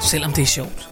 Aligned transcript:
selvom 0.00 0.32
det 0.32 0.42
er 0.42 0.46
sjovt. 0.46 0.88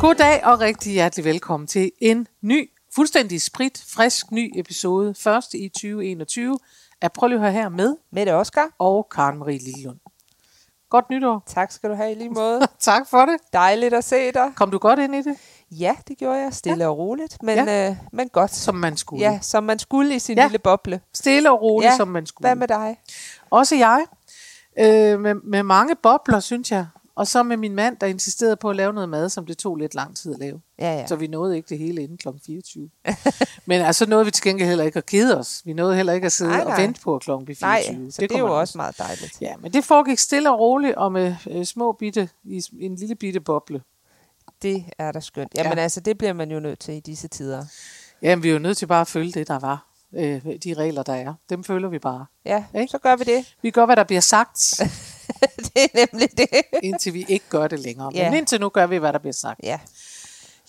Goddag 0.00 0.44
og 0.44 0.60
rigtig 0.60 0.92
hjertelig 0.92 1.24
velkommen 1.24 1.66
til 1.66 1.90
en 2.00 2.26
ny, 2.42 2.70
fuldstændig 2.94 3.42
sprit, 3.42 3.84
frisk 3.88 4.30
ny 4.30 4.52
episode, 4.58 5.14
første 5.14 5.58
i 5.58 5.68
2021 5.68 6.58
af 7.00 7.12
Prøv 7.12 7.28
lige 7.28 7.36
at 7.36 7.42
høre 7.42 7.52
her 7.52 7.68
med 7.68 7.96
Mette 8.12 8.34
Oskar. 8.34 8.68
og 8.78 9.08
Karen 9.14 9.38
Marie 9.38 9.58
Lillund. 9.58 9.98
Godt 10.90 11.10
nytår. 11.10 11.42
Tak 11.46 11.72
skal 11.72 11.90
du 11.90 11.94
have 11.94 12.12
i 12.12 12.14
lige 12.14 12.30
måde. 12.30 12.60
tak 12.80 13.08
for 13.10 13.24
det. 13.26 13.36
Dejligt 13.52 13.94
at 13.94 14.04
se 14.04 14.32
dig. 14.32 14.52
Kom 14.56 14.70
du 14.70 14.78
godt 14.78 14.98
ind 14.98 15.14
i 15.14 15.22
det, 15.22 15.36
Ja, 15.70 15.96
det 16.08 16.18
gjorde 16.18 16.38
jeg. 16.38 16.54
Stille 16.54 16.84
ja. 16.84 16.90
og 16.90 16.98
roligt, 16.98 17.42
men, 17.42 17.56
Ja. 17.58 17.90
øh, 17.90 17.96
men 18.12 18.28
godt. 18.28 18.54
som 18.54 18.74
man 18.74 18.96
skulle? 18.96 19.30
Ja, 19.30 19.38
som 19.42 19.64
man 19.64 19.78
skulle 19.78 20.14
i 20.14 20.18
sin 20.18 20.38
Ja. 20.38 20.44
lille 20.44 20.58
boble. 20.58 21.00
Stille 21.14 21.50
og 21.50 21.62
roligt, 21.62 21.90
Ja. 21.90 21.96
som 21.96 22.08
man 22.08 22.26
skulle. 22.26 22.48
Hvad 22.48 22.56
med 22.56 22.68
dig? 22.68 22.96
Også 23.50 23.76
jeg. 23.76 24.04
Øh, 24.78 25.20
med, 25.20 25.34
med 25.34 25.62
mange 25.62 25.94
bobler, 26.02 26.40
synes 26.40 26.70
jeg. 26.72 26.86
Og 27.16 27.26
så 27.26 27.42
med 27.42 27.56
min 27.56 27.74
mand, 27.74 27.96
der 28.00 28.06
insisterede 28.06 28.56
på 28.56 28.70
at 28.70 28.76
lave 28.76 28.92
noget 28.92 29.08
mad, 29.08 29.28
som 29.28 29.46
det 29.46 29.58
tog 29.58 29.76
lidt 29.76 29.94
lang 29.94 30.16
tid 30.16 30.32
at 30.34 30.38
lave. 30.40 30.60
Ja, 30.78 30.92
Ja. 30.98 31.06
Så 31.06 31.16
vi 31.16 31.26
nåede 31.26 31.56
ikke 31.56 31.68
det 31.68 31.78
hele 31.78 32.02
inden 32.02 32.16
kl. 32.18 32.28
24. 32.46 32.90
Men 33.66 33.80
altså 33.80 34.06
nåede 34.06 34.24
vi 34.24 34.30
til 34.30 34.44
gengæld 34.44 34.68
heller 34.68 34.84
ikke 34.84 34.96
at 34.98 35.06
kede 35.06 35.38
os. 35.38 35.62
Vi 35.64 35.72
nåede 35.72 35.96
heller 35.96 36.12
ikke 36.12 36.24
at 36.26 36.32
sidde 36.32 36.50
Nej, 36.50 36.60
og 36.60 36.66
nej. 36.70 36.80
vente 36.82 37.00
på 37.00 37.20
blev 37.24 37.56
24. 37.56 37.68
Nej, 37.68 38.06
det, 38.06 38.20
det 38.20 38.32
er 38.32 38.38
jo 38.38 38.58
også 38.60 38.78
meget 38.78 38.98
dejligt. 38.98 39.36
Ja, 39.40 39.54
men 39.60 39.72
det 39.72 39.84
foregik 39.84 40.18
stille 40.18 40.50
og 40.50 40.58
roligt 40.58 40.94
og 40.96 41.12
med 41.12 41.34
øh, 41.50 41.64
små 41.64 41.92
bitte, 41.92 42.28
i 42.44 42.62
en 42.80 42.94
lille 42.96 43.14
bitte 43.14 43.40
boble. 43.40 43.82
Det 44.64 44.84
er 44.98 45.12
da 45.12 45.20
skønt. 45.20 45.52
Jamen 45.56 45.72
Ja. 45.78 45.82
altså, 45.82 46.00
det 46.00 46.18
bliver 46.18 46.32
man 46.32 46.50
jo 46.50 46.60
nødt 46.60 46.78
til 46.78 46.94
i 46.94 47.00
disse 47.00 47.28
tider. 47.28 47.64
Jamen, 48.22 48.42
vi 48.42 48.48
er 48.48 48.52
jo 48.52 48.58
nødt 48.58 48.78
til 48.78 48.86
bare 48.86 49.00
at 49.00 49.08
følge 49.08 49.32
det, 49.32 49.48
der 49.48 49.58
var. 49.58 49.86
Øh, 50.16 50.42
de 50.64 50.74
regler, 50.74 51.02
der 51.02 51.14
er. 51.14 51.34
Dem 51.50 51.64
følger 51.64 51.88
vi 51.88 51.98
bare. 51.98 52.26
Ja, 52.44 52.64
Ikke? 52.74 52.90
så 52.90 52.98
gør 52.98 53.16
vi 53.16 53.24
det. 53.24 53.54
Vi 53.62 53.70
gør, 53.70 53.86
hvad 53.86 53.96
der 53.96 54.04
bliver 54.04 54.20
sagt, 54.20 54.80
det 55.74 55.76
er 55.76 55.88
nemlig 56.12 56.28
det. 56.38 56.48
indtil 56.82 57.14
vi 57.14 57.24
ikke 57.28 57.44
gør 57.48 57.68
det 57.68 57.78
længere. 57.80 58.10
Ja. 58.14 58.30
Men 58.30 58.38
indtil 58.38 58.60
nu 58.60 58.68
gør 58.68 58.86
vi, 58.86 58.96
hvad 58.96 59.12
der 59.12 59.18
bliver 59.18 59.32
sagt. 59.32 59.60
Ja. 59.62 59.78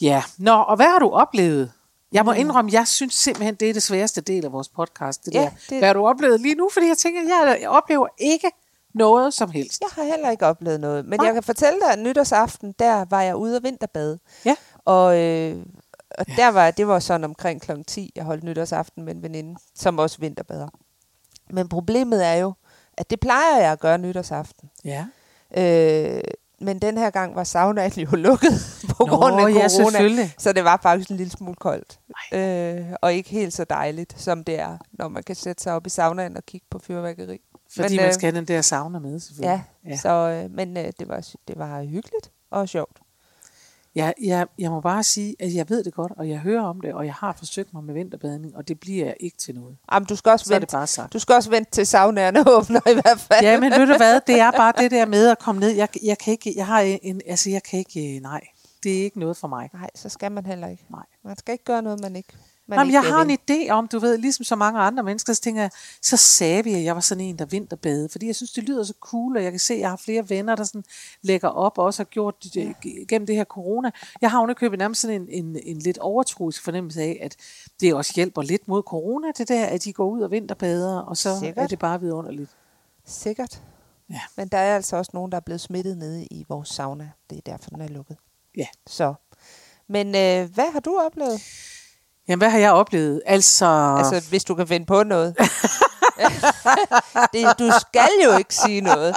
Ja, 0.02 0.24
nå, 0.38 0.52
og 0.56 0.76
hvad 0.76 0.86
har 0.86 1.00
du 1.00 1.10
oplevet? 1.10 1.72
Jeg 2.12 2.26
må 2.26 2.32
indrømme, 2.32 2.72
jeg 2.74 2.88
synes 2.88 3.14
simpelthen, 3.14 3.56
det 3.56 3.70
er 3.70 3.74
det 3.74 3.84
sværeste 3.84 4.22
del 4.22 4.46
af 4.46 4.52
vores 4.52 4.70
podcast. 4.70 5.26
Det 5.26 5.34
Ja, 5.34 5.42
der. 5.42 5.50
det- 5.70 5.78
Hvad 5.78 5.88
har 5.90 5.94
du 5.94 6.08
oplevet 6.08 6.42
lige 6.42 6.56
nu? 6.56 6.70
Fordi 6.74 6.88
jeg 6.88 6.98
tænker, 6.98 7.22
jeg 7.62 7.70
oplever 7.70 8.08
ikke 8.18 8.52
noget 8.96 9.34
som 9.34 9.52
helst. 9.52 9.82
Jeg 9.82 9.90
har 9.92 10.04
heller 10.04 10.30
ikke 10.30 10.46
oplevet 10.46 10.80
noget. 10.80 11.06
Men 11.06 11.20
Nej. 11.20 11.26
jeg 11.26 11.34
kan 11.34 11.44
fortælle 11.44 11.80
dig, 11.80 11.92
at 11.92 12.00
nytårsaften, 12.00 12.76
der 12.80 13.06
var 13.10 13.22
jeg 13.22 13.36
ude 13.36 13.58
og 13.58 13.64
vinterbade. 13.64 14.20
Ja. 14.46 14.56
Og, 14.86 15.20
øh, 15.20 15.66
og 16.18 16.28
der 16.28 16.48
var, 16.48 16.72
det 16.72 16.88
var 16.88 17.00
sådan 17.00 17.24
omkring 17.24 17.62
kl. 17.62 17.72
10, 17.88 18.12
jeg 18.16 18.24
holdt 18.24 18.44
nytårsaften 18.44 19.04
med 19.04 19.16
en 19.16 19.24
veninde, 19.24 19.60
som 19.76 20.00
også 20.00 20.18
vinterbader. 20.20 20.68
Men 21.50 21.70
problemet 21.70 22.26
er 22.26 22.34
jo, 22.34 22.54
at 22.98 23.10
det 23.10 23.20
plejer 23.20 23.58
jeg 23.62 23.72
at 23.72 23.80
gøre 23.80 23.98
nytårsaften. 23.98 24.70
Ja. 24.86 25.06
Øh, 25.58 26.22
men 26.62 26.80
den 26.80 26.98
her 26.98 27.10
gang 27.10 27.36
var 27.36 27.44
saunaen 27.44 27.92
jo 27.92 28.16
lukket 28.28 28.84
på 28.90 29.06
Nå, 29.06 29.16
grund 29.16 29.36
af 29.36 29.50
ja, 29.54 29.70
corona. 29.70 30.30
så 30.38 30.54
det 30.54 30.64
var 30.64 30.80
faktisk 30.84 31.10
en 31.10 31.18
lille 31.18 31.32
smule 31.32 31.56
koldt. 31.56 32.00
Øh, 32.34 32.86
og 33.02 33.14
ikke 33.14 33.30
helt 33.30 33.54
så 33.54 33.64
dejligt, 33.64 34.22
som 34.22 34.44
det 34.44 34.60
er, 34.60 34.78
når 34.92 35.08
man 35.08 35.24
kan 35.24 35.36
sætte 35.36 35.64
sig 35.64 35.74
op 35.74 35.88
i 35.88 35.90
saunaen 35.90 36.38
og 36.38 36.46
kigge 36.46 36.68
på 36.70 36.80
fyrværkeri. 36.80 37.42
Fordi 37.76 37.90
Men, 37.96 37.96
man 37.98 38.08
øh, 38.08 38.14
skal 38.14 38.32
have 38.32 38.38
den 38.40 38.48
der 38.48 38.62
sauna 38.62 39.00
med, 39.00 39.20
selvfølgelig. 39.20 39.64
Ja, 39.86 39.90
ja. 39.92 39.98
Så, 39.98 40.10
øh, 40.10 40.52
men 40.52 40.78
øh, 40.78 40.92
det, 41.00 41.08
var, 41.08 41.28
det 41.48 41.58
var 41.58 41.84
hyggeligt 41.84 42.32
og 42.52 42.70
sjovt. 42.70 43.00
Jeg, 43.96 44.14
jeg, 44.24 44.48
jeg 44.60 44.72
må 44.72 44.82
bare 44.82 45.04
sige, 45.04 45.36
at 45.40 45.54
jeg 45.54 45.70
ved 45.70 45.84
det 45.84 45.94
godt, 45.94 46.12
og 46.18 46.30
jeg 46.30 46.40
hører 46.40 46.62
om 46.64 46.82
det, 46.82 46.94
og 46.94 47.06
jeg 47.06 47.14
har 47.14 47.34
forsøgt 47.38 47.74
mig 47.74 47.84
med 47.84 47.94
vinterbadning, 47.94 48.56
og 48.58 48.68
det 48.68 48.80
bliver 48.80 49.14
ikke 49.20 49.38
til 49.38 49.56
noget. 49.56 49.78
Jamen, 49.92 50.08
du 50.08 50.16
skal 50.16 50.32
også 50.32 50.46
Så 50.46 50.54
vente, 50.54 50.68
bare 50.72 50.88
sagt. 50.88 51.14
du 51.14 51.20
skal 51.20 51.36
også 51.36 51.50
vente 51.50 51.72
til 51.72 51.88
saunaerne 51.88 52.40
åbner 52.58 52.90
i 52.90 52.94
hvert 52.94 53.20
fald. 53.20 53.42
Ja, 53.46 53.60
men 53.60 53.72
ved 53.72 53.88
du 53.88 53.98
hvad, 53.98 54.22
det 54.28 54.40
er 54.40 54.52
bare 54.52 54.74
det 54.78 54.92
der 54.92 55.06
med 55.06 55.28
at 55.28 55.40
komme 55.40 55.62
ned. 55.62 55.70
Jeg, 55.70 55.88
jeg 56.04 56.18
kan 56.18 56.32
ikke, 56.32 56.54
jeg 56.56 56.68
har 56.68 56.80
en, 56.80 57.22
altså 57.28 57.50
jeg 57.50 57.64
kan 57.64 57.80
ikke, 57.80 58.20
nej, 58.20 58.42
det 58.84 59.00
er 59.00 59.04
ikke 59.04 59.20
noget 59.20 59.38
for 59.38 59.48
mig. 59.48 59.70
Nej, 59.74 59.90
så 59.96 60.10
skal 60.10 60.32
man 60.32 60.46
heller 60.46 60.68
ikke. 60.68 60.86
Nej. 60.90 61.06
Man 61.24 61.38
skal 61.38 61.52
ikke 61.52 61.64
gøre 61.66 61.82
noget, 61.82 62.00
man 62.02 62.16
ikke 62.16 62.34
man 62.68 62.78
Nej, 62.78 62.84
men 62.84 62.90
ikke 62.90 63.02
jeg 63.02 63.14
har 63.14 63.22
en 63.22 63.38
idé 63.42 63.72
om, 63.72 63.88
du 63.88 64.00
ved, 64.00 64.18
ligesom 64.18 64.44
så 64.44 64.56
mange 64.56 64.80
andre 64.80 65.04
mennesker, 65.04 65.34
så 65.34 65.42
tænker 65.42 65.62
jeg, 65.62 65.72
så 66.02 66.18
sagde 66.18 66.64
vi, 66.64 66.74
at 66.74 66.84
jeg 66.84 66.96
var 66.96 67.02
sådan 67.02 67.24
en, 67.24 67.40
der 67.40 67.46
vinterbade, 67.46 68.10
fordi 68.10 68.28
jeg 68.28 68.36
synes, 68.36 68.52
det 68.52 68.64
lyder 68.64 68.84
så 68.84 68.94
cool, 69.00 69.38
og 69.38 69.44
jeg 69.44 69.52
kan 69.52 69.60
se, 69.60 69.74
at 69.74 69.80
jeg 69.80 69.90
har 69.90 69.98
flere 69.98 70.30
venner, 70.30 70.56
der 70.56 70.64
sådan 70.64 70.84
lægger 71.22 71.48
op, 71.48 71.78
og 71.78 71.86
også 71.86 72.00
har 72.00 72.06
gjort 72.06 72.44
det 72.44 72.56
ja. 72.56 72.74
gennem 73.10 73.26
det 73.26 73.36
her 73.36 73.44
corona. 73.44 73.92
Jeg 74.22 74.32
har 74.32 74.42
underkøbet 74.42 74.80
nærmest 74.80 75.02
sådan 75.02 75.22
en, 75.22 75.46
en, 75.46 75.60
en 75.64 75.80
lidt 75.80 75.98
overtroisk 75.98 76.64
fornemmelse 76.64 77.02
af, 77.02 77.20
at 77.22 77.36
det 77.80 77.94
også 77.94 78.14
hjælper 78.16 78.42
lidt 78.42 78.68
mod 78.68 78.84
corona, 78.84 79.28
det 79.38 79.48
der, 79.48 79.66
at 79.66 79.84
de 79.84 79.94
går 79.94 80.10
ud 80.10 80.22
og 80.22 80.32
vinterbader, 80.32 81.00
og 81.00 81.18
så 81.18 81.40
Sikkert. 81.40 81.64
er 81.64 81.68
det 81.68 81.80
bare 81.80 82.00
vidunderligt. 82.00 82.50
Sikkert. 83.06 83.62
Ja. 84.10 84.22
Men 84.38 84.48
der 84.48 84.58
er 84.58 84.76
altså 84.76 84.96
også 84.96 85.12
nogen, 85.14 85.32
der 85.32 85.36
er 85.36 85.42
blevet 85.42 85.62
smittet 85.62 85.98
nede 85.98 86.26
i 86.32 86.46
vores 86.50 86.70
sauna. 86.70 87.12
Det 87.30 87.38
er 87.38 87.42
derfor, 87.46 87.70
den 87.70 87.82
er 87.82 87.88
lukket. 87.88 88.18
Ja. 88.58 88.68
Så. 88.88 89.14
Men 89.88 90.08
øh, 90.08 90.54
hvad 90.54 90.72
har 90.72 90.80
du 90.80 91.00
oplevet? 91.06 91.42
Jamen, 92.28 92.40
hvad 92.40 92.50
har 92.50 92.60
jeg 92.60 92.72
oplevet? 92.72 93.22
Altså, 93.26 93.66
Altså, 93.98 94.30
hvis 94.30 94.44
du 94.44 94.56
kan 94.56 94.68
finde 94.68 94.86
på 94.86 95.04
noget. 95.04 95.36
det, 97.34 97.60
du 97.60 97.72
skal 97.82 98.10
jo 98.26 98.38
ikke 98.38 98.56
sige 98.56 98.82
noget. 98.82 99.16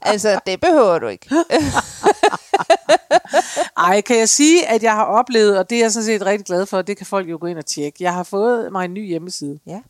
Altså, 0.00 0.40
det 0.46 0.60
behøver 0.60 0.98
du 0.98 1.06
ikke. 1.06 1.28
Ej, 3.76 4.00
kan 4.00 4.18
jeg 4.18 4.28
sige, 4.28 4.66
at 4.68 4.82
jeg 4.82 4.92
har 4.94 5.04
oplevet, 5.04 5.58
og 5.58 5.70
det 5.70 5.76
er 5.78 5.82
jeg 5.82 5.92
sådan 5.92 6.04
set 6.06 6.26
rigtig 6.26 6.46
glad 6.46 6.66
for, 6.66 6.76
og 6.76 6.86
det 6.86 6.96
kan 6.96 7.06
folk 7.06 7.30
jo 7.30 7.38
gå 7.40 7.46
ind 7.46 7.58
og 7.58 7.66
tjekke. 7.66 8.04
Jeg 8.04 8.14
har 8.14 8.22
fået 8.22 8.72
mig 8.72 8.84
en 8.84 8.94
ny 8.94 9.06
hjemmeside, 9.08 9.58
Ja. 9.66 9.80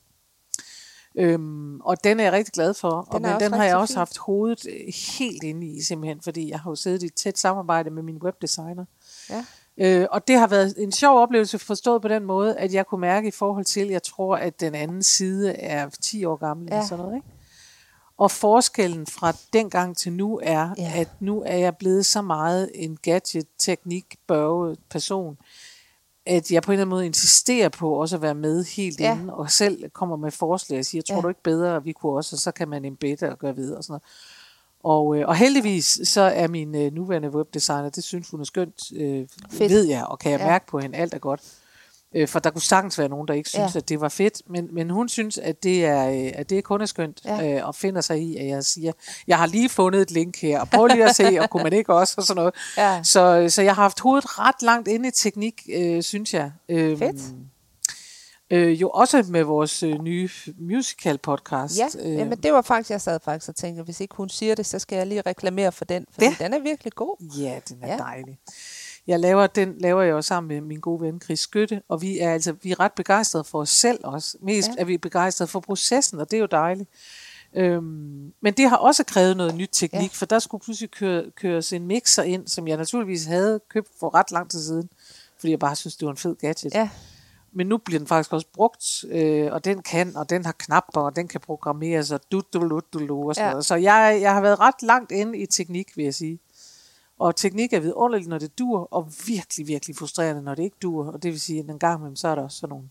øhm, 1.19 1.81
og 1.81 2.05
den 2.05 2.21
er 2.21 2.25
jeg 2.25 2.33
rigtig 2.33 2.53
glad 2.53 2.75
for. 2.75 2.91
og 2.91 3.07
Den 3.19 3.25
er 3.25 3.31
men 3.31 3.41
den 3.41 3.53
har 3.53 3.65
jeg 3.65 3.77
også 3.77 3.93
fin. 3.95 3.99
haft 3.99 4.19
hovedet 4.19 4.67
øh, 4.69 4.93
helt 5.19 5.43
inde 5.43 5.67
i, 5.67 5.83
simpelthen, 5.83 6.21
fordi 6.25 6.51
jeg 6.51 6.61
har 6.61 6.71
jo 6.71 6.75
siddet 6.75 7.03
i 7.03 7.07
et 7.07 7.15
tæt 7.15 7.39
samarbejde 7.39 7.91
med 7.91 8.03
min 8.03 8.17
webdesigner. 8.23 8.85
Ja. 9.31 9.45
Øh, 9.81 10.07
og 10.11 10.29
det 10.29 10.39
har 10.39 10.47
været 10.47 10.75
en 10.79 10.93
sjov 10.93 11.19
oplevelse 11.19 11.59
forstået 11.59 12.03
på 12.03 12.09
den 12.09 12.25
måde, 12.25 12.57
at 12.57 12.75
jeg 12.75 12.87
kunne 12.87 13.01
mærke 13.01 13.29
i 13.29 13.31
forhold 13.31 13.65
til, 13.65 13.89
jeg 13.89 14.03
tror, 14.03 14.37
at 14.37 14.61
den 14.61 14.75
anden 14.75 15.03
side 15.03 15.53
er 15.53 15.89
10 16.03 16.25
år 16.25 16.37
gammel 16.37 16.69
ja. 16.71 16.75
Eller 16.75 16.87
sådan 16.87 17.05
noget, 17.05 17.17
ikke? 17.17 17.29
Og 18.19 18.31
forskellen 18.31 19.07
fra 19.07 19.33
dengang 19.53 19.97
til 19.97 20.13
nu 20.13 20.41
er, 20.43 20.71
ja. 20.79 20.93
At 20.97 21.09
nu 21.21 21.43
er 21.47 21.57
jeg 21.57 21.77
blevet 21.77 22.07
så 22.07 22.23
meget 22.23 22.71
en 22.75 22.97
gadget, 23.03 23.47
teknik, 23.59 24.05
børge 24.27 24.77
person, 24.91 25.39
at 26.27 26.51
jeg 26.51 26.63
på 26.63 26.71
en 26.71 26.75
eller 26.75 26.83
anden 26.83 26.91
måde 26.91 27.07
insisterer 27.07 27.69
på 27.69 27.95
også 27.95 28.17
at 28.17 28.23
være 28.23 28.35
med 28.35 28.65
helt 28.65 29.01
ja. 29.01 29.05
Ja. 29.05 29.21
inde, 29.21 29.35
og 29.35 29.51
selv 29.51 29.91
kommer 29.91 30.17
med 30.17 30.31
forslag 30.31 30.79
og 30.79 30.85
siger, 30.85 31.03
tror 31.03 31.17
Ja. 31.17 31.23
du 31.23 31.29
ikke 31.29 31.43
bedre, 31.43 31.77
at 31.77 31.85
vi 31.85 31.93
kunne 31.93 32.13
også, 32.13 32.37
og 32.37 32.41
så 32.41 32.51
kan 32.53 32.69
man 32.69 32.85
embedde 32.85 33.31
og 33.31 33.39
gøre 33.39 33.57
videre 33.57 33.77
og 33.79 33.85
sådan 33.85 33.93
noget. 33.93 34.03
Og, 34.85 35.17
øh, 35.17 35.29
og 35.29 35.37
heldigvis 35.37 36.01
så 36.05 36.21
er 36.21 36.49
min 36.49 36.75
øh, 36.75 36.93
nuværende 36.93 37.31
webdesigner, 37.31 37.91
det 37.91 38.05
synes 38.05 38.31
hun 38.31 38.41
er 38.41 38.45
skønt, 38.45 38.81
øh, 38.97 39.27
Fedt. 39.51 39.71
ved 39.71 39.85
jeg, 39.85 40.05
og 40.05 40.19
kan 40.19 40.33
jeg 40.33 40.41
ja. 40.41 40.47
Mærke 40.47 40.67
på 40.67 40.79
hende, 40.79 40.99
alt 40.99 41.15
er 41.15 41.19
godt. 41.19 41.41
Øh, 42.15 42.29
for 42.29 42.39
der 42.39 42.51
kunne 42.51 42.63
sagtens 42.63 42.99
være 42.99 43.09
nogen, 43.09 43.29
der 43.29 43.35
ikke 43.35 43.49
synes, 43.49 43.75
ja. 43.75 43.79
At 43.79 43.89
det 43.89 44.01
var 44.01 44.09
fedt, 44.09 44.43
men, 44.47 44.69
men 44.73 44.91
hun 44.91 45.09
synes, 45.09 45.39
at 45.39 45.63
det 45.63 45.85
er, 45.85 46.11
øh, 46.11 46.33
at 46.35 46.51
det 46.51 46.65
kun 46.65 46.81
er 46.81 46.87
skønt. 46.87 47.21
Ja. 47.25 47.59
øh, 47.59 47.67
og 47.67 47.75
finder 47.75 48.01
sig 48.01 48.23
i, 48.23 48.37
at 48.37 48.47
jeg 48.47 48.65
siger, 48.65 48.93
jeg 49.27 49.39
har 49.39 49.47
lige 49.47 49.69
fundet 49.69 50.03
et 50.03 50.11
link 50.11 50.41
her, 50.41 50.61
og 50.61 50.69
prøv 50.69 50.87
lige 50.87 51.05
at 51.05 51.17
se, 51.17 51.39
og 51.41 51.51
kunne 51.51 51.63
man 51.63 51.73
ikke 51.73 51.95
også, 51.95 52.15
og 52.17 52.25
sådan 52.25 52.41
noget. 52.41 52.55
Ja. 52.77 53.03
Så, 53.03 53.47
så 53.49 53.63
jeg 53.63 53.75
har 53.75 53.83
haft 53.83 54.01
hovedet 54.01 54.39
ret 54.39 54.63
langt 54.63 54.89
inde 54.89 55.09
i 55.09 55.11
teknik, 55.11 55.69
øh, 55.73 56.03
synes 56.03 56.35
jeg. 56.35 56.53
Øh, 56.69 56.99
Fedt. 56.99 57.23
Øh, 58.51 58.81
jo 58.81 58.91
også 58.91 59.25
med 59.29 59.43
vores 59.43 59.83
øh, 59.83 60.03
nye 60.03 60.29
musical 60.59 61.19
podcast. 61.19 61.79
Ja, 61.79 61.87
øh, 62.01 62.15
jamen 62.15 62.39
det 62.39 62.53
var 62.53 62.63
faktisk, 62.63 62.91
jeg 62.91 63.01
sad 63.01 63.21
faktisk 63.25 63.49
og 63.49 63.57
tænkte, 63.57 63.83
hvis 63.83 64.01
ikke 64.01 64.15
hun 64.15 64.29
siger 64.29 64.55
det, 64.55 64.67
så 64.67 64.79
skal 64.79 64.97
jeg 64.97 65.07
lige 65.07 65.23
reklamere 65.27 65.73
for 65.73 65.85
den, 65.85 66.07
for 66.13 66.21
den 66.21 66.55
er 66.55 66.59
virkelig 66.59 66.93
god. 66.93 67.17
Ja, 67.39 67.61
den 67.69 67.79
er 67.83 67.93
ja. 67.93 67.97
Dejlig. 67.97 68.39
Jeg 69.07 69.21
laver, 69.21 69.47
den 69.47 69.75
laver 69.79 70.03
jeg 70.03 70.11
jo 70.11 70.23
sammen 70.23 70.49
med 70.49 70.61
min 70.61 70.81
gode 70.81 71.01
ven 71.01 71.21
Chris 71.21 71.41
Skytte, 71.41 71.83
og 71.89 72.03
vi 72.03 72.19
er 72.19 72.33
altså 72.33 72.53
vi 72.63 72.71
er 72.71 72.81
ret 72.81 72.93
begejstrede 72.93 73.45
for 73.45 73.61
os 73.61 73.71
selv 73.71 74.01
også. 74.05 74.37
Mest 74.43 74.69
ja. 74.69 74.75
Er 74.79 74.85
vi 74.85 74.99
begejstrede 74.99 75.49
for 75.49 75.61
processen, 75.61 76.21
og 76.21 76.31
det 76.31 76.37
er 76.37 76.41
jo 76.41 76.47
dejligt. 76.51 76.91
Øhm, 77.55 78.33
men 78.41 78.55
det 78.57 78.69
har 78.69 78.77
også 78.77 79.05
krævet 79.05 79.37
noget 79.37 79.55
nyt 79.55 79.71
teknik. 79.73 80.03
Ja. 80.03 80.09
for 80.13 80.27
der 80.27 80.39
skulle 80.39 80.65
pludselig 80.65 80.91
køre, 80.91 81.25
køres 81.37 81.73
en 81.73 81.87
mixer 81.87 82.23
ind, 82.23 82.49
som 82.49 82.69
jeg 82.69 82.77
naturligvis 82.77 83.25
havde 83.25 83.61
købt 83.69 83.89
for 84.01 84.15
ret 84.15 84.31
lang 84.31 84.51
tid 84.51 84.63
siden, 84.63 84.91
fordi 85.39 85.51
jeg 85.51 85.59
bare 85.59 85.77
synes, 85.77 85.97
det 85.97 86.07
var 86.07 86.13
en 86.13 86.17
fed 86.17 86.37
gadget. 86.37 86.75
Ja, 86.75 86.89
men 87.53 87.67
nu 87.67 87.77
bliver 87.79 87.99
den 87.99 88.07
faktisk 88.09 88.33
også 88.33 88.47
brugt, 88.55 89.05
øh, 89.11 89.53
og 89.53 89.65
den 89.65 89.83
kan, 89.83 90.17
og 90.17 90.31
den 90.31 90.45
har 90.45 90.53
knapper, 90.59 91.01
og 91.01 91.17
den 91.17 91.29
kan 91.29 91.41
programmeres, 91.41 92.11
og 92.11 92.21
du, 92.33 92.43
du, 92.53 92.81
du, 92.93 93.07
du, 93.09 93.29
og 93.29 93.35
sådan 93.35 93.47
Ja. 93.49 93.51
noget. 93.51 93.65
Så 93.67 93.75
jeg, 93.75 94.19
jeg 94.21 94.35
har 94.35 94.41
været 94.41 94.61
ret 94.61 94.83
langt 94.83 95.13
inde 95.13 95.39
i 95.39 95.47
teknik, 95.47 95.97
vil 95.97 96.05
jeg 96.05 96.15
sige. 96.15 96.39
Og 97.19 97.37
teknik 97.37 97.73
er 97.73 97.81
vidunderligt, 97.81 98.29
når 98.29 98.39
det 98.39 98.59
dur, 98.59 98.89
og 98.91 99.09
virkelig, 99.27 99.67
virkelig 99.67 99.97
frustrerende, 99.97 100.43
når 100.43 100.55
det 100.55 100.63
ikke 100.63 100.77
dur. 100.83 101.07
Og 101.13 101.23
det 101.23 101.31
vil 101.31 101.41
sige, 101.41 101.59
at 101.61 101.67
en 101.71 101.79
gang 101.79 101.99
imellem, 101.99 102.17
så 102.17 102.29
er 102.29 102.35
der 102.35 102.43
også 102.43 102.59
sådan 102.59 102.69
nogle 102.73 102.89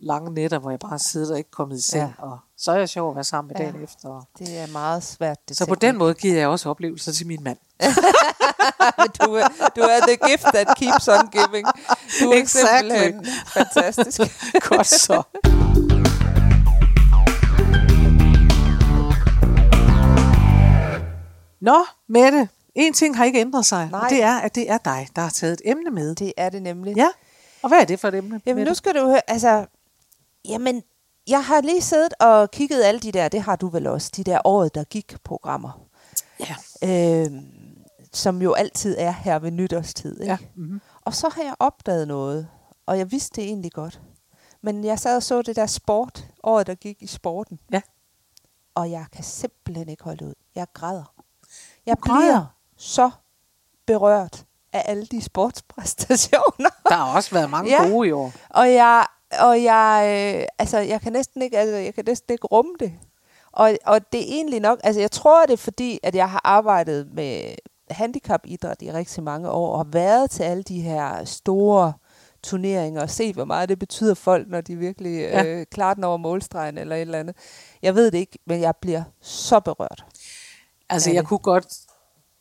lange 0.00 0.30
nætter, 0.34 0.58
hvor 0.58 0.70
jeg 0.70 0.78
bare 0.78 0.98
sidder 0.98 1.32
og 1.32 1.38
ikke 1.38 1.50
kommet 1.50 1.76
i 1.78 1.82
seng, 1.82 2.14
Ja. 2.18 2.24
og 2.24 2.38
så 2.56 2.72
er 2.72 2.76
jeg 2.78 2.88
sjov 2.88 3.10
at 3.10 3.14
være 3.16 3.24
sammen 3.24 3.48
med 3.48 3.56
Ja. 3.66 3.70
dagen 3.70 3.84
efter. 3.84 4.26
Det 4.38 4.58
er 4.58 4.66
meget 4.72 5.02
svært. 5.02 5.48
Det 5.48 5.56
så 5.56 5.66
på 5.66 5.74
den 5.74 5.98
måde 5.98 6.14
giver 6.14 6.34
jeg 6.38 6.48
også 6.48 6.68
oplevelser 6.70 7.12
til 7.12 7.26
min 7.26 7.42
mand. 7.42 7.58
du, 9.20 9.34
er, 9.34 9.48
du 9.76 9.80
er 9.80 10.00
the 10.00 10.16
gift 10.28 10.42
that 10.54 10.68
keeps 10.76 11.08
on 11.08 11.28
giving. 11.32 11.66
Du 12.20 12.30
er 12.30 12.36
Exactly. 12.42 12.90
simpelthen 12.90 13.26
fantastisk. 13.46 14.20
Godt 14.68 14.86
så. 14.86 15.22
Nå, 21.60 21.84
Mette, 22.08 22.48
en 22.74 22.92
ting 22.92 23.16
har 23.16 23.24
ikke 23.24 23.40
ændret 23.40 23.66
sig, 23.66 23.88
Nej. 23.90 24.00
og 24.00 24.10
det 24.10 24.22
er, 24.22 24.38
at 24.38 24.54
det 24.54 24.70
er 24.70 24.78
dig, 24.78 25.08
der 25.16 25.22
har 25.22 25.30
taget 25.30 25.52
et 25.52 25.60
emne 25.64 25.90
med. 25.90 26.14
Det 26.14 26.32
er 26.36 26.48
det 26.48 26.62
nemlig. 26.62 26.96
Ja, 26.96 27.08
og 27.62 27.68
hvad 27.68 27.80
er 27.80 27.84
det 27.84 28.00
for 28.00 28.08
et 28.08 28.14
emne? 28.14 28.40
Jamen 28.46 28.56
Mette? 28.58 28.70
nu 28.70 28.74
skal 28.74 28.94
du 28.94 29.06
høre, 29.06 29.20
altså, 29.30 29.66
jamen, 30.48 30.82
jeg 31.28 31.44
har 31.44 31.60
lige 31.60 31.82
siddet 31.82 32.14
og 32.20 32.50
kigget 32.50 32.82
alle 32.82 33.00
de 33.00 33.12
der, 33.12 33.28
det 33.28 33.42
har 33.42 33.56
du 33.56 33.68
vel 33.68 33.86
også, 33.86 34.10
de 34.16 34.24
der 34.24 34.40
året, 34.44 34.74
der 34.74 34.84
gik 34.84 35.14
programmer, 35.24 35.80
Ja, 36.40 36.54
øh, 37.24 37.30
som 38.12 38.42
jo 38.42 38.52
altid 38.52 38.96
er 38.98 39.10
her 39.10 39.38
ved 39.38 39.50
nytårstid. 39.50 40.20
Ikke? 40.20 40.32
ja. 40.32 40.38
Mm-hmm. 40.56 40.80
Og 41.04 41.14
så 41.14 41.28
har 41.28 41.42
jeg 41.42 41.54
opdaget 41.58 42.08
noget, 42.08 42.48
og 42.86 42.98
jeg 42.98 43.12
vidste 43.12 43.40
det 43.40 43.48
egentlig 43.48 43.72
godt. 43.72 44.00
Men 44.62 44.84
jeg 44.84 44.98
sad 44.98 45.16
og 45.16 45.22
så 45.22 45.42
det 45.42 45.56
der 45.56 45.66
sport, 45.66 46.24
året 46.42 46.66
der 46.66 46.74
gik 46.74 47.02
i 47.02 47.06
sporten. 47.06 47.60
Ja. 47.72 47.80
Og 48.74 48.90
jeg 48.90 49.04
kan 49.12 49.24
simpelthen 49.24 49.88
ikke 49.88 50.04
holde 50.04 50.24
ud. 50.26 50.34
Jeg 50.54 50.66
græder. 50.74 51.14
Jeg 51.86 51.96
Du 51.96 52.00
græder? 52.02 52.20
bliver 52.26 52.46
så 52.76 53.10
berørt 53.86 54.44
af 54.72 54.82
alle 54.86 55.06
de 55.06 55.22
sportspræstationer. 55.22 56.70
Der 56.88 56.94
har 56.94 57.16
også 57.16 57.30
været 57.30 57.50
mange 57.50 57.70
ja. 57.82 57.88
gode 57.88 58.08
i 58.08 58.12
år. 58.12 58.32
Og 58.50 58.72
jeg, 58.72 59.06
og 59.40 59.62
jeg, 59.62 60.02
øh, 60.40 60.46
altså, 60.58 60.78
jeg 60.78 61.00
kan 61.00 61.12
næsten 61.12 61.42
ikke, 61.42 61.58
altså, 61.58 61.76
jeg 61.76 61.94
kan 61.94 62.04
næsten 62.06 62.32
ikke 62.32 62.46
rumme 62.46 62.72
det. 62.80 62.92
Og, 63.52 63.72
og 63.86 64.12
det 64.12 64.20
er 64.20 64.24
egentlig 64.34 64.60
nok, 64.60 64.78
altså 64.84 65.00
jeg 65.00 65.10
tror 65.10 65.46
det 65.46 65.52
er 65.52 65.56
fordi, 65.56 65.98
at 66.02 66.14
jeg 66.14 66.30
har 66.30 66.40
arbejdet 66.44 67.12
med 67.12 67.54
handicapidræt 67.90 68.82
i 68.82 68.92
rigtig 68.92 69.22
mange 69.22 69.50
år, 69.50 69.72
og 69.72 69.78
har 69.78 69.90
været 69.92 70.30
til 70.30 70.42
alle 70.42 70.62
de 70.62 70.80
her 70.80 71.24
store 71.24 71.92
turneringer, 72.42 73.02
og 73.02 73.10
set, 73.10 73.34
hvor 73.34 73.44
meget 73.44 73.68
det 73.68 73.78
betyder 73.78 74.14
folk, 74.14 74.48
når 74.48 74.60
de 74.60 74.76
virkelig 74.76 75.18
Ja. 75.18 75.44
øh, 75.44 75.66
klarer 75.70 75.94
den 75.94 76.04
over 76.04 76.16
målstregen 76.16 76.78
eller 76.78 76.96
et 76.96 77.00
eller 77.00 77.18
andet. 77.18 77.36
Jeg 77.82 77.94
ved 77.94 78.10
det 78.10 78.18
ikke, 78.18 78.38
men 78.46 78.60
jeg 78.60 78.74
bliver 78.82 79.02
så 79.20 79.60
berørt. 79.60 80.04
Altså, 80.90 81.10
jeg 81.10 81.20
det? 81.22 81.28
kunne 81.28 81.38
godt 81.38 81.66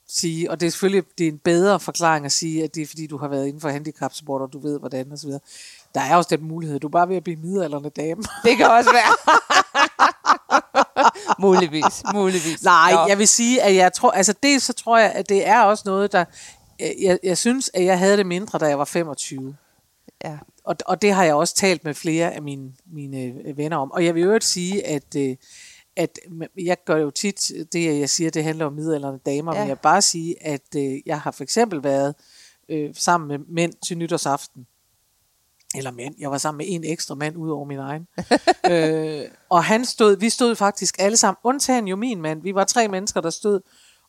sige, 0.07 0.51
og 0.51 0.59
det 0.59 0.67
er 0.67 0.71
selvfølgelig 0.71 1.03
det 1.17 1.27
er 1.27 1.31
en 1.31 1.37
bedre 1.39 1.79
forklaring 1.79 2.25
at 2.25 2.31
sige, 2.31 2.63
at 2.63 2.75
det 2.75 2.83
er 2.83 2.87
fordi, 2.87 3.07
du 3.07 3.17
har 3.17 3.27
været 3.27 3.47
inden 3.47 3.61
for 3.61 3.69
handicapsport, 3.69 4.41
og 4.41 4.53
du 4.53 4.59
ved, 4.59 4.79
hvordan 4.79 5.11
og 5.11 5.17
så 5.17 5.27
videre. 5.27 5.41
Der 5.95 6.01
er 6.01 6.15
også 6.15 6.37
den 6.37 6.47
mulighed, 6.47 6.79
du 6.79 6.87
er 6.87 6.91
bare 6.91 7.09
ved 7.09 7.15
at 7.15 7.23
blive 7.23 7.37
midaldrende 7.39 7.89
dame. 7.89 8.23
Det 8.43 8.57
kan 8.57 8.65
også 8.71 8.89
være. 8.91 9.35
muligvis, 11.39 12.03
muligvis. 12.13 12.63
Nej, 12.63 12.93
Nå. 12.93 13.07
jeg 13.07 13.17
vil 13.17 13.27
sige, 13.27 13.61
at 13.61 13.75
jeg 13.75 13.93
tror, 13.93 14.11
altså 14.11 14.33
det 14.43 14.61
så 14.61 14.73
tror 14.73 14.97
jeg, 14.97 15.11
at 15.11 15.29
det 15.29 15.47
er 15.47 15.61
også 15.61 15.83
noget, 15.85 16.11
der, 16.11 16.25
jeg, 16.79 17.19
jeg 17.23 17.37
synes, 17.37 17.71
at 17.73 17.85
jeg 17.85 17.99
havde 17.99 18.17
det 18.17 18.25
mindre, 18.25 18.59
da 18.59 18.65
jeg 18.65 18.79
var 18.79 18.85
25. 18.85 19.55
Ja. 20.23 20.37
Og, 20.63 20.75
og 20.85 21.01
det 21.01 21.13
har 21.13 21.23
jeg 21.23 21.33
også 21.35 21.55
talt 21.55 21.83
med 21.83 21.93
flere 21.93 22.31
af 22.33 22.41
mine, 22.41 22.71
mine 22.93 23.33
venner 23.55 23.77
om. 23.77 23.91
Og 23.91 24.05
jeg 24.05 24.15
vil 24.15 24.23
øvrigt 24.23 24.43
sige, 24.43 24.87
at, 24.87 25.15
øh, 25.17 25.35
at 25.95 26.19
jeg 26.57 26.77
gør 26.85 26.97
jo 26.97 27.09
tit 27.09 27.51
det, 27.73 27.99
jeg 27.99 28.09
siger, 28.09 28.31
det 28.31 28.43
handler 28.43 28.65
om 28.65 28.73
midaldrende 28.73 29.19
damer, 29.25 29.51
Ja. 29.53 29.57
ja. 29.57 29.63
men 29.63 29.69
jeg 29.69 29.77
vil 29.77 29.81
bare 29.81 30.01
sige, 30.01 30.45
at 30.45 30.75
øh, 30.75 30.97
jeg 31.05 31.21
har 31.21 31.31
for 31.31 31.43
eksempel 31.43 31.83
været 31.83 32.15
øh, 32.69 32.89
sammen 32.93 33.27
med 33.27 33.39
mænd 33.47 33.73
til 33.87 33.97
nytårsaften. 33.97 34.67
Eller 35.75 35.91
mænd. 35.91 36.15
Jeg 36.19 36.31
var 36.31 36.37
sammen 36.37 36.57
med 36.57 36.65
en 36.69 36.83
ekstra 36.83 37.15
mand 37.15 37.37
ud 37.37 37.49
over 37.49 37.65
min 37.65 37.79
egen. 37.79 38.07
øh, 38.71 39.31
og 39.49 39.63
han 39.63 39.85
stod, 39.85 40.17
vi 40.17 40.29
stod 40.29 40.55
faktisk 40.55 40.95
alle 40.99 41.17
sammen, 41.17 41.37
undtagen 41.43 41.87
jo 41.87 41.95
min 41.95 42.21
mand. 42.21 42.41
Vi 42.41 42.55
var 42.55 42.63
tre 42.63 42.87
mennesker, 42.87 43.21
der 43.21 43.29
stod 43.29 43.61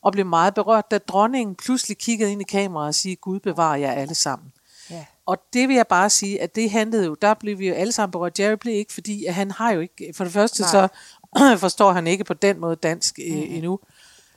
og 0.02 0.12
blev 0.12 0.26
meget 0.26 0.54
berørt, 0.54 0.90
da 0.90 0.98
dronningen 0.98 1.56
pludselig 1.56 1.98
kiggede 1.98 2.32
ind 2.32 2.40
i 2.40 2.44
kameraet 2.44 2.88
og 2.88 2.94
sige, 2.94 3.16
Gud 3.16 3.40
bevarer 3.40 3.76
jer 3.76 3.92
alle 3.92 4.14
sammen. 4.14 4.52
Ja. 4.90 5.04
Og 5.26 5.38
det 5.52 5.68
vil 5.68 5.76
jeg 5.76 5.86
bare 5.86 6.10
sige, 6.10 6.42
at 6.42 6.54
det 6.54 6.70
handlede 6.70 7.06
jo, 7.06 7.14
der 7.22 7.34
blev 7.34 7.58
vi 7.58 7.68
jo 7.68 7.74
alle 7.74 7.92
sammen 7.92 8.12
berørt. 8.12 8.40
Jerry 8.40 8.56
blev 8.60 8.74
ikke, 8.74 8.92
fordi 8.92 9.24
at 9.24 9.34
han 9.34 9.50
har 9.50 9.72
jo 9.72 9.80
ikke, 9.80 10.12
for 10.16 10.24
det 10.24 10.32
første 10.32 10.62
Nej. 10.62 10.70
så 10.70 10.88
forstår 11.66 11.92
han 11.92 12.06
ikke 12.06 12.24
på 12.24 12.34
den 12.34 12.60
måde 12.60 12.76
dansk 12.76 13.18
mm. 13.18 13.24
endnu. 13.34 13.78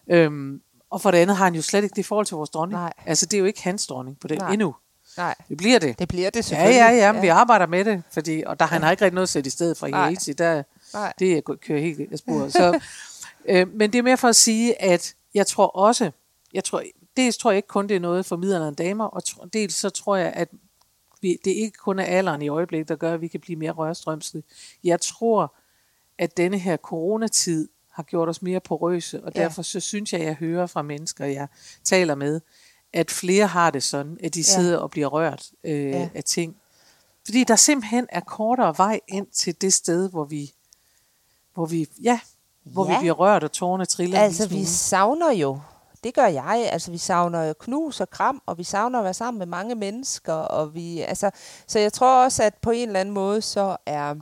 Øhm, 0.08 0.62
og 0.90 1.02
for 1.02 1.12
det 1.12 1.18
andet 1.18 1.38
har 1.38 1.44
han 1.44 1.56
jo 1.56 1.62
slet 1.62 1.84
ikke 1.84 1.96
det 1.96 2.06
forhold 2.06 2.26
til 2.26 2.36
vores 2.36 2.50
dronning. 2.50 2.82
Nej. 2.82 2.94
Altså 3.06 3.26
det 3.26 3.34
er 3.34 3.40
jo 3.40 3.46
ikke 3.46 3.64
hans 3.64 3.88
dronning 3.88 4.20
på 4.20 4.28
den 4.28 4.38
Nej. 4.38 4.52
endnu. 4.52 4.76
Nej, 5.18 5.36
Det 5.50 5.58
bliver 5.58 5.80
det. 5.80 6.00
det 6.00 6.08
bliver 6.08 6.30
det 6.30 6.36
Ja, 6.38 6.42
selvfølgelig. 6.42 6.78
ja, 6.78 6.90
ja, 6.92 7.12
men 7.12 7.22
vi 7.22 7.28
arbejder 7.28 7.66
med 7.68 7.86
det, 7.86 8.04
fordi, 8.12 8.44
og 8.46 8.60
der 8.60 8.66
han 8.66 8.84
har 8.84 8.92
ikke 8.92 9.06
rigtig 9.06 9.14
noget 9.16 9.26
at 9.26 9.30
sætte 9.30 9.48
i 9.48 9.52
stedet 9.52 9.78
for 9.78 9.88
Nej. 9.88 10.04
Haiti, 10.06 10.34
der, 10.34 10.64
Nej. 10.94 11.14
det 11.20 11.38
er- 11.38 11.56
kører 11.62 11.80
helt 11.80 12.12
af 12.12 12.18
sporet. 12.18 12.54
Så, 12.54 12.80
øh, 13.50 13.68
men 13.74 13.94
det 13.94 14.00
er 14.00 14.04
mere 14.04 14.18
for 14.18 14.28
at 14.28 14.36
sige, 14.36 14.82
at 14.82 15.16
jeg 15.34 15.48
tror 15.48 15.68
også, 15.68 16.12
jeg 16.54 16.64
tror, 16.64 16.84
dels 17.18 17.38
tror 17.38 17.52
jeg 17.52 17.56
ikke 17.58 17.68
kun, 17.68 17.90
det 17.90 17.96
er 17.96 18.00
noget 18.00 18.26
for 18.26 18.36
middelaldrende 18.38 18.84
damer, 18.84 19.06
og 19.06 19.24
tro- 19.24 19.46
dels 19.46 19.76
så 19.76 19.90
tror 19.90 20.16
jeg, 20.16 20.34
at 20.36 20.50
vi, 21.22 21.38
det 21.46 21.52
ikke 21.52 21.78
kun 21.78 22.00
er 22.00 22.04
alderen 22.04 22.42
i 22.42 22.48
øjeblikket, 22.48 22.90
der 22.90 22.96
gør, 22.96 23.14
at 23.14 23.22
vi 23.22 23.28
kan 23.28 23.40
blive 23.40 23.60
mere 23.60 23.72
rørstrømslige. 23.72 24.44
Jeg 24.84 25.02
tror, 25.02 25.56
at 26.18 26.38
denne 26.38 26.58
her 26.60 26.78
coronatid 26.78 27.70
har 27.92 28.04
gjort 28.04 28.30
os 28.30 28.42
mere 28.42 28.60
porøse, 28.60 29.24
og 29.24 29.32
Ja. 29.36 29.42
derfor 29.42 29.62
så 29.62 29.80
synes 29.80 30.14
jeg, 30.14 30.22
at 30.22 30.28
jeg 30.28 30.36
hører 30.36 30.68
fra 30.68 30.82
mennesker, 30.82 31.26
jeg 31.26 31.48
taler 31.84 32.16
med, 32.16 32.42
at 32.94 33.12
flere 33.12 33.48
har 33.48 33.72
det 33.72 33.84
sådan, 33.84 34.18
at 34.24 34.34
de 34.34 34.40
Ja. 34.40 34.44
sidder 34.44 34.78
og 34.78 34.92
bliver 34.92 35.08
rørt 35.08 35.50
øh, 35.64 35.90
Ja. 35.90 36.10
af 36.16 36.24
ting. 36.24 36.56
Fordi 37.26 37.44
der 37.44 37.56
simpelthen 37.56 38.08
er 38.10 38.20
kortere 38.20 38.74
vej 38.78 39.00
ind 39.08 39.28
til 39.28 39.62
det 39.62 39.74
sted, 39.74 40.10
hvor 40.10 40.24
vi, 40.24 40.54
hvor 41.54 41.66
vi, 41.66 41.88
ja, 42.04 42.20
hvor 42.64 42.86
Ja. 42.90 42.98
vi 42.98 43.00
bliver 43.02 43.14
rørt, 43.14 43.44
og 43.44 43.52
tårerne 43.52 43.86
triller. 43.86 44.20
Altså, 44.20 44.48
vi 44.50 44.66
savner 44.66 45.32
jo, 45.32 45.60
det 46.04 46.14
gør 46.14 46.26
jeg, 46.28 46.70
altså 46.72 46.92
vi 46.92 46.98
savner 46.98 47.54
knus 47.54 48.02
og 48.02 48.10
kram, 48.10 48.42
og 48.46 48.58
vi 48.58 48.64
savner 48.64 49.00
at 49.00 49.04
være 49.06 49.14
sammen 49.14 49.40
med 49.40 49.46
mange 49.48 49.76
mennesker, 49.76 50.34
og 50.34 50.74
vi, 50.74 51.00
altså, 51.00 51.32
så 51.68 51.80
jeg 51.80 51.94
tror 51.94 52.24
også, 52.24 52.44
at 52.44 52.54
på 52.62 52.72
en 52.72 52.88
eller 52.90 53.00
anden 53.00 53.14
måde, 53.14 53.42
så 53.42 53.78
er 53.86 54.16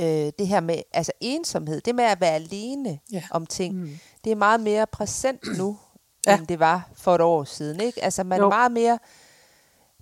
øh, 0.00 0.32
det 0.38 0.46
her 0.48 0.60
med, 0.60 0.82
altså 0.92 1.12
ensomhed, 1.20 1.80
det 1.80 1.94
med 1.94 2.04
at 2.04 2.20
være 2.20 2.34
alene 2.34 2.98
Ja. 3.12 3.22
om 3.30 3.46
ting, 3.46 3.74
Mm. 3.74 3.90
det 4.24 4.32
er 4.32 4.36
meget 4.36 4.60
mere 4.60 4.86
præsent 4.86 5.58
nu, 5.58 5.78
Ja. 6.26 6.38
end 6.38 6.46
det 6.46 6.58
var 6.58 6.88
for 6.94 7.14
et 7.14 7.20
år 7.20 7.44
siden, 7.44 7.80
ikke? 7.80 8.04
Altså, 8.04 8.24
man 8.24 8.38
Jo. 8.38 8.44
er 8.44 8.48
meget 8.48 8.72
mere 8.72 8.98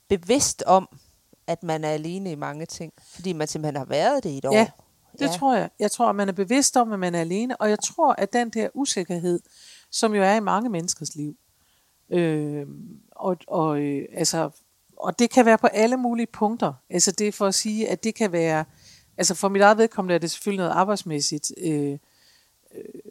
bevidst 0.09 0.63
om, 0.67 0.89
at 1.47 1.63
man 1.63 1.85
er 1.85 1.89
alene 1.91 2.33
i 2.33 2.35
mange 2.35 2.67
ting, 2.67 2.93
fordi 3.15 3.33
man 3.33 3.49
simpelthen 3.49 3.77
har 3.77 3.85
været 3.85 4.25
det 4.25 4.31
i 4.31 4.39
et 4.39 4.45
år. 4.45 4.55
Ja, 4.55 4.67
Det 5.13 5.21
ja. 5.21 5.33
tror 5.33 5.57
jeg. 5.57 5.71
Jeg 5.79 5.91
tror, 5.91 6.09
at 6.09 6.17
man 6.17 6.29
er 6.29 6.33
bevidst 6.33 6.77
om, 6.77 6.93
at 6.93 6.99
man 6.99 7.15
er 7.15 7.21
alene, 7.21 7.57
og 7.57 7.69
jeg 7.71 7.79
tror, 7.81 8.15
at 8.19 8.33
den 8.33 8.51
der 8.51 8.69
usikkerhed, 8.75 9.41
som 9.91 10.15
jo 10.15 10.23
er 10.23 10.35
i 10.35 10.41
mange 10.41 10.69
menneskers 10.71 11.15
liv, 11.15 11.37
øh, 12.11 12.67
og, 13.11 13.37
og, 13.49 13.81
øh, 13.81 14.05
altså, 14.15 14.51
og 14.97 15.19
det 15.19 15.31
kan 15.31 15.47
være 15.47 15.59
på 15.59 15.67
alle 15.67 15.97
mulige 15.97 16.27
punkter. 16.27 16.73
Altså 16.91 17.13
det 17.13 17.29
er 17.29 17.33
for 17.33 17.47
at 17.47 17.55
sige, 17.55 17.89
at 17.89 18.05
det 18.05 18.15
kan 18.15 18.33
være, 18.33 18.65
altså 19.19 19.35
for 19.35 19.49
mit 19.49 19.63
eget 19.63 19.79
vedkommende 19.79 20.15
er 20.15 20.19
det 20.19 20.31
selvfølgelig 20.31 20.65
noget 20.65 20.77
arbejdsmæssigt, 20.77 21.53
øh, 21.59 21.99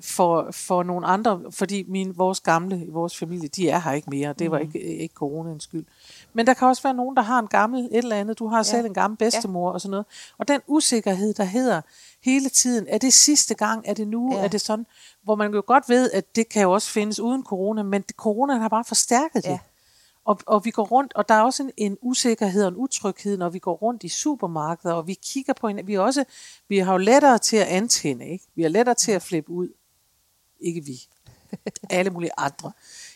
for, 0.01 0.51
for 0.51 0.83
nogle 0.83 1.07
andre, 1.07 1.41
fordi 1.49 1.85
min, 1.87 2.17
vores 2.17 2.39
gamle 2.39 2.85
i 2.85 2.89
vores 2.89 3.17
familie, 3.17 3.47
de 3.49 3.69
er 3.69 3.79
her 3.79 3.91
ikke 3.91 4.09
mere. 4.09 4.33
Det 4.33 4.51
var 4.51 4.57
Mhm. 4.59 4.67
ikke, 4.67 4.79
ikke 4.97 5.13
coronaens 5.13 5.63
skyld. 5.63 5.85
Men 6.33 6.47
der 6.47 6.53
kan 6.53 6.67
også 6.67 6.83
være 6.83 6.93
nogen, 6.93 7.15
der 7.15 7.21
har 7.21 7.39
en 7.39 7.47
gammel 7.47 7.79
et 7.85 7.89
eller 7.97 8.15
andet. 8.15 8.39
Du 8.39 8.47
har 8.47 8.57
ja. 8.57 8.63
selv 8.63 8.85
en 8.85 8.93
gammel 8.93 9.17
bedstemor 9.17 9.71
og 9.71 9.81
sådan 9.81 9.91
noget. 9.91 10.05
Og 10.37 10.47
den 10.47 10.61
usikkerhed, 10.67 11.33
der 11.33 11.43
hedder 11.43 11.81
hele 12.23 12.49
tiden, 12.49 12.85
er 12.89 12.97
det 12.97 13.13
sidste 13.13 13.53
gang, 13.55 13.83
er 13.87 13.93
det 13.93 14.07
nu, 14.07 14.33
Ja. 14.33 14.43
er 14.43 14.47
det 14.47 14.61
sådan, 14.61 14.85
hvor 15.23 15.35
man 15.35 15.53
jo 15.53 15.63
godt 15.67 15.89
ved, 15.89 16.11
at 16.11 16.35
det 16.35 16.49
kan 16.49 16.61
jo 16.61 16.71
også 16.71 16.89
findes 16.91 17.19
uden 17.19 17.43
corona, 17.43 17.83
men 17.83 18.01
det, 18.01 18.15
corona 18.15 18.57
har 18.57 18.67
bare 18.69 18.83
forstærket 18.83 19.43
det. 19.43 19.49
Ja. 19.49 19.59
Og, 20.25 20.39
og 20.45 20.65
vi 20.65 20.71
går 20.71 20.85
rundt, 20.85 21.13
og 21.13 21.29
der 21.29 21.35
er 21.35 21.41
også 21.41 21.63
en, 21.63 21.71
en 21.77 21.97
usikkerhed 22.01 22.63
og 22.63 22.67
en 22.67 22.75
utryghed, 22.75 23.37
når 23.37 23.49
vi 23.49 23.59
går 23.59 23.73
rundt 23.73 24.03
i 24.03 24.09
supermarkeder, 24.09 24.93
og 24.93 25.07
vi 25.07 25.17
kigger 25.23 25.53
på 25.53 25.67
hinanden. 25.67 25.87
Vi, 25.87 25.93
er 25.93 25.99
også, 25.99 26.23
vi 26.67 26.77
har 26.77 26.91
jo 26.91 26.97
lettere 26.97 27.37
til 27.37 27.57
at 27.57 27.67
antænde, 27.67 28.25
ikke? 28.25 28.45
Vi 28.55 28.61
har 28.61 28.69
lettere 28.69 28.95
til 28.95 29.11
at 29.11 29.21
flippe 29.21 29.51
ud. 29.51 29.69
Ikke 30.59 30.85
vi. 30.85 31.01
Alle 31.89 32.11
mulige 32.11 32.31
andre. 32.37 32.71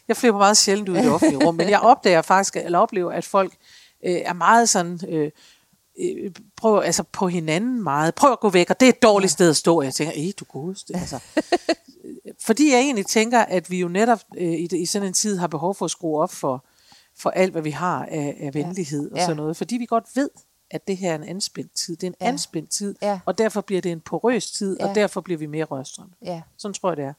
Jeg 0.08 0.18
flipper 0.18 0.40
meget 0.40 0.58
sjældent 0.58 0.90
ud 0.90 0.96
i 0.96 1.00
det 1.00 1.12
offentlige 1.12 1.46
rum, 1.46 1.56
men 1.56 1.70
jeg 1.70 1.80
opdager 1.80 2.22
faktisk, 2.22 2.56
eller 2.56 2.80
oplever, 2.80 3.12
at 3.12 3.26
folk 3.26 3.54
øh, 4.06 4.14
er 4.14 4.34
meget 4.34 4.70
sådan, 4.70 5.00
øh, 5.10 5.32
øh, 6.00 6.32
prøver 6.58 6.82
altså 6.82 7.04
på 7.04 7.28
hinanden 7.28 7.84
meget. 7.84 8.16
Prøv 8.16 8.32
at 8.32 8.40
gå 8.40 8.50
væk, 8.50 8.70
og 8.70 8.80
det 8.80 8.86
er 8.86 8.90
et 8.90 9.04
dårligt 9.04 9.32
sted 9.32 9.50
at 9.50 9.56
stå. 9.56 9.82
Jeg 9.82 9.94
tænker, 9.94 10.14
ej, 10.14 10.32
du 10.40 10.46
godeste. 10.46 10.96
Altså. 10.96 11.20
Fordi 12.40 12.72
jeg 12.72 12.80
egentlig 12.80 13.06
tænker, 13.06 13.40
at 13.40 13.70
vi 13.70 13.80
jo 13.80 13.88
netop 13.88 14.20
øh, 14.38 14.54
i, 14.54 14.82
i 14.82 14.86
sådan 14.86 15.08
en 15.08 15.14
tid 15.14 15.38
har 15.38 15.48
behov 15.48 15.76
for 15.76 15.86
at 15.86 15.92
skrue 15.92 16.22
op 16.22 16.34
for, 16.34 16.66
for 17.18 17.30
alt, 17.30 17.52
hvad 17.52 17.62
vi 17.62 17.72
har 17.72 18.06
af, 18.12 18.38
af 18.40 18.54
venlighed 18.54 19.12
og 19.12 19.18
Ja. 19.18 19.24
sådan 19.24 19.38
noget. 19.38 19.58
Fordi 19.58 19.78
vi 19.78 19.86
godt 19.86 20.06
ved, 20.16 20.30
at 20.72 20.88
det 20.88 20.98
her 20.98 21.12
er 21.12 21.16
en 21.16 21.24
anspændt 21.24 21.74
tid. 21.74 21.96
Det 21.96 22.04
er 22.04 22.08
en 22.12 22.16
Ja. 22.22 22.26
anspændt 22.28 22.70
tid, 22.70 22.96
Ja. 23.02 23.20
og 23.26 23.38
derfor 23.38 23.62
bliver 23.62 23.82
det 23.82 23.92
en 23.92 24.00
porøs 24.02 24.52
tid, 24.52 24.78
Ja. 24.80 24.88
og 24.90 24.96
derfor 24.96 25.22
bliver 25.22 25.38
vi 25.38 25.46
mere 25.46 25.66
rørstrøm. 25.66 26.12
Ja, 26.26 26.42
Sådan 26.58 26.74
tror 26.74 26.90
jeg, 26.90 26.98
det 26.98 27.06
er. 27.06 27.14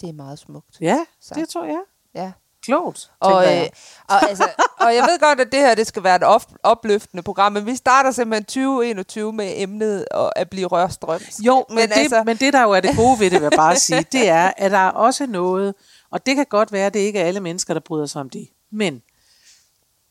det 0.00 0.08
er 0.08 0.12
meget 0.12 0.38
smukt. 0.38 0.80
Ja, 0.80 0.98
Sagt. 1.20 1.40
det 1.40 1.48
tror 1.48 1.64
jeg. 1.64 1.80
Ja. 2.14 2.32
Klogt, 2.62 3.10
Og, 3.20 3.42
øh, 3.44 3.50
jeg. 3.52 3.70
og, 4.08 4.28
altså, 4.28 4.44
og 4.80 4.94
jeg 4.94 5.02
ved 5.02 5.20
godt, 5.20 5.40
at 5.40 5.52
det 5.52 5.60
her 5.60 5.74
det 5.74 5.86
skal 5.86 6.02
være 6.04 6.16
et 6.16 6.22
op- 6.22 6.52
opløftende 6.62 7.22
program, 7.22 7.52
men 7.52 7.66
vi 7.66 7.76
starter 7.76 8.10
simpelthen 8.10 8.44
2021 8.44 9.32
med 9.32 9.52
emnet 9.56 10.08
og 10.08 10.38
at 10.38 10.50
blive 10.50 10.66
rørstrøms. 10.66 11.40
Jo, 11.46 11.64
men, 11.68 11.74
men, 11.76 11.88
det, 11.88 11.96
altså- 11.96 12.22
men 12.24 12.36
det, 12.36 12.52
der 12.52 12.62
jo 12.62 12.70
er 12.70 12.80
det 12.80 12.96
gode 12.96 13.20
ved 13.20 13.30
det, 13.30 13.40
vil 13.40 13.42
jeg 13.42 13.52
bare 13.56 13.76
sige, 13.76 14.06
det 14.12 14.28
er, 14.28 14.52
at 14.56 14.70
der 14.70 14.78
er 14.78 14.90
også 14.90 15.26
noget, 15.26 15.74
og 16.10 16.26
det 16.26 16.36
kan 16.36 16.46
godt 16.46 16.72
være, 16.72 16.86
at 16.86 16.94
det 16.94 17.00
ikke 17.00 17.18
er 17.18 17.24
alle 17.24 17.40
mennesker, 17.40 17.74
der 17.74 17.80
bryder 17.80 18.06
sig 18.06 18.20
om 18.20 18.30
det, 18.30 18.48
men 18.72 19.02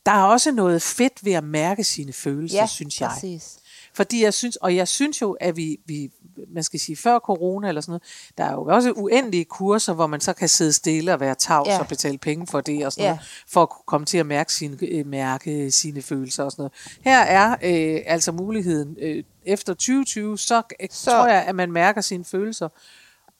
der 0.05 0.11
er 0.11 0.23
også 0.23 0.51
noget 0.51 0.81
fedt 0.81 1.25
ved 1.25 1.33
at 1.33 1.43
mærke 1.43 1.83
sine 1.83 2.13
følelser, 2.13 2.57
ja, 2.57 2.65
synes 2.67 3.01
jeg. 3.01 3.09
præcis. 3.13 3.57
Fordi 3.93 4.23
jeg 4.23 4.33
synes, 4.33 4.55
og 4.55 4.75
jeg 4.75 4.87
synes 4.87 5.21
jo, 5.21 5.31
at 5.39 5.55
vi, 5.55 5.79
vi, 5.85 6.11
man 6.47 6.63
skal 6.63 6.79
sige, 6.79 6.95
før 6.95 7.19
corona 7.19 7.67
eller 7.67 7.81
sådan 7.81 7.91
noget, 7.91 8.03
der 8.37 8.43
er 8.43 8.51
jo 8.51 8.65
også 8.65 8.91
uendelige 8.91 9.45
kurser, 9.45 9.93
hvor 9.93 10.07
man 10.07 10.21
så 10.21 10.33
kan 10.33 10.49
sidde 10.49 10.73
stille 10.73 11.13
og 11.13 11.19
være 11.19 11.35
tavs 11.35 11.67
Ja. 11.67 11.79
og 11.79 11.87
betale 11.87 12.17
penge 12.17 12.47
for 12.47 12.61
det 12.61 12.85
og 12.85 12.91
sådan 12.91 13.03
Ja. 13.05 13.09
noget, 13.09 13.43
for 13.47 13.61
at 13.63 13.69
kunne 13.69 13.83
komme 13.85 14.05
til 14.05 14.17
at 14.17 14.25
mærke 14.25 14.53
sine, 14.53 14.77
øh, 14.81 15.05
mærke 15.07 15.71
sine 15.71 16.01
følelser 16.01 16.43
og 16.43 16.51
sådan 16.51 16.61
noget. 16.63 16.73
Her 17.01 17.19
er 17.19 17.51
øh, 17.51 18.01
altså 18.05 18.31
muligheden, 18.31 18.97
øh, 19.01 19.23
efter 19.45 19.73
2020, 19.73 20.37
så, 20.37 20.45
så 20.45 20.87
Så- 20.91 21.11
tror 21.11 21.27
jeg, 21.27 21.43
at 21.43 21.55
man 21.55 21.71
mærker 21.71 22.01
sine 22.01 22.25
følelser. 22.25 22.69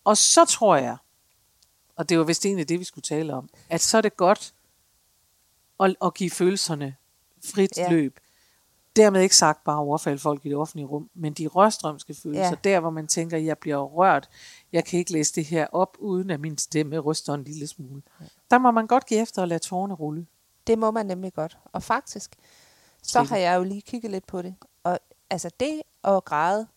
Og 0.04 0.18
så 0.18 0.46
tror 0.46 0.76
jeg, 0.76 0.98
og 1.96 2.10
det 2.10 2.18
var 2.18 2.24
vist 2.24 2.46
egentlig 2.46 2.70
det, 2.70 2.80
vi 2.80 2.84
skulle 2.86 3.04
tale 3.04 3.34
om, 3.34 3.50
at 3.70 3.82
så 3.82 3.98
er 3.98 4.02
det 4.02 4.18
godt 4.18 4.54
at, 5.82 5.96
at 6.06 6.14
give 6.14 6.30
følelserne 6.30 6.96
frit 7.46 7.78
Ja. 7.78 7.84
ja. 7.84 7.90
løb. 7.90 8.20
Dermed 8.96 9.22
ikke 9.22 9.36
sagt 9.36 9.64
bare 9.64 9.78
overfalde 9.80 10.20
folk 10.20 10.46
i 10.46 10.50
det 10.50 10.58
offentlige 10.58 10.86
rum, 10.86 11.10
men 11.14 11.34
de 11.34 11.48
rørstrømske 11.48 12.14
følelser, 12.14 12.44
Ja. 12.44 12.50
ja. 12.50 12.56
der 12.64 12.80
hvor 12.80 12.90
man 12.90 13.08
tænker, 13.08 13.38
jeg 13.38 13.58
bliver 13.58 13.78
rørt, 13.78 14.30
jeg 14.72 14.86
kan 14.86 15.00
ikke 15.00 15.12
læse 15.12 15.34
det 15.36 15.46
her 15.46 15.68
op, 15.72 15.98
uden 16.00 16.30
at 16.30 16.40
min 16.40 16.58
stemme 16.58 17.00
ryster 17.00 17.34
en 17.34 17.44
lille 17.44 17.68
smule. 17.68 18.02
Der 18.52 18.58
må 18.58 18.72
man 18.72 18.88
godt 18.88 19.06
give 19.06 19.20
efter 19.22 19.42
og 19.42 19.48
lade 19.48 19.60
tårerne 19.60 19.94
rulle. 19.94 20.28
Det 20.68 20.80
må 20.80 20.92
man 20.92 21.06
nemlig 21.06 21.34
godt. 21.34 21.58
Og 21.66 21.84
faktisk, 21.84 22.36
så 23.04 23.22
har 23.24 23.38
jeg 23.38 23.58
jo 23.58 23.64
lige 23.64 23.82
kigget 23.82 24.12
lidt 24.12 24.28
på 24.28 24.42
det. 24.42 24.56
Og 24.84 25.00
altså 25.30 25.50
det 25.60 25.82
at 26.04 26.26
græde, 26.26 26.68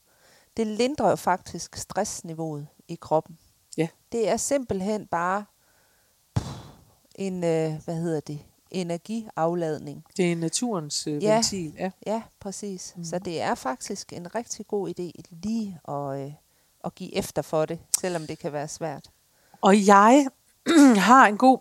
det 0.56 0.66
lindrer 0.66 1.11
jo 1.11 1.16
faktisk 1.16 1.76
stressniveauet 1.76 2.66
i 2.88 2.94
kroppen. 3.00 3.38
Ja. 3.76 3.88
Det 4.12 4.28
er 4.28 4.37
simpelthen 4.37 5.06
bare 5.06 5.44
en, 7.14 7.44
øh, 7.44 7.73
hvad 7.84 7.94
hedder 7.94 8.20
det, 8.20 8.38
energiafladning. 8.75 10.04
Det 10.16 10.33
er 10.33 10.37
naturens 10.37 11.07
øh, 11.07 11.23
Ja. 11.23 11.35
ventil. 11.35 11.75
Ja. 11.78 11.90
Ja, 12.07 12.23
præcis. 12.40 12.95
Mm. 12.97 13.04
Så 13.04 13.19
det 13.19 13.40
er 13.40 13.54
faktisk 13.54 14.12
en 14.12 14.35
rigtig 14.35 14.66
god 14.66 14.88
idé 14.88 15.11
lige 15.43 15.81
at, 15.88 16.21
øh, 16.26 16.33
at 16.85 16.95
give 16.95 17.14
efter 17.14 17.43
for 17.43 17.64
det, 17.64 17.78
selvom 18.00 18.26
det 18.26 18.38
kan 18.38 18.52
være 18.52 18.69
svært. 18.69 19.11
Og 19.61 19.87
jeg 19.87 20.26
har 21.09 21.26
en 21.26 21.37
god 21.37 21.59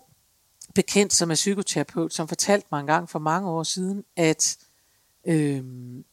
bekendt, 0.74 1.12
som 1.12 1.30
er 1.30 1.34
psykoterapeut, 1.34 2.14
som 2.14 2.28
fortalte 2.28 2.66
mig 2.72 2.80
en 2.80 2.86
gang 2.86 3.08
for 3.10 3.18
mange 3.18 3.50
år 3.50 3.62
siden, 3.62 4.04
at, 4.16 4.56
øhm, 5.24 6.04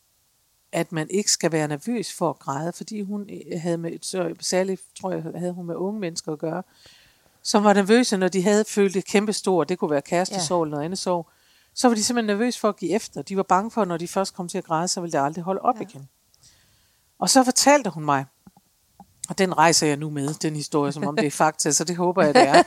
at 0.72 0.92
man 0.92 1.08
ikke 1.10 1.32
skal 1.32 1.52
være 1.52 1.68
nervøs 1.68 2.14
for 2.14 2.30
at 2.30 2.40
græde, 2.40 2.74
fordi 2.74 3.02
hun 3.02 3.30
øh, 3.30 3.62
havde 3.62 3.78
med, 3.78 3.98
så 4.02 4.36
særligt, 4.40 4.82
tror 5.00 5.12
jeg, 5.12 5.24
havde 5.36 5.54
hun 5.54 5.66
med 5.66 5.76
unge 5.76 6.00
mennesker 6.00 6.32
at 6.34 6.40
gøre, 6.40 6.64
som 7.44 7.64
var 7.64 7.74
nervøse, 7.74 8.18
når 8.18 8.28
de 8.28 8.44
havde 8.44 8.66
følt 8.68 8.96
et 8.96 9.06
kæmpe 9.06 9.34
stort, 9.34 9.70
det 9.70 9.80
kunne 9.80 9.92
være 9.92 10.02
kærestesorg 10.02 10.64
eller 10.64 10.72
noget 10.72 10.86
andet 10.86 11.00
sorg, 11.00 11.30
så 11.76 11.88
var 11.88 11.96
de 11.96 12.04
simpelthen 12.04 12.38
nervøse 12.38 12.60
for 12.60 12.70
at 12.70 12.78
give 12.78 12.92
efter. 12.92 13.22
De 13.22 13.38
var 13.38 13.44
bange 13.44 13.72
for, 13.72 13.82
at 13.82 13.88
når 13.88 13.98
de 13.98 14.08
først 14.08 14.36
kom 14.36 14.48
til 14.48 14.58
at 14.58 14.64
græde, 14.64 14.88
så 14.88 15.02
ville 15.02 15.12
det 15.12 15.26
aldrig 15.26 15.44
holde 15.44 15.62
op 15.62 15.76
ja. 15.76 15.82
igen. 15.82 16.10
Og 17.20 17.30
så 17.30 17.44
fortalte 17.44 17.90
hun 17.90 18.06
mig, 18.06 18.26
og 19.30 19.38
den 19.38 19.58
rejser 19.58 19.88
jeg 19.88 19.98
nu 19.98 20.10
med, 20.10 20.34
den 20.34 20.56
historie, 20.56 20.92
som 20.92 21.08
om 21.08 21.16
det 21.16 21.28
er 21.28 21.32
fakta, 21.32 21.72
så 21.72 21.84
det 21.84 21.96
håber 21.98 22.24
jeg, 22.24 22.34
det 22.34 22.48
er. 22.48 22.64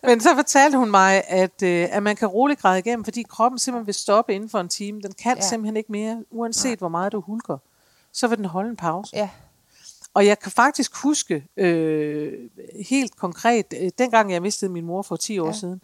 Men 0.08 0.20
så 0.20 0.34
fortalte 0.34 0.78
hun 0.78 0.90
mig, 0.90 1.24
at, 1.28 1.62
øh, 1.62 1.88
at 1.90 2.02
man 2.02 2.16
kan 2.16 2.28
roligt 2.28 2.60
græde 2.60 2.78
igennem, 2.78 3.04
fordi 3.04 3.22
kroppen 3.22 3.58
simpelthen 3.58 3.86
vil 3.86 3.94
stoppe 3.94 4.34
inden 4.34 4.50
for 4.50 4.60
en 4.60 4.68
time. 4.68 5.00
Den 5.00 5.12
kan 5.22 5.36
Ja. 5.36 5.42
ja. 5.42 5.48
simpelthen 5.48 5.76
ikke 5.76 5.92
mere, 5.92 6.24
uanset 6.30 6.70
Nej. 6.70 6.76
hvor 6.76 6.88
meget 6.88 7.12
du 7.12 7.20
hulker. 7.20 7.58
Så 8.12 8.28
vil 8.28 8.38
den 8.38 8.44
holde 8.44 8.70
en 8.70 8.76
pause. 8.76 9.16
Ja, 9.16 9.28
Og 10.16 10.26
jeg 10.26 10.38
kan 10.38 10.52
faktisk 10.52 10.96
huske 11.02 11.46
øh, 11.56 12.32
helt 12.88 13.16
konkret, 13.16 13.66
øh, 13.80 13.90
dengang 13.98 14.32
jeg 14.32 14.42
mistede 14.42 14.72
min 14.72 14.84
mor 14.84 15.02
for 15.02 15.16
10 15.16 15.38
år 15.38 15.46
Ja. 15.46 15.52
siden, 15.52 15.80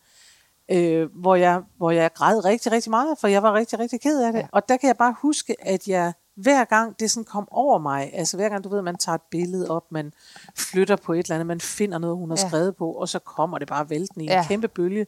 øh, 0.68 1.08
hvor, 1.20 1.34
jeg, 1.34 1.62
hvor 1.76 1.90
jeg 1.90 2.10
græd 2.14 2.44
rigtig, 2.44 2.72
rigtig 2.72 2.90
meget, 2.90 3.18
for 3.18 3.28
jeg 3.28 3.42
var 3.42 3.54
rigtig, 3.54 3.78
rigtig 3.78 4.00
ked 4.00 4.22
af 4.22 4.32
det. 4.32 4.38
Ja. 4.40 4.46
Og 4.52 4.68
der 4.68 4.76
kan 4.76 4.86
jeg 4.86 4.96
bare 4.96 5.14
huske, 5.22 5.56
at 5.60 5.88
jeg 5.88 6.12
hver 6.34 6.64
gang 6.64 7.00
det 7.00 7.10
sådan 7.10 7.24
kom 7.24 7.48
over 7.50 7.78
mig, 7.78 8.10
altså 8.14 8.36
hver 8.36 8.48
gang 8.48 8.64
du 8.64 8.68
ved, 8.68 8.82
man 8.82 8.96
tager 8.96 9.14
et 9.14 9.22
billede 9.30 9.70
op, 9.70 9.92
man 9.92 10.12
flytter 10.56 10.96
på 10.96 11.12
et 11.12 11.18
eller 11.18 11.34
andet, 11.34 11.46
man 11.46 11.60
finder 11.60 11.98
noget, 11.98 12.16
hun 12.16 12.30
har 12.30 12.36
Ja. 12.42 12.48
skrevet 12.48 12.76
på, 12.76 12.92
og 12.92 13.08
så 13.08 13.18
kommer 13.18 13.58
det 13.58 13.68
bare 13.68 13.90
væltende 13.90 14.24
i 14.24 14.28
Ja. 14.28 14.38
en 14.38 14.44
kæmpe 14.48 14.68
bølge. 14.68 15.06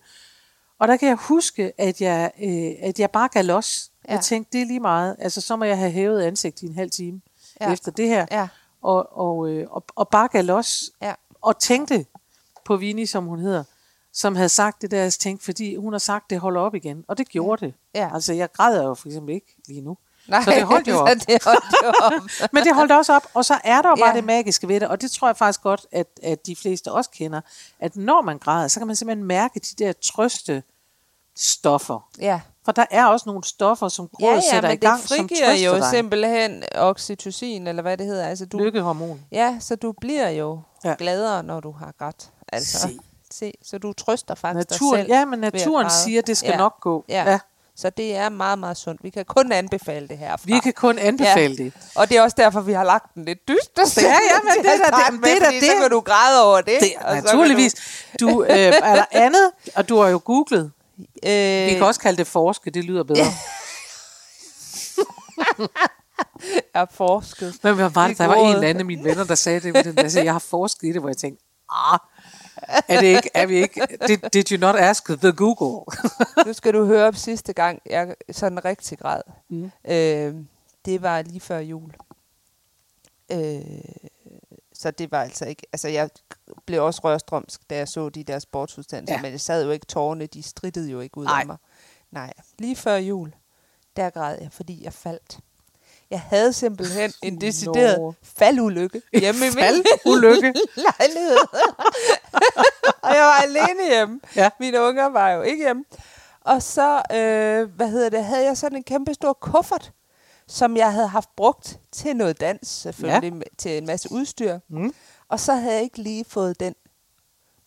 Og 0.78 0.88
der 0.88 0.97
kan 0.97 1.09
jeg 1.09 1.16
huske, 1.16 1.73
at 1.81 2.00
jeg, 2.00 2.31
øh, 2.43 2.88
at 2.88 2.99
jeg 3.00 3.11
bare 3.11 3.28
gav 3.28 3.45
los. 3.45 3.90
Ja. 4.09 4.12
Jeg 4.12 4.21
tænkte, 4.21 4.52
det 4.52 4.62
er 4.62 4.66
lige 4.66 4.81
meget. 4.81 5.16
Altså, 5.19 5.40
så 5.40 5.57
må 5.57 5.64
jeg 5.64 5.78
have 5.78 5.90
hævet 5.90 6.23
ansigt 6.23 6.62
i 6.62 6.66
en 6.66 6.75
halv 6.75 6.90
time 6.90 7.21
ja. 7.61 7.73
efter 7.73 7.90
det 7.93 8.09
her 8.09 8.26
ja, 8.31 8.49
og, 8.85 9.19
og, 9.19 9.49
øh, 9.49 9.67
og, 9.71 9.85
og 9.95 10.09
bare 10.09 10.29
gav 10.29 10.45
los, 10.45 10.91
ja. 11.03 11.14
og 11.43 11.59
tænkte 11.59 12.07
på 12.64 12.76
Vini, 12.76 13.07
som 13.07 13.25
hun 13.25 13.38
hedder, 13.38 13.64
som 14.12 14.37
havde 14.37 14.49
sagt 14.49 14.83
det 14.83 14.91
der, 14.91 15.03
jeg 15.03 15.12
tænkte, 15.12 15.45
fordi 15.45 15.76
hun 15.76 15.93
har 15.93 15.99
sagt, 15.99 16.31
det 16.31 16.41
holder 16.41 16.61
op 16.61 16.75
igen. 16.75 17.05
Og 17.09 17.19
det 17.19 17.29
gjorde 17.29 17.67
det. 17.67 17.75
Ja. 17.95 18.11
Altså, 18.14 18.33
jeg 18.33 18.53
græder 18.53 18.85
jo 18.87 18.95
for 18.95 19.09
eksempel 19.09 19.35
ikke 19.35 19.57
lige 19.69 19.81
nu. 19.81 19.97
Nej, 20.29 20.43
Så 20.45 20.50
det 20.50 20.62
holdt 20.64 20.88
jo 20.88 20.97
op. 21.00 21.09
det 21.09 21.45
holdt 21.45 21.64
jo 21.85 21.88
op. 22.03 22.12
Men 22.53 22.64
det 22.64 22.75
holdt 22.75 22.93
også 22.93 23.12
op, 23.12 23.26
og 23.35 23.45
så 23.45 23.55
er 23.64 23.83
der 23.83 23.88
jo 23.88 23.95
bare 23.95 24.09
Ja. 24.09 24.17
det 24.17 24.25
magiske 24.25 24.69
ved 24.69 24.81
det, 24.81 24.88
og 24.88 25.00
det 25.00 25.11
tror 25.11 25.29
jeg 25.29 25.37
faktisk 25.37 25.62
godt, 25.62 25.87
at, 25.93 26.07
at 26.23 26.47
de 26.47 26.57
fleste 26.57 26.93
også 26.93 27.11
kender, 27.11 27.41
at 27.81 27.97
når 27.97 28.23
man 28.23 28.38
græder, 28.38 28.69
så 28.69 28.81
kan 28.81 28.87
man 28.87 28.97
simpelthen 28.97 29.26
mærke 29.26 29.61
de 29.61 29.85
der 29.85 29.93
trøste 29.93 30.62
stoffer. 31.37 32.09
ja. 32.21 32.41
For 32.64 32.73
der 32.73 32.85
er 32.91 33.07
også 33.07 33.23
nogle 33.26 33.45
stoffer, 33.45 33.88
som 33.88 34.09
Ja, 34.21 34.26
grådet 34.26 34.43
ja, 34.45 34.50
sætter 34.55 34.71
i 34.71 34.76
gang, 34.76 35.00
det 35.00 35.09
som 35.09 35.29
trøster 35.29 35.53
jo 35.67 35.75
dig. 35.75 35.85
simpelthen 35.91 36.62
oxytocin, 36.76 37.67
eller 37.67 37.83
hvad 37.83 37.97
det 37.97 38.07
hedder. 38.07 38.26
Altså, 38.26 38.47
du, 38.47 38.59
Lykkehormon. 38.59 39.21
ja, 39.33 39.57
så 39.61 39.76
du 39.76 39.93
bliver 40.00 40.29
jo 40.29 40.61
ja. 40.85 40.88
Ja. 40.88 40.95
gladere, 40.99 41.43
når 41.43 41.61
du 41.61 41.73
har 41.73 41.93
grædt. 41.99 42.31
Altså, 42.53 42.79
Se. 42.79 42.99
se. 43.31 43.53
Så 43.62 43.79
du 43.79 43.93
trøster 43.93 44.35
faktisk 44.35 44.71
Naturen, 44.71 44.99
dig 44.99 45.05
selv. 45.07 45.12
ja, 45.19 45.25
men 45.25 45.38
naturen 45.38 45.91
siger, 45.91 46.21
at 46.21 46.26
det 46.26 46.37
skal 46.37 46.50
Ja. 46.50 46.57
nok 46.57 46.81
gå. 46.81 47.05
Ja. 47.09 47.31
ja. 47.31 47.38
Så 47.76 47.91
det 47.91 48.17
er 48.17 48.29
meget, 48.29 48.59
meget 48.59 48.76
sundt. 48.76 49.05
Vi 49.05 49.11
kan 49.11 49.25
kun 49.25 49.53
anbefale 49.53 50.09
det 50.09 50.19
herfra. 50.19 50.43
Vi 50.45 50.59
kan 50.59 50.73
kun 50.73 50.99
anbefale 50.99 51.55
ja. 51.59 51.64
det. 51.64 51.73
Og 51.97 52.09
det 52.09 52.17
er 52.17 52.23
også 52.23 52.35
derfor, 52.38 52.61
vi 52.61 52.73
har 52.73 52.85
lagt 52.85 53.14
den 53.14 53.25
lidt 53.25 53.49
dyster. 53.49 54.03
Ja, 54.03 54.09
ja, 54.09 54.17
men 54.49 54.64
det 54.64 54.73
er 54.73 54.91
da 54.91 54.97
det- 55.12 55.25
det 55.25 55.33
er 55.33 55.38
da 55.38 55.45
Så 55.47 55.67
det. 55.67 55.81
kan 55.81 55.91
du 55.91 56.00
græde 56.00 56.45
over 56.45 56.57
det. 56.61 56.76
Det 56.81 56.93
og 57.00 57.14
naturligvis. 57.17 57.75
Du, 58.21 58.43
øh, 58.45 58.50
er 58.57 58.95
der 58.95 59.05
andet, 59.11 59.50
og 59.76 59.88
du 59.88 60.00
har 60.00 60.09
jo 60.09 60.21
googlet. 60.25 60.73
Øh, 60.98 61.66
Vi 61.66 61.74
kan 61.74 61.82
også 61.82 62.00
kalde 62.00 62.16
det 62.16 62.26
forske, 62.26 62.70
det 62.70 62.84
lyder 62.84 63.04
bedre. 63.04 63.24
er 66.74 66.86
forsket. 66.90 67.58
Men 67.62 67.74
hvad 67.74 67.90
var 67.90 68.08
det? 68.08 68.18
Der 68.18 68.26
var 68.26 68.34
en 68.34 68.54
eller 68.54 68.68
anden 68.68 68.80
af 68.80 68.84
mine 68.84 69.04
venner, 69.04 69.24
der 69.24 69.34
sagde 69.34 69.60
det. 69.60 69.96
men 69.96 70.10
sagde, 70.10 70.24
jeg 70.24 70.34
har 70.34 70.38
forsket 70.38 70.88
i 70.88 70.92
det, 70.92 71.00
hvor 71.00 71.08
jeg 71.08 71.16
tænkte, 71.16 71.44
ah, 71.70 71.98
er 72.88 73.00
det 73.00 73.06
ikke, 73.06 73.30
er 73.34 73.46
vi 73.46 73.56
ikke, 73.56 73.86
did, 74.08 74.18
did 74.32 74.52
you 74.52 74.60
not 74.60 74.76
ask 74.76 75.06
the 75.06 75.32
Google? 75.32 75.84
Nu 76.46 76.52
skal 76.52 76.74
du 76.74 76.84
høre 76.84 77.06
op 77.06 77.16
sidste 77.16 77.52
gang, 77.52 77.82
jeg 77.86 78.14
sådan 78.32 78.64
rigtig 78.64 78.98
græd. 78.98 79.20
Mm. 79.48 79.70
Øh, 79.88 80.34
det 80.84 81.02
var 81.02 81.22
lige 81.22 81.40
før 81.40 81.58
jul. 81.58 81.92
Øh, 83.32 83.60
så 84.75 84.90
det 84.90 85.12
var 85.12 85.23
altså 85.23 85.45
ikke... 85.45 85.62
Altså, 85.73 85.88
jeg 85.88 86.11
blev 86.66 86.85
også 86.85 87.00
rørstrømsk, 87.04 87.71
da 87.71 87.76
jeg 87.76 87.88
så 87.88 88.09
de 88.09 88.25
der 88.25 88.38
sportsudsendelser, 88.38 89.14
ja. 89.14 89.23
Men 89.23 89.33
det 89.33 89.40
sad 89.40 89.64
jo 89.64 89.71
ikke 89.71 89.87
tårne, 89.87 90.26
de 90.26 90.43
strittede 90.43 90.90
jo 90.90 91.00
ikke 91.00 91.19
ud 91.19 91.25
Nej. 91.25 91.40
af 91.40 91.47
mig. 91.47 91.57
Nej, 92.11 92.33
lige 92.59 92.76
før 92.76 92.97
jul, 92.97 93.35
der 93.97 94.11
græd 94.11 94.38
jeg, 94.40 94.49
fordi 94.52 94.85
jeg 94.85 94.93
faldt. 94.93 95.38
Jeg 96.11 96.21
havde 96.21 96.52
simpelthen 96.52 97.12
en 97.23 97.40
decideret 97.40 97.99
Nå. 97.99 98.14
faldulykke 98.23 99.02
hjemme 99.12 99.40
i 99.47 99.49
min 99.49 99.52
Faldulykke? 99.52 100.54
lejlighed. 100.87 101.37
og 103.04 103.14
jeg 103.14 103.25
var 103.25 103.43
alene 103.43 103.88
hjemme. 103.90 104.21
Ja. 104.37 104.50
Mine 104.61 104.81
unger 104.83 105.07
var 105.07 105.31
jo 105.31 105.43
ikke 105.43 105.64
hjemme. 105.64 105.85
Og 106.40 106.62
så, 106.62 107.02
øh, 107.11 107.76
hvad 107.76 107.88
hedder 107.88 108.09
det, 108.09 108.25
havde 108.25 108.45
jeg 108.45 108.57
sådan 108.57 108.76
en 108.76 108.85
kæmpe 108.85 109.14
stor 109.14 109.33
kuffert, 109.33 109.93
som 110.48 110.76
jeg 110.76 110.92
havde 110.92 111.08
haft 111.08 111.36
brugt 111.36 111.78
til 111.92 112.16
noget 112.16 112.40
dans, 112.40 112.68
selvfølgelig, 112.68 113.32
ja. 113.32 113.56
til 113.58 113.78
en 113.78 113.86
masse 113.86 114.12
udstyr. 114.12 114.58
Mm. 114.68 114.94
Og 115.28 115.40
så 115.40 115.54
havde 115.54 115.74
jeg 115.74 115.82
ikke 115.82 116.02
lige 116.02 116.24
fået 116.24 116.60
den 116.60 116.74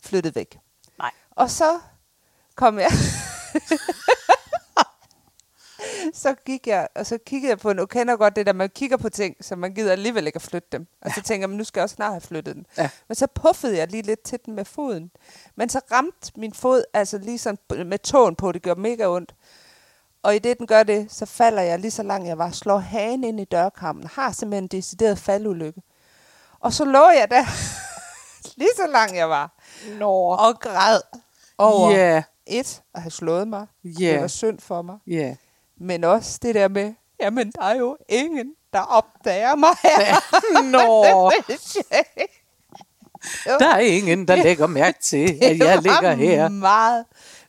flyttet 0.03 0.35
væk. 0.35 0.59
Nej. 0.99 1.11
Og 1.31 1.51
så 1.51 1.79
kom 2.55 2.79
jeg... 2.79 2.91
så 6.13 6.35
gik 6.45 6.67
jeg, 6.67 6.87
og 6.95 7.05
så 7.05 7.17
kiggede 7.25 7.49
jeg 7.49 7.59
på 7.59 7.69
den, 7.69 7.79
og 7.79 7.89
kender 7.89 8.15
godt 8.15 8.35
det 8.35 8.45
der, 8.45 8.53
man 8.53 8.69
kigger 8.69 8.97
på 8.97 9.09
ting, 9.09 9.35
så 9.41 9.55
man 9.55 9.73
gider 9.73 9.91
alligevel 9.91 10.27
ikke 10.27 10.35
at 10.37 10.41
flytte 10.41 10.67
dem. 10.71 10.87
Og 11.01 11.11
så 11.11 11.21
tænker 11.21 11.47
man, 11.47 11.57
nu 11.57 11.63
skal 11.63 11.79
jeg 11.79 11.83
også 11.83 11.95
snart 11.95 12.11
have 12.11 12.21
flyttet 12.21 12.55
den. 12.55 12.65
Ja. 12.77 12.89
Men 13.07 13.15
så 13.15 13.27
puffede 13.27 13.77
jeg 13.77 13.91
lige 13.91 14.03
lidt 14.03 14.21
til 14.21 14.39
den 14.45 14.55
med 14.55 14.65
foden. 14.65 15.11
Men 15.55 15.69
så 15.69 15.81
ramte 15.91 16.31
min 16.35 16.53
fod, 16.53 16.83
altså 16.93 17.17
lige 17.17 17.37
sådan 17.37 17.87
med 17.87 17.99
tåen 17.99 18.35
på, 18.35 18.51
det 18.51 18.61
gjorde 18.61 18.81
mega 18.81 19.07
ondt. 19.07 19.35
Og 20.27 20.35
i 20.35 20.39
det, 20.39 20.57
den 20.57 20.67
gør 20.67 20.83
det, 20.83 21.07
så 21.09 21.25
falder 21.25 21.61
jeg 21.61 21.79
lige 21.79 21.91
så 21.91 22.03
langt 22.03 22.27
jeg 22.27 22.37
var, 22.37 22.51
slår 22.51 22.77
hagen 22.77 23.23
ind 23.23 23.39
i 23.39 23.43
dørkammen, 23.45 24.07
har 24.13 24.31
simpelthen 24.31 24.63
en 24.63 24.67
decideret 24.67 25.19
faldulykke. 25.19 25.81
Og 26.59 26.73
så 26.73 26.85
lå 26.85 27.09
jeg 27.09 27.27
der, 27.31 27.43
lige 28.59 28.69
så 28.75 28.87
langt 28.91 29.15
jeg 29.15 29.29
var, 29.29 29.51
Nå. 29.99 30.11
og 30.11 30.59
græd 30.59 31.01
over 31.57 31.91
Ja, 31.91 32.23
et, 32.47 32.81
at 32.95 33.01
have 33.01 33.11
slået 33.11 33.47
mig. 33.47 33.67
Ja. 33.83 34.11
Det 34.13 34.21
var 34.21 34.27
synd 34.27 34.59
for 34.59 34.81
mig. 34.81 34.97
ja. 35.07 35.35
Men 35.79 36.03
også 36.03 36.39
det 36.41 36.55
der 36.55 36.67
med, 36.67 36.93
jamen 37.19 37.51
der 37.51 37.61
er 37.63 37.75
jo 37.75 37.97
ingen, 38.09 38.53
der 38.73 38.79
opdager 38.79 39.55
mig 39.55 39.69
her. 39.83 40.15
Nå, 40.63 41.03
der 43.59 43.67
er 43.75 43.79
ingen, 43.79 44.27
der 44.27 44.35
lægger 44.35 44.67
mærke 44.67 44.99
til, 45.01 45.37
at 45.41 45.59
jeg 45.59 45.81
ligger 45.81 46.11
her. 46.13 46.49
meget 46.49 47.05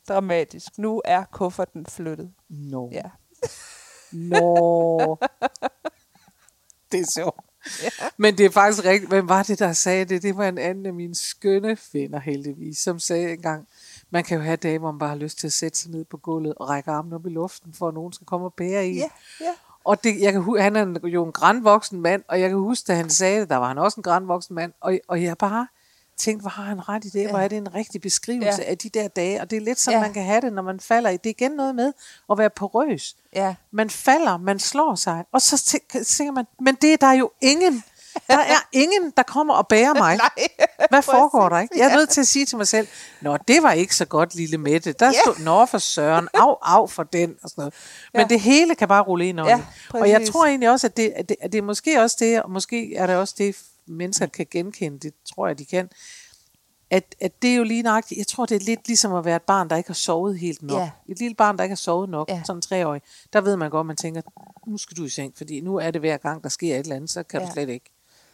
dramatisk. 0.08 0.78
Nu 0.78 1.02
er 1.04 1.24
kufferten 1.32 1.86
flyttet. 1.86 2.30
Nå, 2.48 2.90
Ja. 2.92 3.02
nå. 4.12 5.18
Det 6.92 7.00
er 7.00 7.06
sjovt. 7.14 7.40
Men 8.16 8.38
det 8.38 8.46
er 8.46 8.50
faktisk 8.50 8.84
rigtigt. 8.84 9.10
Hvem 9.10 9.28
var 9.28 9.42
det, 9.42 9.58
der 9.58 9.72
sagde 9.72 10.04
det? 10.04 10.22
Det 10.22 10.36
var 10.36 10.48
en 10.48 10.58
anden 10.58 10.86
af 10.86 10.92
mine 10.94 11.14
skønne 11.14 11.76
venner 11.92 12.20
heldigvis, 12.20 12.78
som 12.78 12.98
sagde 12.98 13.32
engang, 13.32 13.68
man 14.10 14.24
kan 14.24 14.36
jo 14.36 14.42
have 14.42 14.56
dage, 14.56 14.78
hvor 14.78 14.90
man 14.92 14.98
bare 14.98 15.08
har 15.08 15.16
lyst 15.16 15.38
til 15.38 15.46
at 15.46 15.52
sætte 15.52 15.78
sig 15.78 15.90
ned 15.90 16.04
på 16.04 16.16
gulvet 16.16 16.54
og 16.54 16.68
række 16.68 16.90
armen 16.90 17.12
op 17.12 17.26
i 17.26 17.30
luften, 17.30 17.74
for 17.74 17.88
at 17.88 17.94
nogen 17.94 18.12
skal 18.12 18.26
komme 18.26 18.46
og 18.46 18.54
bære 18.54 18.88
i. 18.88 18.96
Ja, 18.96 19.08
ja. 19.40 19.54
Og 19.84 20.04
det, 20.04 20.20
jeg 20.20 20.32
kan, 20.32 20.56
han 20.60 20.76
er 20.76 21.08
jo 21.08 21.24
en 21.24 21.32
grandvoksen 21.32 22.00
mand, 22.00 22.22
og 22.28 22.40
jeg 22.40 22.48
kan 22.48 22.58
huske, 22.58 22.86
da 22.86 22.94
han 22.94 23.10
sagde 23.10 23.40
det, 23.40 23.50
der 23.50 23.56
var 23.56 23.68
han 23.68 23.78
også 23.78 24.00
en 24.00 24.02
grandvoksen 24.02 24.54
mand, 24.54 24.72
og, 24.80 24.98
og 25.08 25.22
jeg 25.22 25.38
bare 25.38 25.66
tænkte, 26.18 26.40
hvor 26.42 26.50
har 26.50 26.62
han 26.62 26.88
ret 26.88 27.04
i 27.04 27.08
det, 27.08 27.22
ja. 27.22 27.28
hvor 27.30 27.38
er 27.38 27.48
det 27.48 27.58
en 27.58 27.74
rigtig 27.74 28.00
beskrivelse 28.00 28.62
Ja. 28.62 28.70
af 28.70 28.78
de 28.78 28.88
der 28.88 29.08
dage, 29.08 29.40
og 29.40 29.50
det 29.50 29.56
er 29.56 29.60
lidt 29.60 29.80
sådan, 29.80 29.98
Ja. 29.98 30.04
man 30.04 30.12
kan 30.14 30.24
have 30.24 30.40
det, 30.40 30.52
når 30.52 30.62
man 30.62 30.80
falder 30.80 31.10
i. 31.10 31.16
Det 31.16 31.26
er 31.30 31.34
igen 31.38 31.52
noget 31.52 31.74
med 31.74 31.92
at 32.30 32.38
være 32.38 32.50
porøs. 32.50 33.16
Ja. 33.34 33.54
Man 33.70 33.90
falder, 33.90 34.36
man 34.36 34.58
slår 34.58 34.94
sig, 34.94 35.24
og 35.32 35.42
så 35.42 35.56
tæ- 35.56 36.02
tænker 36.16 36.32
man, 36.32 36.44
men 36.60 36.74
det 36.74 36.92
er 36.92 36.96
der 36.96 37.12
jo 37.12 37.30
ingen. 37.40 37.84
Der 38.26 38.38
er 38.38 38.66
ingen, 38.82 39.12
der 39.16 39.22
kommer 39.22 39.54
og 39.54 39.68
bærer 39.68 39.94
mig. 39.94 40.16
Nej. 40.16 40.30
Hvad 40.90 41.02
foregår 41.02 41.48
der, 41.48 41.58
ikke? 41.58 41.78
Jeg 41.78 41.90
er 41.92 41.96
nødt 41.96 42.08
til 42.10 42.20
at 42.20 42.26
sige 42.26 42.46
til 42.46 42.56
mig 42.58 42.68
selv, 42.68 42.88
Nå, 43.20 43.36
det 43.48 43.62
var 43.62 43.72
ikke 43.72 43.94
så 43.96 44.04
godt, 44.04 44.34
lille 44.34 44.58
Mette. 44.58 44.92
Der 44.92 45.12
stod, 45.24 45.44
Nå 45.44 45.66
for 45.66 45.78
søren, 45.78 46.28
af, 46.34 46.54
af 46.62 46.90
for 46.90 47.02
den, 47.02 47.34
og 47.42 47.50
sådan 47.50 47.60
noget. 47.62 47.74
Men 48.12 48.20
Ja. 48.22 48.26
det 48.28 48.40
hele 48.40 48.74
kan 48.74 48.88
bare 48.88 49.02
rulle 49.02 49.28
ind 49.28 49.40
over 49.40 49.50
Ja. 49.50 49.60
Og 49.94 50.10
jeg 50.10 50.26
tror 50.26 50.46
egentlig 50.46 50.70
også, 50.70 50.86
at 50.86 50.96
det, 50.96 51.12
at, 51.16 51.28
det, 51.28 51.36
at 51.40 51.52
det 51.52 51.58
er 51.58 51.62
måske 51.62 52.02
også 52.02 52.16
det, 52.20 52.42
og 52.42 52.50
måske 52.50 52.96
er 52.96 53.06
det 53.06 53.16
også 53.16 53.34
det, 53.38 53.56
mennesker 53.88 54.26
kan 54.26 54.46
genkende, 54.50 54.98
det 54.98 55.14
tror 55.34 55.46
jeg, 55.46 55.58
de 55.58 55.64
kan, 55.64 55.90
at, 56.90 57.14
at 57.20 57.42
det 57.42 57.50
er 57.50 57.56
jo 57.56 57.64
lige 57.64 57.82
nøjagtigt, 57.82 58.18
jeg 58.18 58.26
tror, 58.26 58.46
det 58.46 58.54
er 58.54 58.64
lidt 58.64 58.86
ligesom 58.86 59.14
at 59.14 59.24
være 59.24 59.36
et 59.36 59.42
barn, 59.42 59.70
der 59.70 59.76
ikke 59.76 59.88
har 59.88 59.94
sovet 59.94 60.38
helt 60.38 60.62
nok. 60.62 60.80
Ja. 60.80 60.90
Et 61.08 61.18
lille 61.18 61.34
barn, 61.34 61.56
der 61.56 61.62
ikke 61.62 61.70
har 61.72 61.76
sovet 61.76 62.08
nok, 62.08 62.28
Ja. 62.28 62.42
sådan 62.46 62.62
treårig, 62.62 63.02
der 63.32 63.40
ved 63.40 63.56
man 63.56 63.70
godt, 63.70 63.86
man 63.86 63.96
tænker, 63.96 64.22
nu 64.66 64.78
skal 64.78 64.96
du 64.96 65.04
i 65.04 65.08
seng, 65.08 65.36
fordi 65.36 65.60
nu 65.60 65.76
er 65.76 65.90
det 65.90 66.00
hver 66.00 66.16
gang, 66.16 66.42
der 66.42 66.48
sker 66.48 66.74
et 66.74 66.78
eller 66.80 66.96
andet, 66.96 67.10
så 67.10 67.22
kan 67.22 67.40
ja. 67.40 67.46
Du 67.46 67.52
slet 67.52 67.68
ikke 67.68 67.90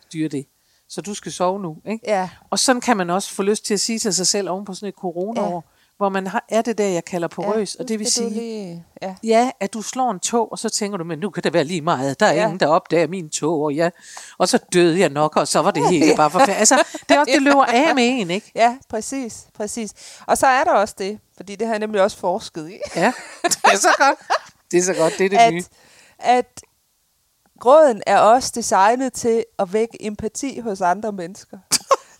styre 0.06 0.28
det. 0.28 0.46
Så 0.88 1.00
du 1.00 1.14
skal 1.14 1.32
sove 1.32 1.61
nu, 1.61 1.76
ikke? 1.87 2.04
Ja. 2.06 2.30
Og 2.50 2.58
sådan 2.58 2.80
kan 2.80 2.96
man 2.96 3.11
også 3.11 3.30
få 3.34 3.42
lyst 3.42 3.64
til 3.64 3.75
at 3.75 3.80
sige 3.80 3.99
til 3.99 4.14
sig 4.14 4.26
selv 4.26 4.49
oven 4.50 4.64
på 4.64 4.75
sådan 4.75 4.88
et 4.88 4.94
coronaår, 4.94 5.54
ja. 5.54 5.74
Hvor 5.96 6.08
man 6.08 6.26
har, 6.26 6.44
er 6.48 6.62
det 6.62 6.78
der, 6.78 6.88
jeg 6.88 7.04
kalder 7.04 7.28
porøs, 7.28 7.74
ja, 7.78 7.82
og 7.82 7.88
det 7.88 7.98
vil 7.98 8.06
sige, 8.12 8.30
Lige, 8.30 8.84
ja. 9.02 9.14
ja, 9.22 9.50
at 9.60 9.74
du 9.74 9.82
slår 9.82 10.10
en 10.10 10.20
tog, 10.20 10.52
og 10.52 10.58
så 10.58 10.68
tænker 10.68 10.98
du, 10.98 11.04
men 11.04 11.18
nu 11.18 11.30
kan 11.30 11.42
det 11.42 11.52
være 11.52 11.64
lige 11.64 11.80
meget, 11.80 12.20
der 12.20 12.26
er 12.26 12.32
ja. 12.32 12.38
Ja. 12.38 12.44
ingen, 12.44 12.60
der 12.60 12.66
opdager 12.66 13.08
min 13.08 13.30
tog, 13.30 13.62
og, 13.62 13.74
ja, 13.74 13.90
og 14.38 14.48
så 14.48 14.58
døde 14.72 15.00
jeg 15.00 15.08
nok, 15.08 15.36
og 15.36 15.48
så 15.48 15.62
var 15.62 15.70
det 15.70 15.88
hele 15.88 16.16
bare 16.16 16.30
forfærdeligt. 16.30 16.58
Altså, 16.58 16.74
det 17.08 17.14
er 17.14 17.20
også, 17.20 17.32
det 17.34 17.42
løber 17.42 17.64
af 17.64 17.94
med 17.94 18.04
en, 18.08 18.30
ikke? 18.30 18.52
ja, 18.54 18.76
præcis, 18.88 19.46
præcis. 19.54 19.90
Og 20.26 20.38
så 20.38 20.46
er 20.46 20.64
der 20.64 20.72
også 20.72 20.94
det, 20.98 21.18
fordi 21.37 21.57
det 21.57 21.66
har 21.66 21.74
jeg 21.74 21.80
nemlig 21.80 22.02
også 22.02 22.16
forsket 22.18 22.70
i, 22.70 22.78
Ja, 22.96 23.12
det 23.44 23.59
er 23.64 23.76
så 23.76 23.88
godt. 24.07 24.18
Det 24.70 24.78
er 24.78 24.83
så 24.83 24.94
godt, 24.94 25.14
det 25.18 25.24
er 25.24 25.28
det 25.30 25.37
at, 25.37 25.52
nye. 25.52 25.64
at 26.18 26.61
gråden 27.61 28.02
er 28.07 28.18
også 28.18 28.52
designet 28.54 29.12
til 29.12 29.44
at 29.59 29.72
vække 29.72 29.96
empati 30.07 30.61
hos 30.61 30.80
andre 30.80 31.12
mennesker. 31.12 31.59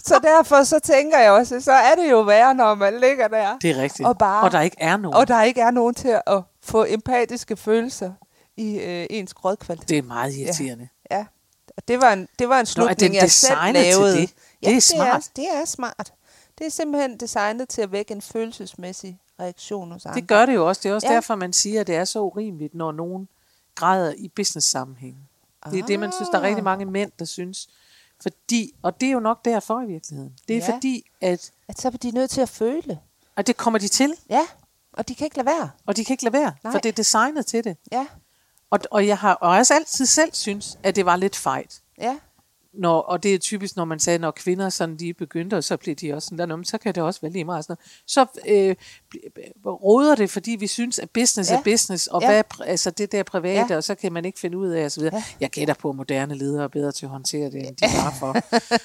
Så 0.07 0.19
derfor 0.23 0.63
så 0.65 0.79
tænker 0.79 1.19
jeg 1.19 1.31
også, 1.33 1.61
så 1.61 1.73
er 1.73 1.95
det 1.95 2.11
jo 2.11 2.21
værre, 2.21 2.55
når 2.55 2.75
man 2.75 3.01
ligger 3.01 3.29
der, 3.29 3.59
Det 3.59 3.71
er 3.71 3.83
rigtigt. 3.83 4.09
og 4.09 4.19
bare- 4.19 4.45
og 4.45 4.53
der 4.53 4.61
ikke 4.61 4.77
er 4.81 4.97
nogen. 4.97 5.15
og 5.17 5.29
der 5.29 5.43
ikke 5.43 5.61
er 5.61 5.71
nogen 5.71 5.95
til 5.95 6.21
at 6.27 6.43
få 6.63 6.85
empatiske 6.89 7.57
følelser 7.57 8.13
i 8.57 8.79
øh, 8.79 9.07
ens 9.11 9.35
grådkvalitet. 9.35 9.89
Det 9.89 9.99
er 9.99 10.03
meget 10.03 10.35
irriterende. 10.37 10.89
Ja, 11.11 11.25
og 11.77 11.89
det 11.89 12.01
var 12.01 12.13
en, 12.13 12.29
det 12.39 12.49
var 12.49 12.57
en 12.57 12.63
Nå, 12.63 12.65
slutning, 12.65 13.01
den 13.01 13.15
jeg 13.15 13.31
selv 13.31 13.55
designet 13.55 13.85
til 13.85 13.93
lavede. 13.95 14.17
det? 14.17 14.31
Ja, 14.63 14.69
Det 14.69 14.77
er 14.77 14.81
smart. 14.81 15.23
Det 15.37 15.45
er, 15.45 15.53
det 15.53 15.61
er 15.61 15.65
smart. 15.65 16.13
Det 16.59 16.67
er 16.67 16.71
simpelthen 16.71 17.17
designet 17.21 17.69
til 17.69 17.83
at 17.83 17.93
vække 17.93 18.13
en 18.13 18.23
følelsesmæssig 18.23 19.19
reaktion 19.41 19.93
hos 19.93 20.07
andre. 20.07 20.21
Det 20.21 20.29
gør 20.29 20.47
det 20.47 20.55
jo 20.55 20.69
også. 20.69 20.81
Det 20.85 20.91
er 20.91 20.95
også 20.95 21.07
ja. 21.07 21.11
Ja. 21.13 21.15
derfor, 21.17 21.35
man 21.35 21.53
siger, 21.53 21.81
at 21.81 21.87
det 21.87 21.95
er 21.97 22.05
så 22.05 22.21
urimeligt, 22.21 22.75
når 22.75 22.93
nogen 22.93 23.29
græder 23.75 24.13
i 24.17 24.29
business-sammenhæng. 24.29 25.17
Det 25.71 25.79
er 25.79 25.87
det, 25.87 26.01
man 26.01 26.13
synes, 26.13 26.29
der 26.29 26.39
er 26.39 26.43
rigtig 26.43 26.59
Ah. 26.59 26.65
mange 26.65 26.85
mænd, 26.87 27.13
der 27.19 27.25
synes. 27.25 27.69
Fordi, 28.25 28.73
og 28.83 29.01
det 29.01 29.07
er 29.09 29.13
jo 29.13 29.21
nok 29.21 29.45
derfor 29.45 29.81
i 29.83 29.87
virkeligheden. 29.87 30.33
Det 30.49 30.57
er 30.57 30.61
ja. 30.69 30.75
Fordi, 30.75 31.05
at, 31.21 31.51
At 31.69 31.81
så 31.81 31.89
er 31.89 31.93
de 31.93 32.11
nødt 32.11 32.31
til 32.31 32.41
at 32.41 32.49
føle. 32.49 32.99
at 33.37 33.47
det 33.47 33.57
kommer 33.57 33.79
de 33.79 33.89
til, 33.89 34.15
Ja, 34.31 34.47
og 34.93 35.09
de 35.09 35.15
kan 35.15 35.25
ikke 35.25 35.37
lade 35.37 35.47
være. 35.47 35.71
og 35.87 35.97
de 35.97 36.05
kan 36.05 36.15
ikke 36.15 36.25
lade 36.25 36.33
være, 36.33 36.53
Nej. 36.65 36.73
for 36.73 36.79
det 36.79 36.89
er 36.89 36.93
designet 36.93 37.47
til 37.47 37.65
det. 37.65 37.77
Ja, 37.93 38.07
Og, 38.71 38.79
og 38.91 39.07
jeg 39.07 39.19
har 39.19 39.35
og 39.35 39.53
har 39.55 39.71
altid 39.75 40.07
selv 40.07 40.31
synes, 40.35 40.79
at 40.83 40.97
det 40.97 41.07
var 41.07 41.17
lidt 41.17 41.37
fejt. 41.37 41.81
ja, 41.99 42.17
Når, 42.79 43.01
og 43.01 43.23
det 43.23 43.35
er 43.35 43.39
typisk, 43.39 43.77
når 43.77 43.85
man 43.85 43.99
sagde, 43.99 44.19
når 44.19 44.31
kvinder 44.31 44.69
sådan, 44.69 44.97
de 44.97 45.15
begyndte, 45.15 45.55
og 45.57 45.65
så 45.65 45.77
blev 45.77 45.95
de 45.95 46.15
også 46.15 46.27
sådan 46.27 46.39
der, 46.39 46.47
"Nå, 46.47 46.57
men 46.57 46.65
så 46.65 46.79
kan 46.79 46.95
det 46.95 47.03
også 47.03 47.21
være 47.21 47.33
lige 47.33 47.45
meget. 47.45 47.65
Sådan 47.65 47.77
noget. 47.79 48.03
Så 48.07 48.41
øh, 48.49 48.77
råder 49.67 50.15
det, 50.15 50.31
fordi 50.31 50.51
vi 50.51 50.67
synes, 50.67 50.99
at 50.99 51.11
business 51.11 51.51
ja. 51.51 51.59
Er 51.59 51.63
business, 51.63 52.07
og 52.07 52.23
Ja. 52.23 52.29
hvad 52.29 52.43
altså 52.67 52.91
det 52.91 53.13
der 53.13 53.23
private, 53.23 53.67
ja. 53.71 53.77
Og 53.77 53.85
så 53.85 53.95
kan 53.95 54.13
man 54.13 54.25
ikke 54.25 54.39
finde 54.41 54.59
ud 54.59 54.69
af, 54.69 54.91
videre. 54.97 55.15
Ja. 55.17 55.25
Jeg 55.41 55.51
gætter 55.51 55.75
på, 55.75 55.91
at 55.91 55.97
moderne 55.97 56.35
ledere 56.35 56.65
er 56.65 56.69
bedre 56.69 56.93
til 56.93 57.07
at 57.07 57.11
håndtere 57.11 57.51
det, 57.51 57.69
end 57.69 57.77
de 57.77 57.83
var 58.05 58.15
for, 58.21 58.37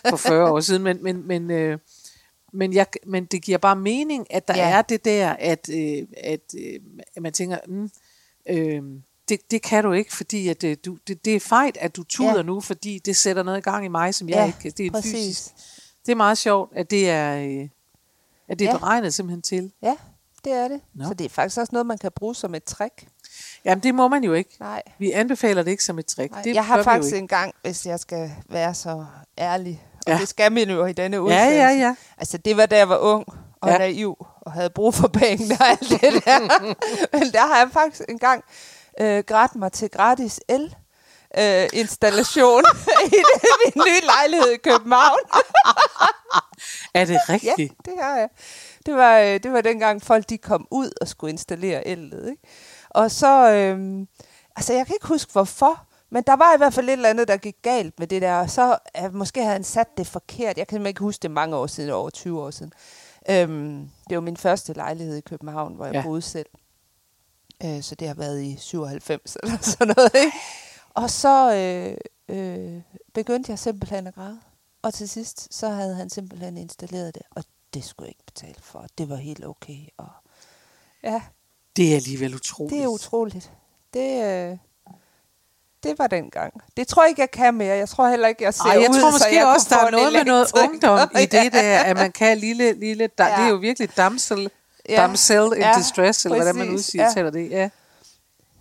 for 0.09 0.17
40 0.17 0.51
år 0.51 0.59
siden, 0.59 0.83
men, 0.83 1.03
men, 1.03 1.27
men, 1.27 1.51
øh, 1.51 1.77
men, 2.53 2.73
jeg, 2.73 2.85
men 3.07 3.25
det 3.25 3.41
giver 3.43 3.57
bare 3.57 3.75
mening, 3.75 4.33
at 4.33 4.47
der 4.47 4.53
ja. 4.57 4.67
Ja. 4.69 4.77
er 4.77 4.81
det 4.81 5.05
der, 5.05 5.29
at, 5.39 5.69
øh, 5.73 6.03
at, 6.17 6.39
øh, 6.57 6.79
at 7.15 7.21
man 7.21 7.33
tænker, 7.33 7.57
mm, 7.67 7.89
øh, 8.49 8.83
det, 9.29 9.51
det 9.51 9.61
kan 9.61 9.83
du 9.83 9.91
ikke, 9.91 10.15
fordi 10.15 10.47
at, 10.47 10.63
øh, 10.63 10.77
du, 10.85 10.97
det, 11.07 11.25
det 11.25 11.35
er 11.35 11.39
fejt, 11.39 11.77
at 11.77 11.95
du 11.95 12.03
tuder 12.03 12.29
ja. 12.29 12.35
Ja. 12.35 12.41
nu, 12.41 12.61
fordi 12.61 12.99
det 13.05 13.15
sætter 13.15 13.43
noget 13.43 13.57
i 13.57 13.61
gang 13.61 13.85
i 13.85 13.87
mig, 13.87 14.15
som 14.15 14.29
jeg 14.29 14.35
ja, 14.37 14.45
ikke 14.45 14.59
kan. 14.59 14.71
Det 14.77 14.85
er 14.85 14.91
præcis. 14.91 15.11
fysisk. 15.11 15.49
Det 16.05 16.11
er 16.11 16.15
meget 16.15 16.37
sjovt, 16.37 16.71
at 16.75 16.89
det 16.91 17.09
er, 17.09 17.35
øh, 17.37 17.69
at 18.49 18.59
det 18.59 18.67
er 18.67 18.71
Ja. 18.71 18.77
beregnet 18.77 19.13
simpelthen 19.13 19.41
til. 19.41 19.71
Ja, 19.81 19.95
det 20.45 20.53
er 20.53 20.67
det. 20.67 20.81
Nå. 20.95 21.05
Så 21.07 21.13
det 21.13 21.25
er 21.25 21.29
faktisk 21.29 21.57
også 21.59 21.69
noget, 21.73 21.85
man 21.85 21.97
kan 21.97 22.11
bruge 22.15 22.35
som 22.35 22.55
et 22.55 22.63
trick. 22.63 23.07
Jamen, 23.65 23.83
det 23.83 23.95
må 23.95 24.07
man 24.07 24.23
jo 24.23 24.33
ikke. 24.33 24.55
Nej. 24.59 24.81
Vi 24.99 25.11
anbefaler 25.11 25.63
det 25.63 25.71
ikke 25.71 25.83
som 25.83 25.99
et 25.99 26.05
trick. 26.05 26.31
Nej. 26.31 26.41
Det 26.41 26.53
jeg 26.55 26.65
har 26.65 26.83
faktisk 26.83 27.15
en 27.15 27.27
gang, 27.27 27.53
hvis 27.61 27.85
jeg 27.85 27.99
skal 27.99 28.31
være 28.49 28.73
så 28.73 29.05
ærlig, 29.37 29.83
og 29.93 30.03
Ja. 30.07 30.13
ja. 30.13 30.19
det 30.19 30.27
skal 30.27 30.51
man 30.51 30.69
jo 30.69 30.85
i 30.85 30.93
denne 30.93 31.17
Ja, 31.17 31.21
udsendelse. 31.21 31.55
ja, 31.55 31.69
ja. 31.69 31.95
Altså, 32.17 32.37
det 32.37 32.57
var 32.57 32.65
da 32.65 32.77
jeg 32.77 32.89
var 32.89 32.97
ung 32.97 33.25
og 33.61 33.67
Ja. 33.69 33.73
ja. 33.73 33.77
naiv, 33.77 34.25
og 34.41 34.51
havde 34.51 34.69
brug 34.69 34.93
for 34.93 35.07
penge 35.07 35.57
og 35.59 35.65
alt 35.67 35.79
det 35.89 36.01
der. 36.25 36.39
Men 37.17 37.31
der 37.31 37.47
har 37.47 37.57
jeg 37.57 37.69
faktisk 37.73 38.01
engang 38.09 38.43
øh, 39.01 39.23
grædt 39.27 39.55
mig 39.55 39.71
til 39.71 39.89
gratis 39.89 40.39
el. 40.49 40.75
Øh, 41.37 41.67
installation 41.73 42.63
i 43.05 43.09
det, 43.09 43.25
min 43.65 43.83
nye 43.87 44.01
lejlighed 44.05 44.49
i 44.51 44.57
København. 44.57 45.19
Er 46.93 47.05
det 47.05 47.13
Ja, 47.29 47.33
rigtigt? 47.33 47.73
det 47.85 47.93
har 48.01 48.17
jeg. 48.17 48.29
Det 48.85 48.93
var, 48.95 49.19
øh, 49.19 49.25
det 49.43 49.53
var 49.53 49.61
dengang 49.61 50.01
folk 50.01 50.29
de 50.29 50.37
kom 50.37 50.67
ud 50.71 50.91
og 51.01 51.07
skulle 51.07 51.31
installere 51.31 51.87
ellet. 51.87 52.29
Ikke? 52.29 52.41
Og 52.89 53.11
så, 53.11 53.51
øh, 53.51 54.05
altså 54.55 54.73
jeg 54.73 54.85
kan 54.85 54.95
ikke 54.95 55.07
huske 55.07 55.31
hvorfor, 55.31 55.85
men 56.11 56.23
der 56.27 56.35
var 56.35 56.53
i 56.53 56.57
hvert 56.57 56.73
fald 56.73 56.89
et 56.89 56.93
eller 56.93 57.09
andet, 57.09 57.27
der 57.27 57.37
gik 57.37 57.55
galt 57.61 57.99
med 57.99 58.07
det 58.07 58.21
der. 58.21 58.35
Og 58.39 58.49
så 58.49 58.77
øh, 59.03 59.13
måske 59.15 59.39
havde 59.41 59.53
han 59.53 59.63
sat 59.63 59.87
det 59.97 60.07
forkert. 60.07 60.57
Jeg 60.57 60.67
kan 60.67 60.85
ikke 60.85 60.99
huske 61.01 61.21
det 61.21 61.31
mange 61.31 61.55
år 61.55 61.67
siden, 61.67 61.89
over 61.91 62.09
20 62.09 62.41
år 62.41 62.51
siden. 62.51 62.73
Øhm, 63.29 63.89
det 64.09 64.15
var 64.17 64.21
min 64.21 64.37
første 64.37 64.73
lejlighed 64.73 65.17
i 65.17 65.21
København, 65.21 65.73
hvor 65.75 65.85
jeg 65.85 65.93
Ja. 65.93 65.99
ja. 65.99 66.05
boede 66.05 66.21
selv. 66.21 66.45
Øh, 67.65 67.83
så 67.83 67.95
det 67.95 68.07
har 68.07 68.15
været 68.15 68.41
i 68.41 68.57
97 68.59 69.37
eller 69.43 69.57
sådan 69.77 69.93
noget. 69.97 70.11
Ikke? 70.15 70.37
Og 70.93 71.09
så 71.09 71.53
øh, 71.55 71.97
øh, 72.37 72.81
begyndte 73.13 73.51
jeg 73.51 73.59
simpelthen 73.59 74.07
at 74.07 74.15
græde. 74.15 74.39
Og 74.81 74.93
til 74.93 75.09
sidst, 75.09 75.53
så 75.53 75.69
havde 75.69 75.95
han 75.95 76.09
simpelthen 76.09 76.57
installeret 76.57 77.15
det, 77.15 77.21
og 77.31 77.43
det 77.73 77.83
skulle 77.85 78.07
jeg 78.07 78.09
ikke 78.11 78.25
betale 78.25 78.61
for. 78.61 78.85
Det 78.97 79.09
var 79.09 79.15
helt 79.15 79.45
okay. 79.45 79.77
Og 79.97 80.09
ja, 81.03 81.21
Det 81.75 81.91
er 81.91 81.95
alligevel 81.95 82.35
utroligt. 82.35 82.75
det 82.77 82.83
er 82.83 82.87
utroligt. 82.87 83.51
Det, 83.93 84.23
øh, 84.23 84.57
det 85.83 85.99
var 85.99 86.07
den 86.07 86.29
gang. 86.29 86.53
Det 86.77 86.87
tror 86.87 87.03
jeg 87.03 87.09
ikke, 87.09 87.21
jeg 87.21 87.31
kan 87.31 87.53
mere. 87.53 87.75
Jeg 87.77 87.89
tror 87.89 88.09
heller 88.09 88.27
ikke, 88.27 88.43
jeg 88.43 88.53
ser 88.53 88.63
Ej, 88.63 88.71
jeg 88.81 88.89
ud, 88.89 88.99
tror 89.01 89.09
så 89.11 89.15
måske 89.15 89.35
jeg 89.35 89.47
også, 89.47 89.67
der 89.69 89.85
er 89.85 89.91
noget 89.91 90.13
med 90.13 90.25
noget 90.25 90.47
ungdom 90.63 91.09
i 91.21 91.25
det 91.41 91.53
der, 91.53 91.79
at 91.79 91.95
man 91.97 92.11
kan 92.11 92.37
lille, 92.37 92.73
lille, 92.73 93.07
da, 93.07 93.23
Ja. 93.25 93.35
det 93.35 93.43
er 93.43 93.49
jo 93.49 93.55
virkelig 93.55 93.97
damsel, 93.97 94.49
Ja. 94.89 95.01
damsel 95.01 95.45
in 95.55 95.61
Ja, 95.61 95.73
distress, 95.77 96.25
eller 96.25 96.37
hvordan 96.37 96.55
man 96.55 96.67
præcis. 96.67 96.79
udsiger 96.95 97.23
Ja. 97.23 97.29
det. 97.29 97.49
Ja. 97.49 97.69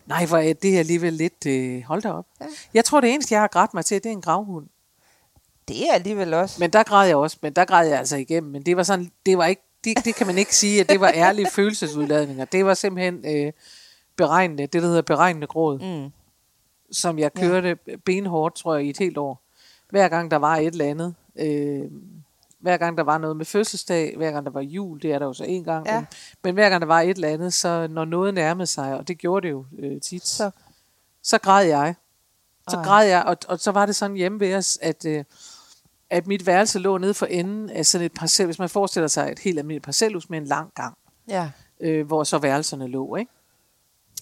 Nej, 0.06 0.26
hvor 0.26 0.36
er 0.38 0.52
det 0.52 0.78
alligevel 0.78 1.12
lidt, 1.12 1.46
øh, 1.46 1.82
hold 1.82 2.02
da 2.02 2.10
op. 2.10 2.26
Ja. 2.40 2.46
Jeg 2.74 2.84
tror, 2.84 3.00
det 3.00 3.14
eneste, 3.14 3.34
jeg 3.34 3.40
har 3.40 3.48
grædt 3.48 3.74
mig 3.74 3.84
til, 3.84 4.04
det 4.04 4.08
er 4.08 4.12
en 4.12 4.20
gravhund. 4.20 4.66
Det 5.68 5.88
er 5.88 5.92
alligevel 5.94 6.34
også. 6.34 6.56
Men 6.60 6.70
der 6.70 6.82
græd 6.82 7.06
jeg 7.06 7.16
også, 7.16 7.36
men 7.42 7.52
der 7.52 7.64
græd 7.64 7.88
jeg 7.88 7.98
altså 7.98 8.16
igennem. 8.16 8.52
Men 8.52 8.62
det 8.62 8.76
var 8.76 8.82
sådan, 8.82 9.10
det 9.26 9.38
var 9.38 9.46
ikke, 9.46 9.62
det, 9.84 10.04
det 10.04 10.14
kan 10.14 10.26
man 10.26 10.38
ikke 10.38 10.56
sige, 10.56 10.80
at 10.80 10.88
det 10.88 11.00
var 11.00 11.12
ærlige 11.14 11.48
følelsesudladninger. 11.56 12.44
Det 12.44 12.64
var 12.64 12.74
simpelthen, 12.74 13.24
øh, 13.46 13.52
beregnende, 14.16 14.62
det 14.62 14.82
der 14.82 14.88
hedder 14.88 15.02
beregnende 15.02 15.46
gråd, 15.46 15.78
Mm. 16.04 16.10
som 16.92 17.18
jeg 17.18 17.32
kørte 17.34 17.76
benhårdt, 18.04 18.54
tror 18.54 18.74
jeg, 18.76 18.84
i 18.86 18.90
et 18.90 18.98
helt 18.98 19.18
år. 19.18 19.42
Hver 19.90 20.08
gang 20.08 20.30
der 20.30 20.36
var 20.36 20.56
et 20.56 20.66
eller 20.66 20.84
andet. 20.84 21.14
Øh, 21.36 21.82
hver 22.60 22.76
gang 22.76 22.96
der 22.98 23.04
var 23.04 23.18
noget 23.18 23.36
med 23.36 23.44
fødselsdag, 23.44 24.14
hver 24.16 24.30
gang 24.30 24.46
der 24.46 24.52
var 24.52 24.60
jul, 24.60 25.02
det 25.02 25.12
er 25.12 25.18
der 25.18 25.26
jo 25.26 25.32
så 25.32 25.44
en 25.44 25.64
gang. 25.64 25.86
Ja. 25.86 25.98
Men, 25.98 26.06
men 26.44 26.54
hver 26.54 26.68
gang 26.68 26.80
der 26.80 26.86
var 26.86 27.00
et 27.00 27.10
eller 27.10 27.28
andet, 27.28 27.54
så 27.54 27.86
når 27.90 28.04
noget 28.04 28.34
nærmede 28.34 28.66
sig, 28.66 28.98
og 28.98 29.08
det 29.08 29.18
gjorde 29.18 29.46
det 29.46 29.52
jo 29.52 29.64
øh, 29.78 30.00
tit, 30.00 30.26
så, 30.26 30.50
Så, 31.22 31.38
græd 31.38 31.66
jeg. 31.66 31.94
Så 32.70 32.76
Ej. 32.76 32.84
græd 32.84 33.06
jeg, 33.06 33.24
og, 33.24 33.36
og 33.48 33.58
så 33.58 33.70
var 33.72 33.86
det 33.86 33.96
sådan 33.96 34.16
hjemme 34.16 34.40
ved 34.40 34.54
os, 34.54 34.78
at, 34.82 35.04
øh, 35.04 35.24
at 36.10 36.26
mit 36.26 36.46
værelse 36.46 36.78
lå 36.78 36.98
nede 36.98 37.14
for 37.14 37.26
enden 37.26 37.70
af 37.70 37.86
sådan 37.86 38.04
et 38.04 38.12
parcel, 38.12 38.46
hvis 38.46 38.58
man 38.58 38.68
forestiller 38.68 39.08
sig 39.08 39.32
et 39.32 39.38
helt 39.38 39.58
almindeligt 39.58 39.84
parcelhus 39.84 40.30
med 40.30 40.38
en 40.38 40.44
lang 40.44 40.72
gang 40.74 40.98
ja. 41.28 41.50
øh, 41.80 42.06
hvor 42.06 42.24
så 42.24 42.38
værelserne 42.38 42.86
lå, 42.86 43.16
ikke? 43.16 43.32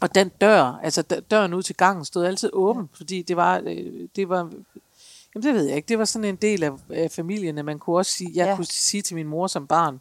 Og 0.01 0.14
den 0.14 0.29
dør, 0.29 0.81
altså 0.83 1.03
døren 1.03 1.55
ud 1.55 1.62
til 1.62 1.77
gangen, 1.77 2.05
stod 2.05 2.25
altid 2.25 2.51
åben, 2.53 2.83
ja. 2.83 2.96
fordi 2.96 3.22
det 3.22 3.37
var, 3.37 3.62
øh, 3.66 4.09
det 4.16 4.29
var, 4.29 4.53
jamen 5.37 5.42
det 5.42 5.55
ved 5.55 5.64
jeg 5.66 5.77
ikke, 5.77 5.88
det 5.88 5.99
var 5.99 6.05
sådan 6.05 6.25
en 6.29 6.37
del 6.37 6.62
af, 6.62 6.70
af 6.90 7.11
familien, 7.11 7.59
at 7.59 7.64
man 7.64 7.79
kunne 7.79 7.96
også 7.96 8.12
sige, 8.12 8.31
jeg 8.35 8.46
Ja. 8.46 8.57
kunne 8.57 8.64
sige 8.66 9.03
til 9.03 9.14
min 9.16 9.27
mor 9.27 9.46
som 9.46 9.66
barn, 9.66 10.01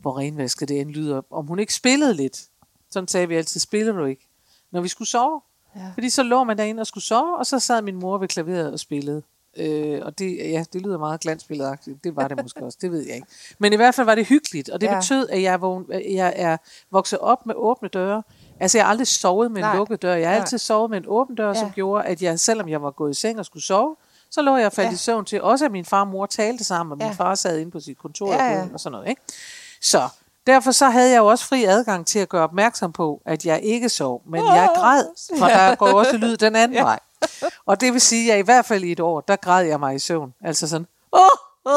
hvor 0.00 0.18
renvasket 0.18 0.68
det 0.68 0.80
end 0.80 0.90
lyder, 0.90 1.22
om 1.30 1.46
hun 1.46 1.58
ikke 1.58 1.74
spillede 1.74 2.14
lidt. 2.14 2.42
Sådan 2.90 3.08
sagde 3.08 3.28
vi 3.28 3.34
altid, 3.36 3.60
spiller 3.60 3.92
du 3.92 4.04
ikke? 4.04 4.28
Når 4.72 4.80
vi 4.80 4.88
skulle 4.88 5.08
sove. 5.08 5.40
Ja. 5.76 5.90
Fordi 5.94 6.10
så 6.10 6.22
lå 6.22 6.44
man 6.44 6.58
derinde 6.58 6.80
og 6.80 6.86
skulle 6.86 7.04
sove, 7.04 7.38
og 7.38 7.46
så 7.46 7.58
sad 7.58 7.82
min 7.82 7.96
mor 7.96 8.18
ved 8.18 8.28
klaveret 8.28 8.72
og 8.72 8.78
spillede. 8.78 9.22
Øh, 9.56 10.00
og 10.02 10.18
det, 10.18 10.36
ja, 10.38 10.64
det 10.72 10.82
lyder 10.82 10.98
meget 10.98 11.20
glansbilledagtigt. 11.20 12.04
Det 12.04 12.16
var 12.16 12.28
det 12.28 12.42
måske 12.42 12.64
også, 12.64 12.78
det 12.80 12.90
ved 12.92 13.06
jeg 13.06 13.14
ikke. 13.14 13.26
Men 13.58 13.72
i 13.72 13.76
hvert 13.76 13.94
fald 13.94 14.04
var 14.04 14.14
det 14.14 14.26
hyggeligt, 14.26 14.68
og 14.68 14.80
det 14.80 14.86
Ja. 14.86 14.98
betød, 15.00 15.28
at 15.28 15.42
jeg, 15.42 15.54
at 15.90 16.14
jeg 16.14 16.32
er 16.36 16.56
vokset 16.90 17.18
op 17.18 17.46
med 17.46 17.54
åbne 17.58 17.88
døre. 17.88 18.22
Altså, 18.60 18.78
jeg 18.78 18.84
har 18.84 18.90
aldrig 18.90 19.06
sovet 19.06 19.50
med 19.50 19.58
en 19.58 19.64
Nej. 19.64 19.76
lukket 19.76 20.02
dør. 20.02 20.14
Jeg 20.14 20.28
har 20.28 20.34
Nej. 20.34 20.40
altid 20.40 20.58
sovet 20.58 20.90
med 20.90 20.98
en 20.98 21.04
åben 21.06 21.36
dør, 21.36 21.48
ja. 21.48 21.54
som 21.54 21.70
gjorde, 21.70 22.04
at 22.04 22.22
jeg, 22.22 22.40
selvom 22.40 22.68
jeg 22.68 22.82
var 22.82 22.90
gået 22.90 23.10
i 23.10 23.14
seng 23.20 23.38
og 23.38 23.46
skulle 23.46 23.62
sove, 23.62 23.96
så 24.32 24.42
lå 24.42 24.56
jeg 24.56 24.66
og 24.66 24.72
faldt 24.72 24.88
Ja. 24.90 24.94
i 24.94 24.96
søvn 24.96 25.24
til. 25.24 25.42
Også 25.42 25.64
at 25.64 25.72
min 25.72 25.84
far 25.84 26.00
og 26.00 26.06
mor 26.08 26.26
talte 26.26 26.64
sammen, 26.64 26.92
og 26.92 26.98
min 26.98 27.06
Ja. 27.06 27.12
far 27.12 27.34
sad 27.34 27.58
inde 27.58 27.70
på 27.70 27.80
sit 27.80 27.98
kontor 27.98 28.32
Ja, 28.32 28.44
ja, 28.52 28.64
og 28.74 28.80
sådan 28.80 28.92
noget. 28.92 29.08
Ikke? 29.08 29.22
Så 29.82 30.08
derfor 30.46 30.70
så 30.72 30.90
havde 30.90 31.10
jeg 31.10 31.18
jo 31.18 31.26
også 31.26 31.44
fri 31.44 31.64
adgang 31.64 32.06
til 32.06 32.18
at 32.18 32.28
gøre 32.28 32.44
opmærksom 32.44 32.92
på, 32.92 33.22
at 33.26 33.46
jeg 33.46 33.60
ikke 33.62 33.88
sov, 33.88 34.22
men 34.26 34.46
jeg 34.46 34.70
græd, 34.76 35.04
for 35.38 35.46
der 35.46 35.74
går 35.74 35.92
også 35.92 36.16
lyd 36.16 36.36
den 36.36 36.56
anden 36.56 36.76
ja. 36.76 36.82
vej. 36.82 36.98
Og 37.66 37.80
det 37.80 37.92
vil 37.92 38.00
sige, 38.00 38.22
at 38.22 38.28
jeg 38.32 38.38
i 38.38 38.44
hvert 38.44 38.64
fald 38.66 38.84
i 38.84 38.92
et 38.92 39.00
år, 39.00 39.20
der 39.20 39.36
græd 39.36 39.64
jeg 39.66 39.80
mig 39.80 39.94
i 39.94 39.98
søvn. 39.98 40.34
Altså 40.44 40.68
sådan, 40.68 40.86
åh, 41.12 41.20
åh, 41.64 41.72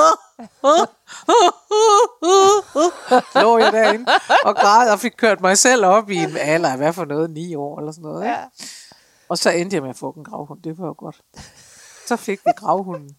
åh, 0.63 0.71
åh, 1.27 1.51
åh, 2.21 2.75
åh, 2.75 3.41
lå 3.41 3.57
jeg 3.57 3.71
derinde 3.73 4.05
og 4.45 4.55
græd 4.55 4.89
og 4.91 4.99
fik 4.99 5.13
kørt 5.17 5.41
mig 5.41 5.57
selv 5.57 5.85
op 5.85 6.09
i 6.09 6.15
en 6.15 6.37
alder 6.37 6.69
af 6.69 6.77
hvad 6.77 6.93
for 6.93 7.05
noget, 7.05 7.29
ni 7.29 7.55
år 7.55 7.79
eller 7.79 7.91
sådan 7.91 8.03
noget. 8.03 8.23
Ikke? 8.23 8.35
Ja. 8.35 8.43
Og 9.29 9.37
så 9.37 9.49
endte 9.49 9.73
jeg 9.75 9.81
med 9.81 9.89
at 9.89 9.97
få 9.97 10.09
en 10.17 10.23
gravhund. 10.23 10.61
Det 10.61 10.77
var 10.79 10.85
jo 10.85 10.95
godt. 10.97 11.15
Så 12.07 12.15
fik 12.15 12.39
vi 12.45 12.51
gravhunden. 12.57 13.15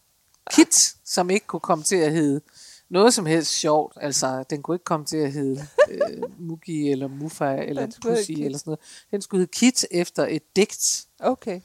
Kit, 0.51 0.95
som 1.05 1.31
ikke 1.31 1.47
kunne 1.47 1.61
komme 1.61 1.85
til 1.85 1.97
at 1.97 2.13
hedde 2.13 2.41
noget 2.89 3.15
som 3.15 3.27
helst 3.27 3.53
sjovt. 3.53 3.99
Altså, 4.01 4.45
den 4.51 4.63
kunne 4.63 4.75
ikke 4.75 4.85
komme 4.85 5.07
til 5.07 5.17
at 5.17 5.33
hedde 5.33 5.67
øh, 5.91 6.23
Mugi 6.39 6.91
eller 6.91 7.09
Mufa 7.09 7.55
eller 7.55 7.87
Pussy 8.03 8.31
eller 8.31 8.59
sådan 8.59 8.71
noget. 8.71 8.81
Den 9.11 9.23
skulle 9.23 9.39
hedde 9.41 9.53
Kit 9.53 9.87
efter 9.91 10.27
et 10.27 10.57
digt. 10.57 11.07
Okay. 11.21 11.61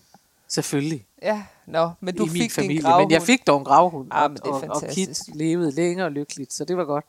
Selvfølgelig. 0.53 1.05
Ja, 1.21 1.43
nå, 1.67 1.91
men 1.99 2.15
du 2.15 2.25
i 2.25 2.29
fik 2.29 2.33
min 2.33 2.41
din 2.41 2.51
familie. 2.51 2.81
gravhund. 2.81 3.05
Men 3.05 3.11
jeg 3.11 3.21
fik 3.21 3.47
dog 3.47 3.57
en 3.59 3.65
gravhund. 3.65 4.07
Ah, 4.11 4.23
og, 4.23 4.29
men 4.31 4.37
det 4.37 4.45
er 4.45 4.49
og, 4.49 4.55
og 4.55 4.61
fantastisk. 4.61 5.25
Kit 5.25 5.35
levede 5.35 5.71
længe 5.71 6.05
og 6.05 6.11
lykkeligt, 6.11 6.53
så 6.53 6.65
det 6.65 6.77
var 6.77 6.83
godt. 6.85 7.05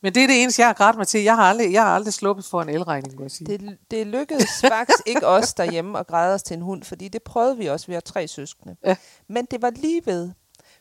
Men 0.00 0.14
det 0.14 0.22
er 0.22 0.26
det 0.26 0.42
eneste, 0.42 0.60
jeg 0.60 0.68
har 0.68 0.74
grædt 0.74 0.96
mig 0.96 1.06
til. 1.06 1.22
Jeg 1.22 1.36
har 1.36 1.42
aldrig, 1.42 1.72
jeg 1.72 1.82
har 1.82 1.94
aldrig 1.94 2.14
sluppet 2.14 2.44
for 2.44 2.62
en 2.62 2.68
elregning, 2.68 3.16
må 3.16 3.22
jeg 3.22 3.30
sige. 3.30 3.58
Det, 3.58 3.78
det 3.90 4.06
lykkedes 4.06 4.60
faktisk 4.60 4.98
ikke 5.12 5.26
os 5.26 5.54
derhjemme 5.54 5.98
at 5.98 6.06
græde 6.06 6.34
os 6.34 6.42
til 6.42 6.54
en 6.54 6.62
hund, 6.62 6.82
fordi 6.82 7.08
det 7.08 7.22
prøvede 7.22 7.56
vi 7.56 7.66
også. 7.66 7.86
Vi 7.86 7.92
har 7.94 8.00
tre 8.00 8.28
søskende. 8.28 8.76
Ja. 8.84 8.96
Men 9.28 9.44
det 9.50 9.62
var 9.62 9.70
lige 9.70 10.02
ved, 10.04 10.30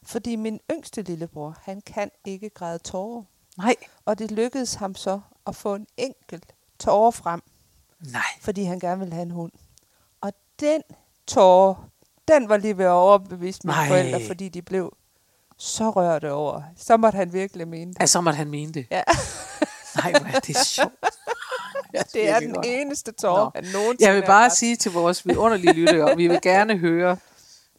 fordi 0.04 0.36
min 0.36 0.60
yngste 0.72 1.02
lillebror, 1.02 1.58
han 1.62 1.82
kan 1.82 2.10
ikke 2.26 2.50
græde 2.50 2.80
tårer. 2.80 3.24
Nej. 3.58 3.76
Og 4.06 4.20
det 4.20 4.32
lykkedes 4.32 4.74
ham 4.74 4.96
så 4.96 5.22
at 5.48 5.56
få 5.56 5.76
en 5.76 5.88
enkelt 5.98 6.54
tårer 6.80 7.12
frem, 7.12 7.42
Nej. 8.12 8.22
fordi 8.42 8.64
han 8.64 8.80
gerne 8.80 9.00
ville 9.00 9.14
have 9.14 9.24
en 9.24 9.32
hund. 9.32 9.52
Og 10.22 10.34
den 10.60 10.82
tårer, 11.28 11.91
den 12.40 12.50
var 12.50 12.58
lige 12.58 12.78
ved 12.78 12.86
at 12.86 12.92
overbevise 12.92 13.60
mine 13.64 13.74
Nej. 13.76 13.88
forældre, 13.88 14.22
fordi 14.28 14.50
de 14.50 14.62
blev 14.62 14.94
så 15.58 15.90
rørte 15.90 16.32
over. 16.32 16.62
Så 16.78 16.98
måtte 16.98 17.16
han 17.16 17.34
virkelig 17.34 17.68
mene 17.68 17.92
det. 17.94 17.98
Altså, 18.02 18.14
så 18.14 18.22
måtte 18.22 18.38
han 18.38 18.50
mene 18.50 18.74
det. 18.74 18.86
Ja. 18.92 19.02
Nej, 19.96 20.12
hvor 20.12 20.36
er 20.36 20.40
det 20.40 20.58
sjovt. 20.58 20.94
Ja, 21.94 22.02
Det 22.14 22.30
er 22.30 22.40
den 22.40 22.56
eneste 22.66 23.12
tårer, 23.12 23.44
Nå. 23.44 23.52
han 23.56 23.64
nogensinde 23.74 24.06
Jeg 24.08 24.16
vil 24.16 24.26
bare 24.26 24.50
sige 24.50 24.76
til 24.76 24.92
vores 24.92 25.28
vidunderlige 25.28 25.74
lyttere, 25.74 26.18
vi 26.18 26.28
vil 26.28 26.40
gerne 26.42 26.78
høre, 26.78 27.18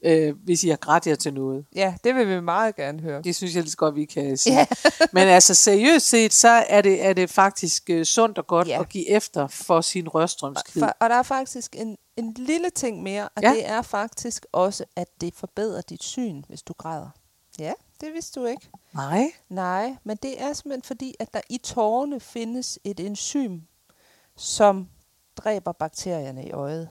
øh, 0.05 0.35
hvis 0.45 0.65
I 0.65 0.69
har 0.69 0.77
grædt 0.77 1.07
jer 1.07 1.15
til 1.15 1.35
noget. 1.35 1.65
Ja, 1.75 1.95
det 2.05 2.15
vil 2.15 2.29
vi 2.29 2.41
meget 2.41 2.77
gerne 2.77 3.01
høre. 3.01 3.23
Det 3.23 3.37
synes 3.37 3.55
jeg 3.55 3.63
lige 3.63 3.75
godt, 3.77 3.95
vi 3.95 4.05
kan 4.05 4.37
sige. 4.37 4.59
Ja. 4.59 4.67
Men 5.13 5.29
altså 5.29 5.55
seriøst 5.55 6.09
set, 6.09 6.35
så 6.35 6.49
er 6.49 6.81
det, 6.81 7.05
er 7.05 7.13
det 7.13 7.31
faktisk 7.31 7.83
øh, 7.91 8.05
sundt 8.05 8.39
og 8.39 8.47
godt 8.47 8.69
Ja. 8.69 8.73
ja. 8.75 8.81
at 8.81 8.89
give 8.89 9.09
efter 9.11 9.47
for 9.47 9.81
sin 9.81 10.09
rørstrømskhed. 10.09 10.83
For, 10.83 10.97
og 11.01 11.11
der 11.11 11.17
er 11.17 11.23
faktisk 11.23 11.77
en, 11.79 11.97
en 12.17 12.33
lille 12.33 12.71
ting 12.71 13.03
mere, 13.03 13.29
og 13.37 13.43
Ja. 13.43 13.51
det 13.51 13.69
er 13.69 13.83
faktisk 13.83 14.47
også, 14.53 14.85
at 14.97 15.09
det 15.21 15.35
forbedrer 15.35 15.81
dit 15.81 16.03
syn, 16.03 16.43
hvis 16.49 16.63
du 16.63 16.73
græder. 16.73 17.11
Ja, 17.59 17.73
det 18.01 18.13
vidste 18.13 18.41
du 18.41 18.47
ikke. 18.47 18.69
Nej. 18.95 19.33
Nej, 19.49 19.97
men 20.05 20.17
det 20.23 20.43
er 20.43 20.53
simpelthen 20.53 20.83
fordi, 20.83 21.15
at 21.21 21.35
der 21.35 21.41
i 21.49 21.59
tårerne 21.59 22.21
findes 22.21 22.79
et 22.85 23.01
enzym, 23.01 23.61
som 24.37 24.89
dræber 25.37 25.73
bakterierne 25.73 26.47
i 26.47 26.51
øjet. 26.51 26.89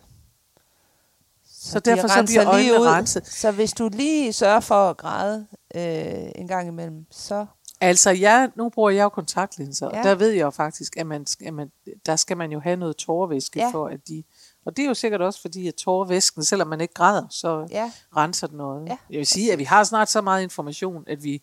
Så 1.46 1.80
de 1.80 1.90
derfor 1.90 2.08
så 2.08 2.24
bliver 2.26 2.58
lige 2.58 2.72
øjnene 2.72 2.82
ud. 2.82 2.88
renset. 2.88 3.28
Så 3.28 3.52
hvis 3.52 3.74
du 3.74 3.90
lige 3.94 4.34
sørger 4.34 4.60
for 4.60 4.90
at 4.90 4.98
græde 4.98 5.48
øh, 5.76 6.32
en 6.36 6.48
gang 6.48 6.68
imellem, 6.68 7.06
så 7.12 7.46
Altså, 7.84 8.10
jeg, 8.10 8.52
nu 8.56 8.70
bruger 8.70 8.90
jeg 8.90 9.04
jo 9.04 9.10
kontaktlinser, 9.10 9.90
ja. 9.94 9.98
Og 10.00 10.04
der 10.04 10.16
ved 10.16 10.30
jeg 10.30 10.42
jo 10.42 10.50
faktisk, 10.50 10.98
at, 10.98 11.08
man, 11.08 11.26
at 11.46 11.54
man, 11.54 11.72
der 12.06 12.16
skal 12.16 12.38
man 12.38 12.52
jo 12.52 12.60
have 12.60 12.76
noget 12.76 12.98
tårvæske 12.98 13.60
ja. 13.60 13.66
Ja. 13.66 13.72
for, 13.72 13.88
at 13.88 14.08
de... 14.08 14.24
Og 14.66 14.78
det 14.78 14.84
er 14.84 14.88
jo 14.88 14.94
sikkert 14.94 15.22
også 15.22 15.42
fordi, 15.42 15.68
at 15.68 15.76
tårvæsken, 15.76 16.44
selvom 16.44 16.68
man 16.68 16.82
ikke 16.82 16.94
græder, 16.94 17.24
så 17.30 17.68
ja, 17.72 17.92
renser 18.18 18.48
den 18.48 18.58
noget. 18.58 18.88
Ja, 18.90 18.98
jeg 19.10 19.18
vil 19.18 19.28
sige, 19.28 19.52
at 19.54 19.60
vi 19.60 19.64
har 19.64 19.84
snart 19.84 20.10
så 20.10 20.22
meget 20.22 20.44
information, 20.44 21.04
at 21.08 21.24
vi 21.24 21.42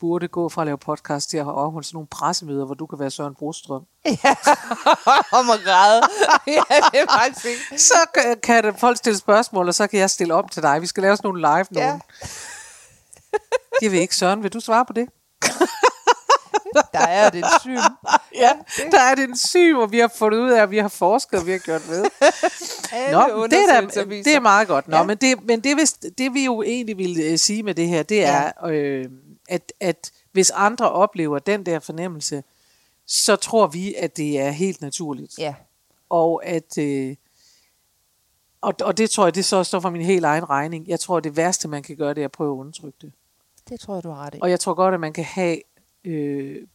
burde 0.00 0.28
gå 0.28 0.48
fra 0.48 0.62
at 0.62 0.66
lave 0.66 0.78
podcast 0.78 1.30
til 1.30 1.36
at 1.38 1.46
afholde 1.46 1.86
sådan 1.86 1.96
nogle 1.96 2.06
pressemøder, 2.06 2.64
hvor 2.64 2.74
du 2.74 2.86
kan 2.86 2.98
være 2.98 3.10
Søren 3.10 3.34
Brostrøm. 3.34 3.82
om 5.38 5.50
at 5.50 5.60
græde. 5.64 6.02
ja, 6.46 6.62
det 6.92 7.00
er 7.00 7.06
faktisk. 7.22 7.62
Så 7.78 7.94
kan- 8.14 8.38
kan 8.42 8.64
det, 8.64 8.78
folk 8.80 8.96
stille 8.96 9.18
spørgsmål, 9.18 9.68
og 9.68 9.74
så 9.74 9.86
kan 9.86 10.00
jeg 10.00 10.10
stille 10.10 10.34
op 10.34 10.50
til 10.50 10.62
dig. 10.62 10.82
Vi 10.82 10.86
skal 10.86 11.02
lave 11.02 11.16
sådan 11.16 11.28
nogle 11.28 11.40
live 11.40 11.66
Ja. 11.82 11.86
nogen. 11.88 12.02
Jeg 13.82 13.92
ved 13.92 13.98
ikke, 13.98 14.16
Søren, 14.16 14.42
vil 14.42 14.52
du 14.52 14.60
svare 14.60 14.84
på 14.84 14.92
det? 14.92 15.08
Der 16.92 17.06
er 17.06 17.26
et 17.26 17.34
enzym. 17.34 17.78
Ja, 18.34 18.52
der 18.90 19.00
er 19.00 19.14
det 19.14 19.24
en 19.24 19.36
syg, 19.36 19.74
hvor 19.74 19.86
vi 19.86 19.98
har 19.98 20.12
fundet 20.16 20.38
ud 20.38 20.50
af, 20.50 20.62
at 20.62 20.70
vi 20.70 20.78
har 20.78 20.88
forsket, 20.88 21.38
og 21.40 21.46
vi 21.46 21.50
har 21.52 21.58
gjort 21.58 21.88
ved. 21.88 22.02
Nå, 23.12 23.46
det 23.46 23.52
er, 23.52 23.80
da, 23.80 24.04
det 24.04 24.34
er 24.34 24.40
meget 24.40 24.68
godt. 24.68 24.88
Nå, 24.88 24.96
ja. 24.96 25.00
Ja. 25.00 25.06
men, 25.06 25.16
det, 25.16 25.44
men 25.44 25.60
det, 25.60 25.76
hvis, 25.76 25.92
det 25.92 26.34
vi 26.34 26.44
jo 26.44 26.62
egentlig 26.62 26.98
vil 26.98 27.20
øh, 27.24 27.38
sige 27.38 27.62
med 27.62 27.74
det 27.74 27.88
her, 27.88 28.02
det 28.02 28.24
er, 28.24 28.52
øh, 28.66 29.08
at, 29.48 29.72
at 29.80 30.10
hvis 30.32 30.50
andre 30.50 30.90
oplever 30.90 31.38
den 31.38 31.66
der 31.66 31.78
fornemmelse, 31.78 32.42
så 33.06 33.36
tror 33.36 33.66
vi, 33.66 33.94
at 33.94 34.16
det 34.16 34.40
er 34.40 34.50
helt 34.50 34.80
naturligt. 34.80 35.38
Ja, 35.38 35.54
Og 36.10 36.46
at... 36.46 36.78
Øh, 36.78 37.16
og, 38.60 38.74
og 38.82 38.98
det 38.98 39.10
tror 39.10 39.24
jeg, 39.24 39.34
det 39.34 39.44
så 39.44 39.64
står 39.64 39.80
for 39.80 39.90
min 39.90 40.02
helt 40.02 40.24
egen 40.24 40.50
regning. 40.50 40.88
Jeg 40.88 41.00
tror, 41.00 41.20
det 41.20 41.36
værste, 41.36 41.68
man 41.68 41.82
kan 41.82 41.96
gøre, 41.96 42.14
det 42.14 42.20
er 42.20 42.24
at 42.24 42.32
prøve 42.32 42.52
at 42.52 42.58
undertrykke 42.58 42.98
det. 43.02 43.12
det 43.68 43.80
tror 43.80 43.94
jeg, 43.94 44.04
du 44.04 44.10
har 44.10 44.26
ret 44.26 44.34
i. 44.34 44.38
Og 44.42 44.50
jeg 44.50 44.60
tror 44.60 44.74
godt, 44.74 44.94
at 44.94 45.00
man 45.00 45.12
kan 45.12 45.24
have, 45.24 45.58
øh, 46.06 46.66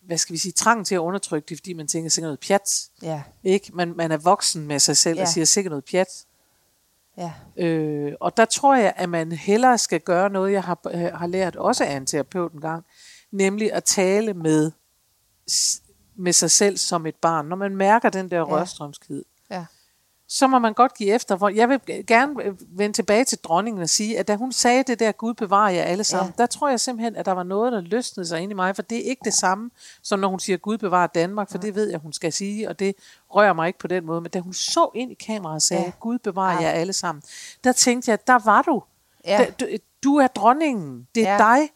hvad 0.00 0.18
skal 0.18 0.32
vi 0.32 0.38
sige, 0.38 0.52
trang 0.52 0.86
til 0.86 0.94
at 0.94 0.98
undertrykke 0.98 1.46
det, 1.48 1.58
fordi 1.58 1.72
man 1.72 1.86
tænker 1.86 2.10
sikkert 2.10 2.28
noget 2.28 2.40
pjat. 2.40 2.88
Ja, 3.02 3.22
Ikke? 3.44 3.70
Man, 3.74 3.96
man 3.96 4.12
er 4.12 4.16
voksen 4.16 4.66
med 4.66 4.78
sig 4.78 4.96
selv 4.96 5.16
ja. 5.16 5.22
og 5.22 5.28
siger 5.28 5.44
sikkert 5.44 5.70
noget 5.70 5.84
pjat. 5.84 6.06
ja, 7.16 7.32
Øh, 7.56 8.12
og 8.20 8.36
der 8.36 8.44
tror 8.44 8.74
jeg, 8.76 8.92
at 8.96 9.08
man 9.08 9.32
hellere 9.32 9.78
skal 9.78 10.00
gøre 10.00 10.30
noget, 10.30 10.52
jeg 10.52 10.62
har, 10.62 10.78
øh, 10.90 11.00
har 11.00 11.26
lært 11.26 11.56
også 11.56 11.84
af 11.84 11.96
en 11.96 12.06
terapeut 12.06 12.52
en 12.52 12.60
gang, 12.60 12.84
nemlig 13.30 13.72
at 13.72 13.84
tale 13.84 14.34
med, 14.34 14.72
med 16.16 16.32
sig 16.32 16.50
selv 16.50 16.76
som 16.76 17.06
et 17.06 17.14
barn. 17.16 17.46
Når 17.46 17.56
man 17.56 17.76
mærker 17.76 18.10
den 18.10 18.30
der 18.30 18.36
Ja. 18.36 18.42
rørstrømskhed, 18.44 19.24
ja. 19.50 19.64
Så 20.28 20.46
må 20.46 20.58
man 20.58 20.72
godt 20.74 20.94
give 20.94 21.14
efter. 21.14 21.36
Hvor 21.36 21.48
jeg 21.48 21.68
vil 21.68 21.80
gerne 22.06 22.34
vende 22.68 22.92
tilbage 22.96 23.24
til 23.24 23.38
dronningen 23.38 23.82
og 23.82 23.88
sige, 23.88 24.18
at 24.18 24.28
da 24.28 24.36
hun 24.36 24.52
sagde 24.52 24.82
det 24.82 24.98
der, 25.00 25.12
Gud 25.12 25.34
bevarer 25.34 25.70
jer 25.70 25.82
alle 25.82 26.04
sammen, 26.04 26.26
ja. 26.26 26.34
Ja. 26.38 26.42
der 26.42 26.46
tror 26.46 26.68
jeg 26.68 26.80
simpelthen, 26.80 27.16
at 27.16 27.26
der 27.26 27.32
var 27.32 27.42
noget, 27.42 27.72
der 27.72 27.80
løsnede 27.80 28.28
sig 28.28 28.40
ind 28.40 28.50
i 28.52 28.54
mig, 28.54 28.76
for 28.76 28.82
det 28.82 28.98
er 28.98 29.02
ikke 29.10 29.22
det 29.24 29.34
samme, 29.34 29.70
som 30.02 30.18
når 30.20 30.28
hun 30.28 30.40
siger, 30.40 30.56
Gud 30.56 30.78
bevarer 30.78 31.06
Danmark, 31.06 31.50
for 31.50 31.58
det 31.58 31.74
ved 31.74 31.90
jeg, 31.90 31.98
hun 31.98 32.12
skal 32.12 32.32
sige, 32.32 32.68
og 32.68 32.78
det 32.78 32.94
rører 33.30 33.52
mig 33.52 33.66
ikke 33.66 33.78
på 33.78 33.86
den 33.86 34.06
måde. 34.06 34.20
Men 34.20 34.30
da 34.30 34.40
hun 34.40 34.52
så 34.54 34.90
ind 34.94 35.10
i 35.12 35.14
kameraet 35.14 35.54
og 35.56 35.62
sagde, 35.62 35.82
ja. 35.82 35.86
Ja. 35.86 35.92
Gud 36.00 36.18
bevarer 36.18 36.54
Ja. 36.62 36.68
jer 36.68 36.70
alle 36.72 36.92
sammen, 36.92 37.22
der 37.64 37.72
tænkte 37.72 38.10
jeg, 38.10 38.26
der 38.26 38.38
var 38.44 38.62
du. 38.62 38.82
Ja. 39.26 39.38
Da- 39.38 39.50
Du, 39.60 39.66
du 40.04 40.16
er 40.16 40.26
dronningen. 40.26 41.08
Det 41.14 41.26
er 41.28 41.34
ja. 41.34 41.44
Ja. 41.44 41.56
dig. 41.60 41.68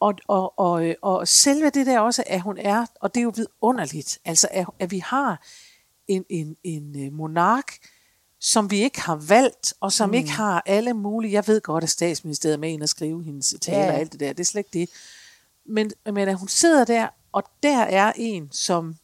Og, 0.00 0.14
og, 0.28 0.58
og, 0.58 0.94
og 1.02 1.28
selve 1.28 1.70
det 1.70 1.86
der 1.86 2.00
også, 2.00 2.22
at 2.26 2.40
hun 2.40 2.58
er, 2.58 2.86
og 3.00 3.14
det 3.14 3.20
er 3.20 3.24
jo 3.24 3.32
vidunderligt, 3.36 4.18
altså 4.24 4.48
at, 4.50 4.66
at 4.78 4.90
vi 4.90 4.98
har 4.98 5.40
en, 6.08 6.24
en, 6.28 6.56
en 6.64 7.06
øh, 7.06 7.12
monark, 7.12 7.72
som 8.44 8.70
vi 8.70 8.82
ikke 8.82 9.00
har 9.00 9.16
valgt, 9.16 9.74
og 9.80 9.92
som 9.92 10.08
mm. 10.08 10.14
ikke 10.14 10.30
har 10.30 10.62
alle 10.66 10.94
mulige... 10.94 11.32
Jeg 11.32 11.46
ved 11.46 11.60
godt, 11.60 11.84
at 11.84 11.90
statsministeriet 11.90 12.54
er 12.54 12.58
med 12.58 12.70
ind 12.70 12.82
og 12.82 12.88
skrive 12.88 13.24
hendes 13.24 13.54
taler 13.60 13.78
Ja, 13.78 13.92
og 13.92 13.98
alt 13.98 14.12
det 14.12 14.20
der. 14.20 14.32
Det 14.32 14.40
er 14.40 14.44
slet 14.44 14.60
ikke 14.60 14.78
det. 14.78 14.90
Men, 15.66 15.90
men 16.04 16.28
at 16.28 16.38
hun 16.38 16.48
sidder 16.48 16.84
der, 16.84 17.08
og 17.32 17.42
der 17.62 17.78
er 17.78 18.12
en, 18.16 18.48
som 18.52 18.96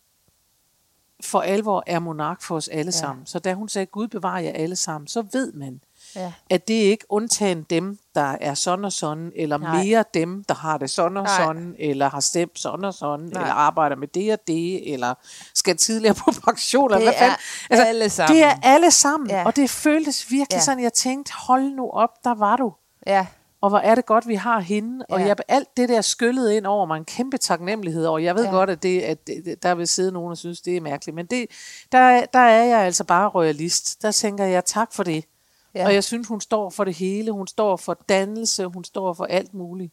for 1.25 1.41
alvor 1.41 1.85
er 1.87 1.99
monark 1.99 2.43
for 2.43 2.57
os 2.57 2.69
alle 2.69 2.87
ja. 2.87 2.91
sammen. 2.91 3.27
Så 3.27 3.39
da 3.39 3.55
hun 3.55 3.69
sagde, 3.69 3.87
Gud 3.87 4.09
bevarer 4.09 4.41
jer 4.41 4.53
alle 4.53 4.77
sammen, 4.77 5.09
så 5.09 5.27
ved 5.33 5.53
man, 5.53 5.81
Ja. 6.17 6.33
at 6.51 6.69
det 6.69 6.75
ikke 6.75 7.05
undtagen 7.09 7.63
dem, 7.71 7.99
der 8.15 8.37
er 8.41 8.55
sådan 8.55 8.85
og 8.85 8.93
sådan, 8.93 9.33
eller 9.37 9.57
Nej. 9.59 9.85
Mere 9.85 10.05
dem, 10.15 10.45
der 10.45 10.55
har 10.55 10.79
det 10.79 10.91
sådan 10.91 11.17
og 11.17 11.23
Nej. 11.25 11.37
sådan, 11.39 11.75
eller 11.79 12.09
har 12.11 12.21
stemt 12.21 12.59
sådan 12.59 12.85
og 12.85 12.95
sådan, 12.95 13.27
Nej. 13.27 13.43
eller 13.43 13.55
arbejder 13.55 13.97
med 13.97 14.09
det 14.09 14.33
og 14.33 14.39
det, 14.47 14.93
eller 14.93 15.15
skal 15.55 15.77
tidligere 15.77 16.15
på 16.15 16.33
pension. 16.45 16.91
eller 16.93 17.05
hvad 17.05 17.13
fanden. 17.19 17.37
er 17.71 17.85
alle 17.85 18.11
sammen. 18.11 18.37
Det 18.37 18.45
er 18.45 18.55
alle 18.63 18.91
sammen, 18.91 19.31
Ja. 19.31 19.45
og 19.47 19.57
det 19.57 19.71
føltes 19.71 20.31
virkelig 20.31 20.57
Ja. 20.57 20.61
sådan, 20.61 20.83
jeg 20.83 20.93
tænkte, 20.93 21.33
hold 21.47 21.65
nu 21.65 21.91
op, 21.91 22.11
der 22.25 22.35
var 22.35 22.57
du. 22.57 22.73
Ja. 23.07 23.27
Og 23.63 23.69
hvor 23.69 23.79
er 23.79 23.95
det 23.95 24.07
godt, 24.07 24.29
vi 24.29 24.35
har 24.35 24.61
hende. 24.61 25.05
Og 25.09 25.21
Ja. 25.21 25.27
jeg, 25.27 25.37
alt 25.49 25.69
det 25.77 25.89
der 25.89 26.01
skyllet 26.01 26.51
ind 26.53 26.67
over 26.67 26.87
mig, 26.87 26.97
en 26.97 27.05
kæmpe 27.05 27.39
taknemmelighed 27.39 28.05
over. 28.07 28.19
Jeg 28.19 28.35
ved 28.35 28.43
Ja. 28.45 28.51
ja. 28.51 28.57
godt, 28.57 28.71
at, 28.71 28.83
det, 28.83 29.01
at 29.01 29.27
det, 29.27 29.63
der 29.63 29.75
vil 29.75 29.89
sidde 29.89 30.13
nogen 30.13 30.31
og 30.31 30.39
synes, 30.39 30.61
det 30.61 30.77
er 30.77 30.81
mærkeligt. 30.81 31.15
Men 31.15 31.27
det, 31.27 31.47
der, 31.93 32.25
der 32.33 32.39
er 32.39 32.65
jeg 32.65 32.79
altså 32.81 33.05
bare 33.05 33.29
royalist. 33.29 34.03
Der 34.03 34.13
tænker 34.13 34.45
jeg, 34.45 34.65
tak 34.65 34.93
for 34.93 35.03
det. 35.03 35.25
Ja. 35.75 35.87
Og 35.87 35.95
jeg 35.95 36.05
synes, 36.05 36.29
hun 36.29 36.41
står 36.41 36.71
for 36.71 36.85
det 36.85 36.95
hele. 36.95 37.31
Hun 37.31 37.47
står 37.47 37.77
for 37.77 37.95
dannelse. 38.09 38.65
Hun 38.67 38.85
står 38.85 39.13
for 39.13 39.25
alt 39.25 39.55
muligt. 39.55 39.93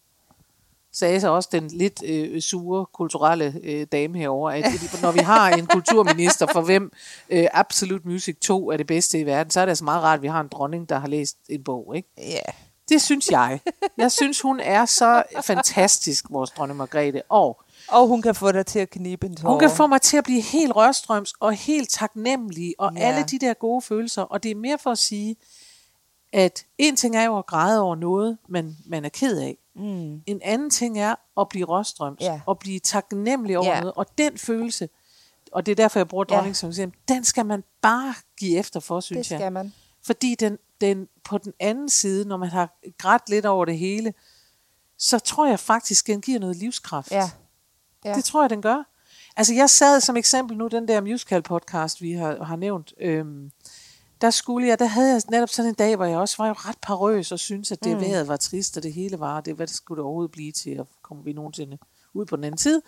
Sagde 0.92 1.22
så 1.22 1.30
også 1.30 1.50
den 1.52 1.68
lidt 1.68 2.04
øh, 2.06 2.42
sure 2.42 2.86
kulturelle 2.86 3.54
øh, 3.64 3.88
dame 3.92 4.18
herover, 4.18 4.52
at 4.52 4.66
når 5.02 5.12
vi 5.12 5.20
har 5.20 5.50
en 5.50 5.66
kulturminister, 5.68 6.48
for 6.54 6.62
hvem 6.62 6.92
øh, 7.30 7.48
Absolute 7.54 8.08
Music 8.08 8.38
2 8.42 8.72
er 8.72 8.78
det 8.78 8.88
bedste 8.88 9.20
i 9.20 9.26
verden, 9.26 9.52
så 9.52 9.60
er 9.60 9.66
det 9.66 9.72
altså 9.72 9.84
meget 9.84 10.04
rart, 10.04 10.18
at 10.18 10.22
vi 10.22 10.28
har 10.28 10.42
en 10.42 10.48
dronning, 10.48 10.90
der 10.90 11.00
har 11.00 11.08
læst 11.08 11.38
en 11.50 11.64
bog. 11.64 11.94
Ikke? 11.96 12.10
Ja. 12.18 12.40
Det 12.90 13.02
synes 13.02 13.28
jeg. 13.32 13.60
Jeg 13.98 14.12
synes, 14.12 14.42
hun 14.42 14.60
er 14.60 14.86
så 14.86 15.24
fantastisk, 15.42 16.26
vores 16.30 16.50
dronning 16.50 16.78
Margrethe. 16.78 17.22
Og 17.30 17.62
Og 17.88 18.08
hun 18.08 18.22
kan 18.22 18.36
få 18.36 18.52
dig 18.52 18.66
til 18.66 18.80
at 18.80 18.90
knibe 18.90 19.26
en 19.28 19.36
tår. 19.36 19.50
hun 19.50 19.60
kan 19.60 19.70
få 19.70 19.88
mig 19.88 20.02
til 20.02 20.18
at 20.18 20.24
blive 20.24 20.42
helt 20.42 20.76
rørstrøms 20.76 21.34
og 21.40 21.54
helt 21.54 21.90
taknemmelig 21.90 22.74
og 22.78 22.92
ja. 22.96 23.02
alle 23.02 23.24
de 23.24 23.40
der 23.40 23.54
gode 23.54 23.82
følelser. 23.82 24.22
Og 24.22 24.44
det 24.44 24.52
er 24.52 24.56
mere 24.56 24.78
for 24.78 24.92
at 24.92 24.98
sige, 24.98 25.36
at 26.34 26.66
en 26.78 26.96
ting 26.96 27.16
er 27.16 27.24
jo 27.24 27.38
at 27.38 27.46
græde 27.46 27.82
over 27.82 27.96
noget, 27.96 28.38
man, 28.50 28.78
man 28.86 29.06
er 29.06 29.10
ked 29.10 29.38
af. 29.40 29.58
Mm. 29.76 30.22
En 30.26 30.42
anden 30.44 30.70
ting 30.70 31.00
er 31.00 31.16
at 31.40 31.50
blive 31.50 31.66
rørstrøms 31.66 32.22
Ja. 32.22 32.42
og 32.46 32.60
blive 32.60 32.80
taknemmelig 32.80 33.58
over 33.58 33.68
Ja. 33.68 33.80
noget. 33.80 33.94
Og 33.96 34.06
den 34.18 34.38
følelse, 34.38 34.90
og 35.52 35.66
det 35.66 35.72
er 35.72 35.76
derfor, 35.76 36.00
jeg 36.00 36.08
bruger 36.08 36.24
dronning 36.24 36.56
som 36.56 36.70
eksempel, 36.70 37.00
den 37.08 37.24
skal 37.24 37.46
man 37.46 37.64
bare 37.82 38.14
give 38.40 38.58
efter 38.58 38.80
for, 38.80 38.96
Det 38.96 39.04
synes 39.04 39.32
jeg. 39.32 39.40
skal 39.40 39.52
man. 39.52 39.74
Fordi 40.06 40.36
den, 40.36 40.58
den, 40.82 41.08
på 41.24 41.38
den 41.38 41.54
anden 41.60 41.90
side, 41.90 42.26
når 42.28 42.38
man 42.38 42.50
har 42.50 42.78
grædt 42.98 43.30
lidt 43.30 43.46
over 43.46 43.66
det 43.66 43.78
hele, 43.78 44.14
så 44.98 45.20
tror 45.20 45.48
jeg 45.48 45.60
faktisk, 45.60 46.08
den 46.08 46.22
giver 46.22 46.40
noget 46.40 46.56
livskraft. 46.56 47.12
Ja. 47.12 47.30
Ja. 48.06 48.14
Det 48.14 48.24
tror 48.24 48.44
jeg, 48.44 48.50
den 48.50 48.62
gør. 48.62 48.84
Altså 49.38 49.54
jeg 49.54 49.70
sad 49.70 50.02
som 50.02 50.18
eksempel 50.18 50.58
nu, 50.58 50.68
den 50.68 50.88
der 50.88 51.02
musical 51.02 51.42
podcast, 51.42 52.02
vi 52.02 52.14
har, 52.14 52.44
har 52.44 52.56
nævnt, 52.56 52.94
øhm, 53.00 53.52
der 54.22 54.30
skulle 54.30 54.68
jeg, 54.68 54.80
der 54.80 54.86
havde 54.86 55.12
jeg 55.14 55.22
netop 55.32 55.50
sådan 55.50 55.70
en 55.70 55.76
dag, 55.76 55.96
hvor 55.96 56.06
jeg 56.06 56.18
også 56.18 56.36
var 56.38 56.48
jo 56.48 56.54
ret 56.54 56.78
parøs 56.82 57.32
og 57.32 57.40
syntes, 57.40 57.72
at 57.72 57.84
det 57.84 57.96
mm. 57.96 58.02
vejret 58.02 58.28
var 58.28 58.38
trist, 58.38 58.78
og 58.78 58.84
det 58.84 58.94
hele 58.94 59.20
var, 59.20 59.42
det, 59.42 59.56
hvad 59.56 59.68
det 59.68 59.76
skulle 59.76 59.98
det 59.98 60.04
overhovedet 60.04 60.32
blive 60.32 60.52
til, 60.52 60.80
og 60.80 60.88
kommer 61.02 61.24
vi 61.24 61.34
nogensinde 61.34 61.78
ud 62.14 62.26
på 62.26 62.36
den 62.36 62.44
anden 62.44 62.58
side. 62.58 62.82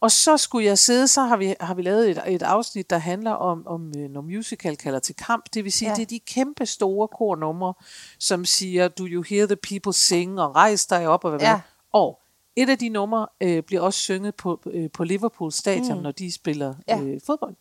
Og 0.00 0.10
så 0.10 0.36
skulle 0.36 0.66
jeg 0.66 0.78
sidde, 0.78 1.08
så 1.08 1.22
har 1.22 1.36
vi, 1.36 1.54
har 1.60 1.74
vi 1.74 1.82
lavet 1.82 2.10
et, 2.10 2.22
et 2.26 2.42
afsnit, 2.42 2.90
der 2.90 2.98
handler 2.98 3.30
om, 3.30 3.66
om 3.66 3.92
øh, 3.98 4.10
når 4.10 4.20
musical 4.20 4.76
kalder 4.76 4.98
til 4.98 5.16
kamp. 5.16 5.44
Det 5.54 5.64
vil 5.64 5.72
sige, 5.72 5.88
Ja. 5.88 5.94
det 5.94 6.02
er 6.02 6.06
de 6.06 6.18
kæmpe 6.18 6.66
store 6.66 7.08
kornumre, 7.08 7.74
som 8.18 8.44
siger, 8.44 8.88
do 8.88 9.06
you 9.06 9.22
hear 9.22 9.46
the 9.46 9.56
people 9.56 9.92
sing, 9.92 10.40
og 10.40 10.54
rejs 10.56 10.86
dig 10.86 11.08
op, 11.08 11.24
og 11.24 11.30
hvad 11.30 11.40
Ja. 11.40 11.50
ja. 11.50 11.60
Og 11.92 12.20
et 12.56 12.68
af 12.70 12.78
de 12.78 12.88
numre 12.88 13.26
øh, 13.40 13.62
bliver 13.62 13.82
også 13.82 14.00
synget 14.00 14.34
på, 14.34 14.60
øh, 14.66 14.90
på 14.90 15.04
Liverpool 15.04 15.52
Stadion, 15.52 15.96
mm. 15.96 16.02
når 16.02 16.10
de 16.12 16.32
spiller 16.32 16.74
ja. 16.88 17.00
øh, 17.00 17.20
fodbold. 17.26 17.54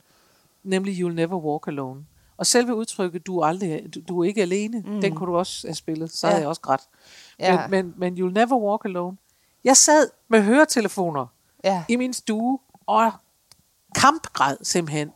Nemlig 0.63 0.99
You'll 1.05 1.13
Never 1.13 1.37
Walk 1.37 1.67
Alone. 1.67 2.05
Og 2.37 2.45
selve 2.45 2.75
udtrykket, 2.75 3.25
du 3.27 3.39
er, 3.39 3.45
aldrig, 3.45 3.83
du, 3.95 3.99
du 4.07 4.19
er 4.19 4.27
ikke 4.27 4.41
alene, 4.41 4.79
mm. 4.85 5.01
den 5.01 5.15
kunne 5.15 5.31
du 5.31 5.37
også 5.37 5.67
have 5.67 5.75
spillet. 5.75 6.11
Så 6.11 6.27
Ja. 6.27 6.31
havde 6.31 6.41
jeg 6.41 6.49
også 6.49 6.61
grædt. 6.61 6.81
Ja. 7.39 7.67
Men, 7.67 7.93
men, 7.97 8.13
men 8.13 8.13
You'll 8.29 8.33
Never 8.33 8.57
Walk 8.57 8.85
Alone. 8.85 9.17
Jeg 9.63 9.77
sad 9.77 10.09
med 10.29 10.41
høretelefoner 10.41 11.25
Ja. 11.63 11.83
i 11.89 11.95
min 11.95 12.13
stue 12.13 12.59
og 12.85 13.11
kampgræd 13.95 14.57
simpelthen. 14.61 15.11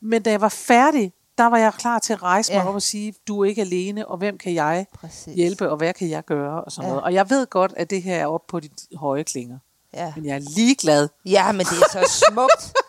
Men 0.00 0.22
da 0.22 0.30
jeg 0.30 0.40
var 0.40 0.48
færdig, 0.48 1.12
der 1.38 1.44
var 1.46 1.58
jeg 1.58 1.72
klar 1.74 1.98
til 1.98 2.12
at 2.12 2.22
rejse 2.22 2.52
mig 2.52 2.60
Ja. 2.62 2.68
op 2.68 2.74
og 2.74 2.82
sige, 2.82 3.14
du 3.28 3.40
er 3.40 3.44
ikke 3.48 3.60
alene, 3.60 4.08
og 4.08 4.16
hvem 4.18 4.38
kan 4.38 4.54
jeg 4.54 4.86
Præcis. 4.94 5.34
hjælpe, 5.34 5.70
og 5.70 5.76
hvad 5.76 5.94
kan 5.94 6.10
jeg 6.10 6.24
gøre, 6.24 6.64
og 6.64 6.72
sådan 6.72 6.84
ja. 6.84 6.88
noget. 6.88 7.04
Og 7.04 7.14
jeg 7.14 7.30
ved 7.30 7.46
godt, 7.46 7.72
at 7.76 7.90
det 7.90 8.02
her 8.02 8.16
er 8.16 8.26
oppe 8.26 8.46
på 8.50 8.60
de 8.60 8.68
høje 8.96 9.22
klinger. 9.22 9.58
Ja. 9.94 10.12
Men 10.16 10.24
jeg 10.26 10.34
er 10.34 10.50
ligeglad. 10.56 11.08
Ja, 11.26 11.52
men 11.52 11.60
det 11.60 11.72
er 11.72 11.88
så 12.04 12.24
smukt. 12.30 12.72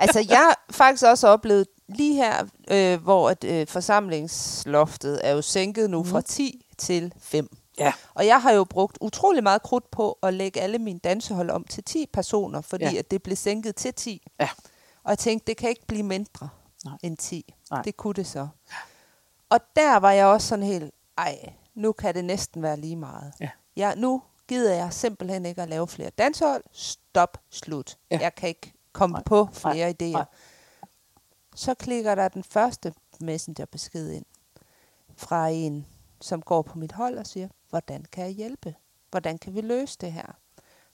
altså, 0.00 0.26
jeg 0.28 0.38
har 0.38 0.64
faktisk 0.70 1.04
også 1.04 1.28
oplevet 1.28 1.66
lige 1.88 2.14
her, 2.14 2.46
øh, 2.70 3.02
hvor 3.02 3.30
at, 3.30 3.44
øh, 3.44 3.66
forsamlingsloftet 3.66 5.20
er 5.26 5.30
jo 5.32 5.42
sænket 5.42 5.90
nu 5.90 6.04
fra 6.04 6.20
10 6.20 6.66
til 6.78 7.12
5. 7.20 7.48
Ja. 7.78 7.92
Og 8.14 8.26
jeg 8.26 8.42
har 8.42 8.52
jo 8.52 8.64
brugt 8.64 8.98
utrolig 9.00 9.42
meget 9.42 9.62
krudt 9.62 9.90
på 9.90 10.18
at 10.22 10.34
lægge 10.34 10.60
alle 10.60 10.78
mine 10.78 10.98
dansehold 10.98 11.50
om 11.50 11.64
til 11.64 11.84
10 11.84 12.06
personer, 12.12 12.60
fordi 12.60 12.84
ja. 12.84 12.90
Ja. 12.90 12.98
at 12.98 13.10
det 13.10 13.22
blev 13.22 13.36
sænket 13.36 13.76
til 13.76 13.94
10. 13.94 14.26
Ja. 14.40 14.48
Og 15.04 15.10
jeg 15.10 15.18
tænkte, 15.18 15.46
det 15.46 15.56
kan 15.56 15.68
ikke 15.68 15.86
blive 15.86 16.02
mindre 16.02 16.48
Nej. 16.84 16.94
end 17.02 17.16
10. 17.16 17.54
Nej. 17.70 17.82
Det 17.82 17.96
kunne 17.96 18.14
det 18.14 18.26
så. 18.26 18.48
Og 19.50 19.60
der 19.76 19.96
var 19.96 20.12
jeg 20.12 20.26
også 20.26 20.48
sådan 20.48 20.64
helt, 20.64 20.94
ej, 21.18 21.52
nu 21.74 21.92
kan 21.92 22.14
det 22.14 22.24
næsten 22.24 22.62
være 22.62 22.76
lige 22.76 22.96
meget. 22.96 23.32
Ja. 23.40 23.48
Ja, 23.76 23.94
nu 23.94 24.22
gider 24.48 24.74
jeg 24.74 24.92
simpelthen 24.92 25.46
ikke 25.46 25.62
at 25.62 25.68
lave 25.68 25.88
flere 25.88 26.10
dansehold. 26.10 26.64
Stop, 26.72 27.38
slut. 27.50 27.96
Ja. 28.10 28.16
Ja. 28.16 28.22
Jeg 28.22 28.34
kan 28.34 28.48
ikke 28.48 28.72
komme 28.92 29.12
Nej. 29.12 29.22
på 29.26 29.48
flere 29.52 29.76
Nej. 29.76 29.96
idéer. 30.02 30.12
Nej. 30.12 30.24
Så 31.54 31.74
klikker 31.74 32.14
der 32.14 32.28
den 32.28 32.44
første 32.44 32.94
messengerbesked 33.20 34.10
ind 34.10 34.24
fra 35.16 35.48
en, 35.48 35.86
som 36.20 36.42
går 36.42 36.62
på 36.62 36.78
mit 36.78 36.92
hold 36.92 37.18
og 37.18 37.26
siger, 37.26 37.48
hvordan 37.70 38.04
kan 38.12 38.24
jeg 38.24 38.32
hjælpe? 38.32 38.74
Hvordan 39.10 39.38
kan 39.38 39.54
vi 39.54 39.60
løse 39.60 39.98
det 40.00 40.12
her? 40.12 40.36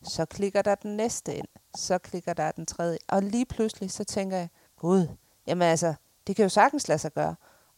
Så 0.02 0.24
klikker 0.24 0.62
der 0.62 0.74
den 0.74 0.96
næste 0.96 1.35
ind. 1.35 1.46
Så 1.76 1.98
klikker 1.98 2.32
der 2.32 2.52
den 2.52 2.66
tredje. 2.66 2.98
Og 3.09 3.22
lige 3.22 3.46
pludselig 3.46 3.90
så 3.90 4.04
tænker 4.04 4.37
jeg, 4.37 4.48
gud, 4.76 5.09
jamen 5.46 5.68
altså, 5.68 5.94
det 6.26 6.37
kan 6.37 6.42
jo 6.42 6.48
sagtens 6.48 6.88
lade 6.88 6.98
sig 6.98 7.12
gøre. 7.12 7.35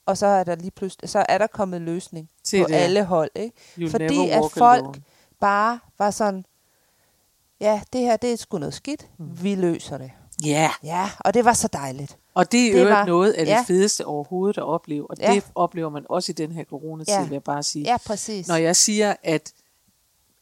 Og 0.06 0.18
så 0.18 0.26
er 0.26 0.44
der 0.44 0.54
lige 0.54 0.70
pludselig, 0.70 1.10
så 1.10 1.26
er 1.28 1.38
der 1.38 1.46
kommet 1.46 1.80
løsning 1.82 2.30
Til 2.44 2.62
på 2.62 2.68
det. 2.68 2.74
alle 2.74 3.04
hold, 3.04 3.30
ikke? 3.34 3.56
You'll 3.78 3.90
Fordi 3.90 4.28
at 4.30 4.42
folk 4.56 4.78
alone. 4.84 5.02
bare 5.40 5.78
var 5.98 6.10
sådan, 6.10 6.44
ja, 7.60 7.82
det 7.92 8.00
her, 8.00 8.16
det 8.16 8.32
er 8.32 8.36
sgu 8.36 8.58
noget 8.58 8.74
skidt. 8.74 9.06
Mm. 9.18 9.42
Vi 9.42 9.54
løser 9.54 9.98
det. 9.98 10.10
Ja, 10.44 10.70
Ja, 10.82 11.10
og 11.20 11.34
det 11.34 11.44
var 11.44 11.52
så 11.52 11.68
dejligt. 11.72 12.18
og 12.34 12.52
det 12.52 12.66
er 12.68 12.72
Det 12.72 12.82
jo 12.82 12.88
var- 12.88 13.04
noget 13.06 13.32
af 13.32 13.46
det 13.46 13.52
ja. 13.52 13.64
fedeste 13.66 14.06
overhovedet 14.06 14.58
at 14.58 14.64
opleve. 14.64 15.10
Og 15.10 15.16
Ja. 15.20 15.32
det 15.34 15.44
oplever 15.54 15.90
man 15.90 16.06
også 16.08 16.32
i 16.32 16.34
den 16.34 16.52
her 16.52 16.64
coronatid, 16.64 17.14
Ja. 17.14 17.22
vil 17.22 17.32
jeg 17.32 17.42
bare 17.42 17.62
sige. 17.62 17.84
Ja, 17.84 17.96
præcis. 18.06 18.48
Når 18.48 18.56
jeg 18.56 18.76
siger, 18.76 19.14
at, 19.22 19.52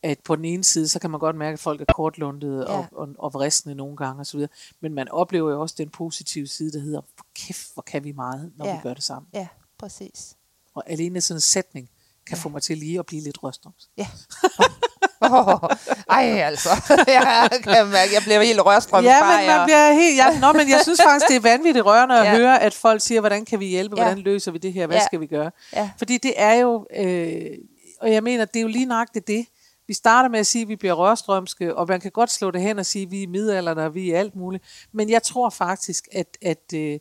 at 0.03 0.19
på 0.21 0.37
den 0.37 0.45
ene 0.45 0.65
side, 0.65 0.89
så 0.89 0.99
kan 0.99 1.11
man 1.11 1.21
godt 1.21 1.37
mærke, 1.37 1.53
at 1.53 1.61
folk 1.61 1.81
er 1.81 1.85
kortlundede 1.95 2.67
Ja. 2.73 2.77
og, 2.79 2.87
og, 2.93 3.09
og 3.19 3.35
vristende 3.35 3.75
nogle 3.75 3.97
gange 3.97 4.21
osv. 4.21 4.47
Men 4.81 4.95
man 4.95 5.09
oplever 5.09 5.51
jo 5.53 5.61
også 5.61 5.75
den 5.79 5.89
positive 5.89 6.47
side, 6.47 6.73
der 6.73 6.81
hedder, 6.81 7.01
"For 7.17 7.27
kæft, 7.35 7.75
hvor 7.75 7.83
kan 7.83 8.05
vi 8.05 8.13
meget, 8.13 8.53
når 8.57 8.67
Ja. 8.67 8.75
vi 8.77 8.81
gør 8.83 8.95
det 8.95 9.03
sammen. 9.03 9.29
Ja, 9.35 9.47
præcis. 9.79 10.37
Og 10.75 10.83
alene 10.91 11.21
sådan 11.21 11.37
en 11.37 11.41
sætning 11.41 11.91
kan 12.27 12.37
få 12.39 12.49
mig 12.49 12.63
til 12.63 12.79
lige 12.79 12.99
at 12.99 13.07
blive 13.07 13.23
lidt 13.23 13.43
røstrøms. 13.43 13.91
Ja. 13.97 14.07
Oh, 15.21 15.71
ej, 16.11 16.25
altså. 16.25 16.69
Jeg 17.09 17.49
kan 17.65 17.87
mærke, 17.87 18.15
jeg 18.15 18.23
bliver 18.23 18.43
helt 18.43 18.61
rørstrøm. 18.67 19.05
Ja, 19.05 19.21
men 19.21 19.29
man 19.37 19.45
jeg- 19.47 19.63
bliver 19.67 19.93
helt... 19.93 20.17
Ja, 20.17 20.41
nå, 20.41 20.53
men 20.53 20.69
jeg 20.71 20.81
synes 20.83 21.01
faktisk, 21.03 21.29
det 21.29 21.37
er 21.37 21.41
vanvittigt 21.41 21.87
rørende 21.87 22.19
at 22.19 22.25
Ja. 22.27 22.37
høre, 22.37 22.63
at 22.63 22.75
folk 22.75 23.01
siger, 23.01 23.21
hvordan 23.21 23.45
kan 23.45 23.61
vi 23.61 23.67
hjælpe, 23.67 23.95
hvordan 23.97 24.19
løser 24.19 24.53
vi 24.53 24.59
det 24.59 24.73
her, 24.73 24.87
hvad 24.87 24.97
Ja. 24.97 25.05
skal 25.05 25.21
vi 25.21 25.27
gøre? 25.27 25.51
Ja. 25.73 25.91
Fordi 25.99 26.19
det 26.19 26.33
er 26.37 26.55
jo... 26.55 26.87
Øh, 26.97 27.41
og 28.01 28.13
jeg 28.13 28.23
mener, 28.23 28.45
det 28.45 28.57
er 28.57 28.63
jo 28.63 28.69
lige 28.69 28.87
nøjagtigt 28.87 29.27
det. 29.27 29.47
Vi 29.89 29.95
starter 29.95 30.29
med 30.29 30.39
at 30.39 30.47
sige, 30.47 30.63
at 30.63 30.69
vi 30.69 30.77
bliver 30.77 30.95
rørstrømske, 30.95 31.77
og 31.77 31.87
man 31.89 32.01
kan 32.01 32.11
godt 32.11 32.31
slå 32.31 32.51
det 32.51 32.61
hen 32.61 32.79
og 32.79 32.87
sige, 32.87 33.03
at 33.05 33.11
vi 33.11 33.23
er 33.23 33.29
middelalderne, 33.29 33.85
og 33.85 33.95
vi 33.95 34.11
er 34.11 34.19
alt 34.19 34.37
muligt. 34.37 34.65
Men 34.93 35.11
jeg 35.11 35.23
tror 35.23 35.51
faktisk, 35.51 36.09
at, 36.13 36.27
at, 36.43 36.73
øh, 36.75 36.99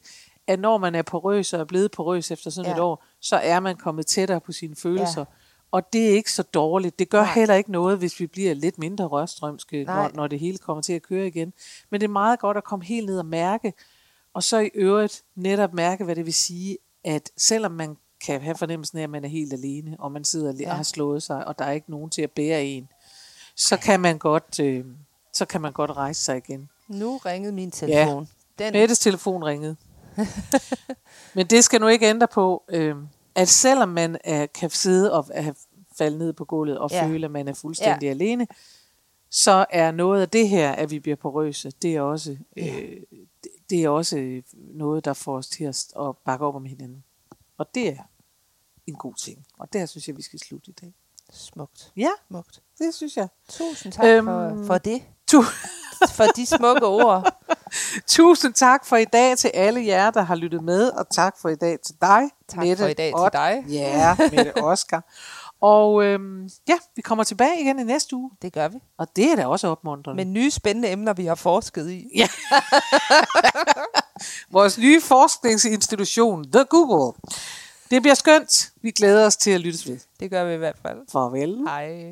at 0.48 0.60
når 0.60 0.78
man 0.78 0.96
er 0.96 1.02
porøs 1.02 1.54
og 1.54 1.60
er 1.60 1.66
blevet 1.66 1.92
porøs 1.92 2.32
efter 2.32 2.50
sådan 2.50 2.72
Ja. 2.72 2.76
et 2.78 2.82
år, 2.82 3.04
så 3.22 3.36
er 3.36 3.60
man 3.60 3.76
kommet 3.76 4.08
tættere 4.08 4.40
på 4.42 4.52
sine 4.52 4.76
følelser. 4.76 5.20
Ja. 5.22 5.26
Og 5.76 5.94
det 5.94 6.10
er 6.10 6.16
ikke 6.16 6.32
så 6.32 6.44
dårligt. 6.44 7.00
Det 7.00 7.10
gør 7.10 7.22
Nej. 7.22 7.34
Heller 7.34 7.56
ikke 7.56 7.72
noget, 7.72 7.98
hvis 7.98 8.20
vi 8.20 8.28
bliver 8.28 8.54
lidt 8.54 8.78
mindre 8.78 9.06
rørstrømske, 9.06 9.84
Nej. 9.84 9.96
når, 9.96 10.12
når 10.16 10.28
det 10.28 10.40
hele 10.40 10.58
kommer 10.58 10.82
til 10.82 10.94
at 10.94 11.02
køre 11.02 11.28
igen. 11.28 11.54
Men 11.90 12.02
det 12.02 12.08
er 12.08 12.12
meget 12.12 12.40
godt 12.40 12.58
at 12.58 12.64
komme 12.64 12.86
helt 12.86 13.06
ned 13.06 13.20
og 13.20 13.26
mærke, 13.26 13.74
og 14.34 14.44
så 14.44 14.60
i 14.60 14.70
øvrigt 14.74 15.24
netop 15.36 15.74
mærke, 15.74 16.04
hvad 16.04 16.16
det 16.16 16.26
vil 16.26 16.34
sige, 16.34 16.78
at 17.04 17.32
selvom 17.38 17.72
man 17.72 17.98
kan 18.26 18.42
have 18.42 18.56
fornemmelsen 18.56 18.98
af, 18.98 19.04
at 19.04 19.10
man 19.10 19.26
er 19.26 19.30
helt 19.30 19.54
alene, 19.54 19.96
og 20.00 20.12
man 20.12 20.24
sidder 20.24 20.54
ja. 20.54 20.62
Ja. 20.62 20.70
og 20.70 20.76
har 20.76 20.84
slået 20.84 21.24
sig, 21.24 21.48
og 21.48 21.60
der 21.60 21.66
er 21.66 21.72
ikke 21.72 21.92
nogen 21.92 22.10
til 22.10 22.22
at 22.22 22.32
bære 22.32 22.64
en, 22.64 22.88
så 23.56 23.78
kan 23.78 24.00
man 24.00 24.18
godt, 24.18 24.60
øh, 24.60 24.86
så 25.34 25.46
kan 25.46 25.62
man 25.62 25.72
godt 25.72 25.92
rejse 25.92 26.24
sig 26.24 26.38
igen. 26.38 26.70
Nu 26.88 27.18
ringede 27.18 27.54
min 27.54 27.72
telefon. 27.72 28.30
Den, 28.60 28.74
Mettes 28.74 29.00
telefon 29.00 29.44
ringede. 29.44 29.76
Men 31.36 31.48
det 31.48 31.64
skal 31.64 31.82
nu 31.82 31.88
ikke 31.88 32.10
ændre 32.10 32.28
på, 32.28 32.64
øh, 32.70 32.96
at 33.36 33.48
selvom 33.50 33.90
man 33.90 34.18
er, 34.24 34.46
kan 34.46 34.70
sidde 34.70 35.14
og 35.14 35.26
have 35.36 35.56
faldet 35.98 36.20
ned 36.20 36.34
på 36.34 36.46
gulvet 36.46 36.78
og 36.78 36.90
Ja. 36.92 36.98
ja. 36.98 37.08
føle, 37.10 37.26
at 37.26 37.32
man 37.32 37.48
er 37.48 37.54
fuldstændig 37.54 38.06
ja. 38.06 38.10
alene, 38.10 38.48
så 39.30 39.66
er 39.70 39.92
noget 39.92 40.22
af 40.22 40.30
det 40.30 40.50
her, 40.50 40.72
at 40.72 40.92
vi 40.92 41.00
bliver 41.00 41.16
porøse, 41.16 41.72
det 41.82 41.96
er 41.96 42.02
også, 42.02 42.38
øh, 42.58 42.98
det, 43.70 43.84
er 43.84 43.90
også 43.90 44.42
noget, 44.54 45.06
der 45.06 45.14
får 45.14 45.38
os 45.38 45.48
til 45.48 45.64
at, 45.64 45.86
at 46.00 46.18
bakke 46.26 46.46
op 46.46 46.56
om 46.56 46.66
hinanden. 46.66 47.04
Og 47.58 47.76
det 47.76 47.88
er 47.90 47.98
en 48.88 48.96
god 48.96 49.14
ting. 49.16 49.46
Og 49.60 49.74
der 49.74 49.86
synes 49.86 50.08
jeg, 50.08 50.18
vi 50.18 50.22
skal 50.22 50.40
slutte 50.40 50.72
i 50.72 50.74
dag. 50.74 50.94
Smukt. 51.32 51.92
Ja, 51.98 52.10
Smukt. 52.28 52.62
det 52.80 52.94
synes 52.94 53.18
jeg. 53.18 53.28
Tusind 53.50 53.94
tak 53.94 54.06
øhm, 54.06 54.26
for, 54.26 54.64
for 54.66 54.78
det. 54.78 55.04
Tu- 55.32 55.42
For 56.10 56.24
de 56.36 56.46
smukke 56.46 56.86
ord. 56.86 57.24
Tusind 58.08 58.54
tak 58.54 58.86
for 58.86 58.96
i 58.98 59.06
dag 59.06 59.38
til 59.38 59.52
alle 59.54 59.86
jer, 59.86 60.12
der 60.12 60.22
har 60.22 60.36
lyttet 60.36 60.64
med, 60.64 60.90
og 60.90 61.10
tak 61.10 61.36
for 61.42 61.50
i 61.50 61.56
dag 61.56 61.78
til 61.86 61.96
dig, 62.02 62.22
Tak 62.50 62.58
for 62.78 62.86
i 62.88 62.94
dag 62.94 62.96
til 62.96 63.14
Ott. 63.16 63.34
dig. 63.34 63.64
Ja, 63.70 64.16
Mette 64.32 64.58
Oscar. 64.64 65.04
Og 65.62 66.04
øhm, 66.04 66.50
ja, 66.68 66.74
vi 66.96 67.02
kommer 67.02 67.24
tilbage 67.24 67.62
igen 67.62 67.80
i 67.80 67.84
næste 67.84 68.16
uge, 68.16 68.32
Det 68.42 68.54
gør 68.54 68.68
vi. 68.68 68.78
og 68.98 69.08
det 69.16 69.32
er 69.32 69.36
da 69.36 69.46
også 69.48 69.68
opmuntrende. 69.68 70.16
Med 70.16 70.26
nye 70.26 70.52
spændende 70.52 70.90
emner, 70.92 71.14
vi 71.14 71.26
har 71.26 71.36
forsket 71.36 71.90
i. 71.90 72.08
Ja. 72.16 72.28
Vores 74.52 74.78
nye 74.78 75.02
forskningsinstitution, 75.02 76.52
The 76.52 76.64
Google. 76.64 77.14
Det 77.92 78.02
bliver 78.02 78.16
skønt. 78.16 78.72
Vi 78.82 78.92
glæder 78.92 79.26
os 79.26 79.38
til 79.38 79.52
at 79.52 79.62
lyttes 79.62 79.88
ved. 79.88 80.00
Det 80.20 80.30
gør 80.32 80.46
vi 80.46 80.54
i 80.54 80.58
hvert 80.58 80.78
fald. 80.86 80.98
Farvel. 81.12 81.58
Hej. 81.68 82.12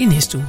i 0.00 0.04
næste 0.04 0.38
uge. 0.38 0.46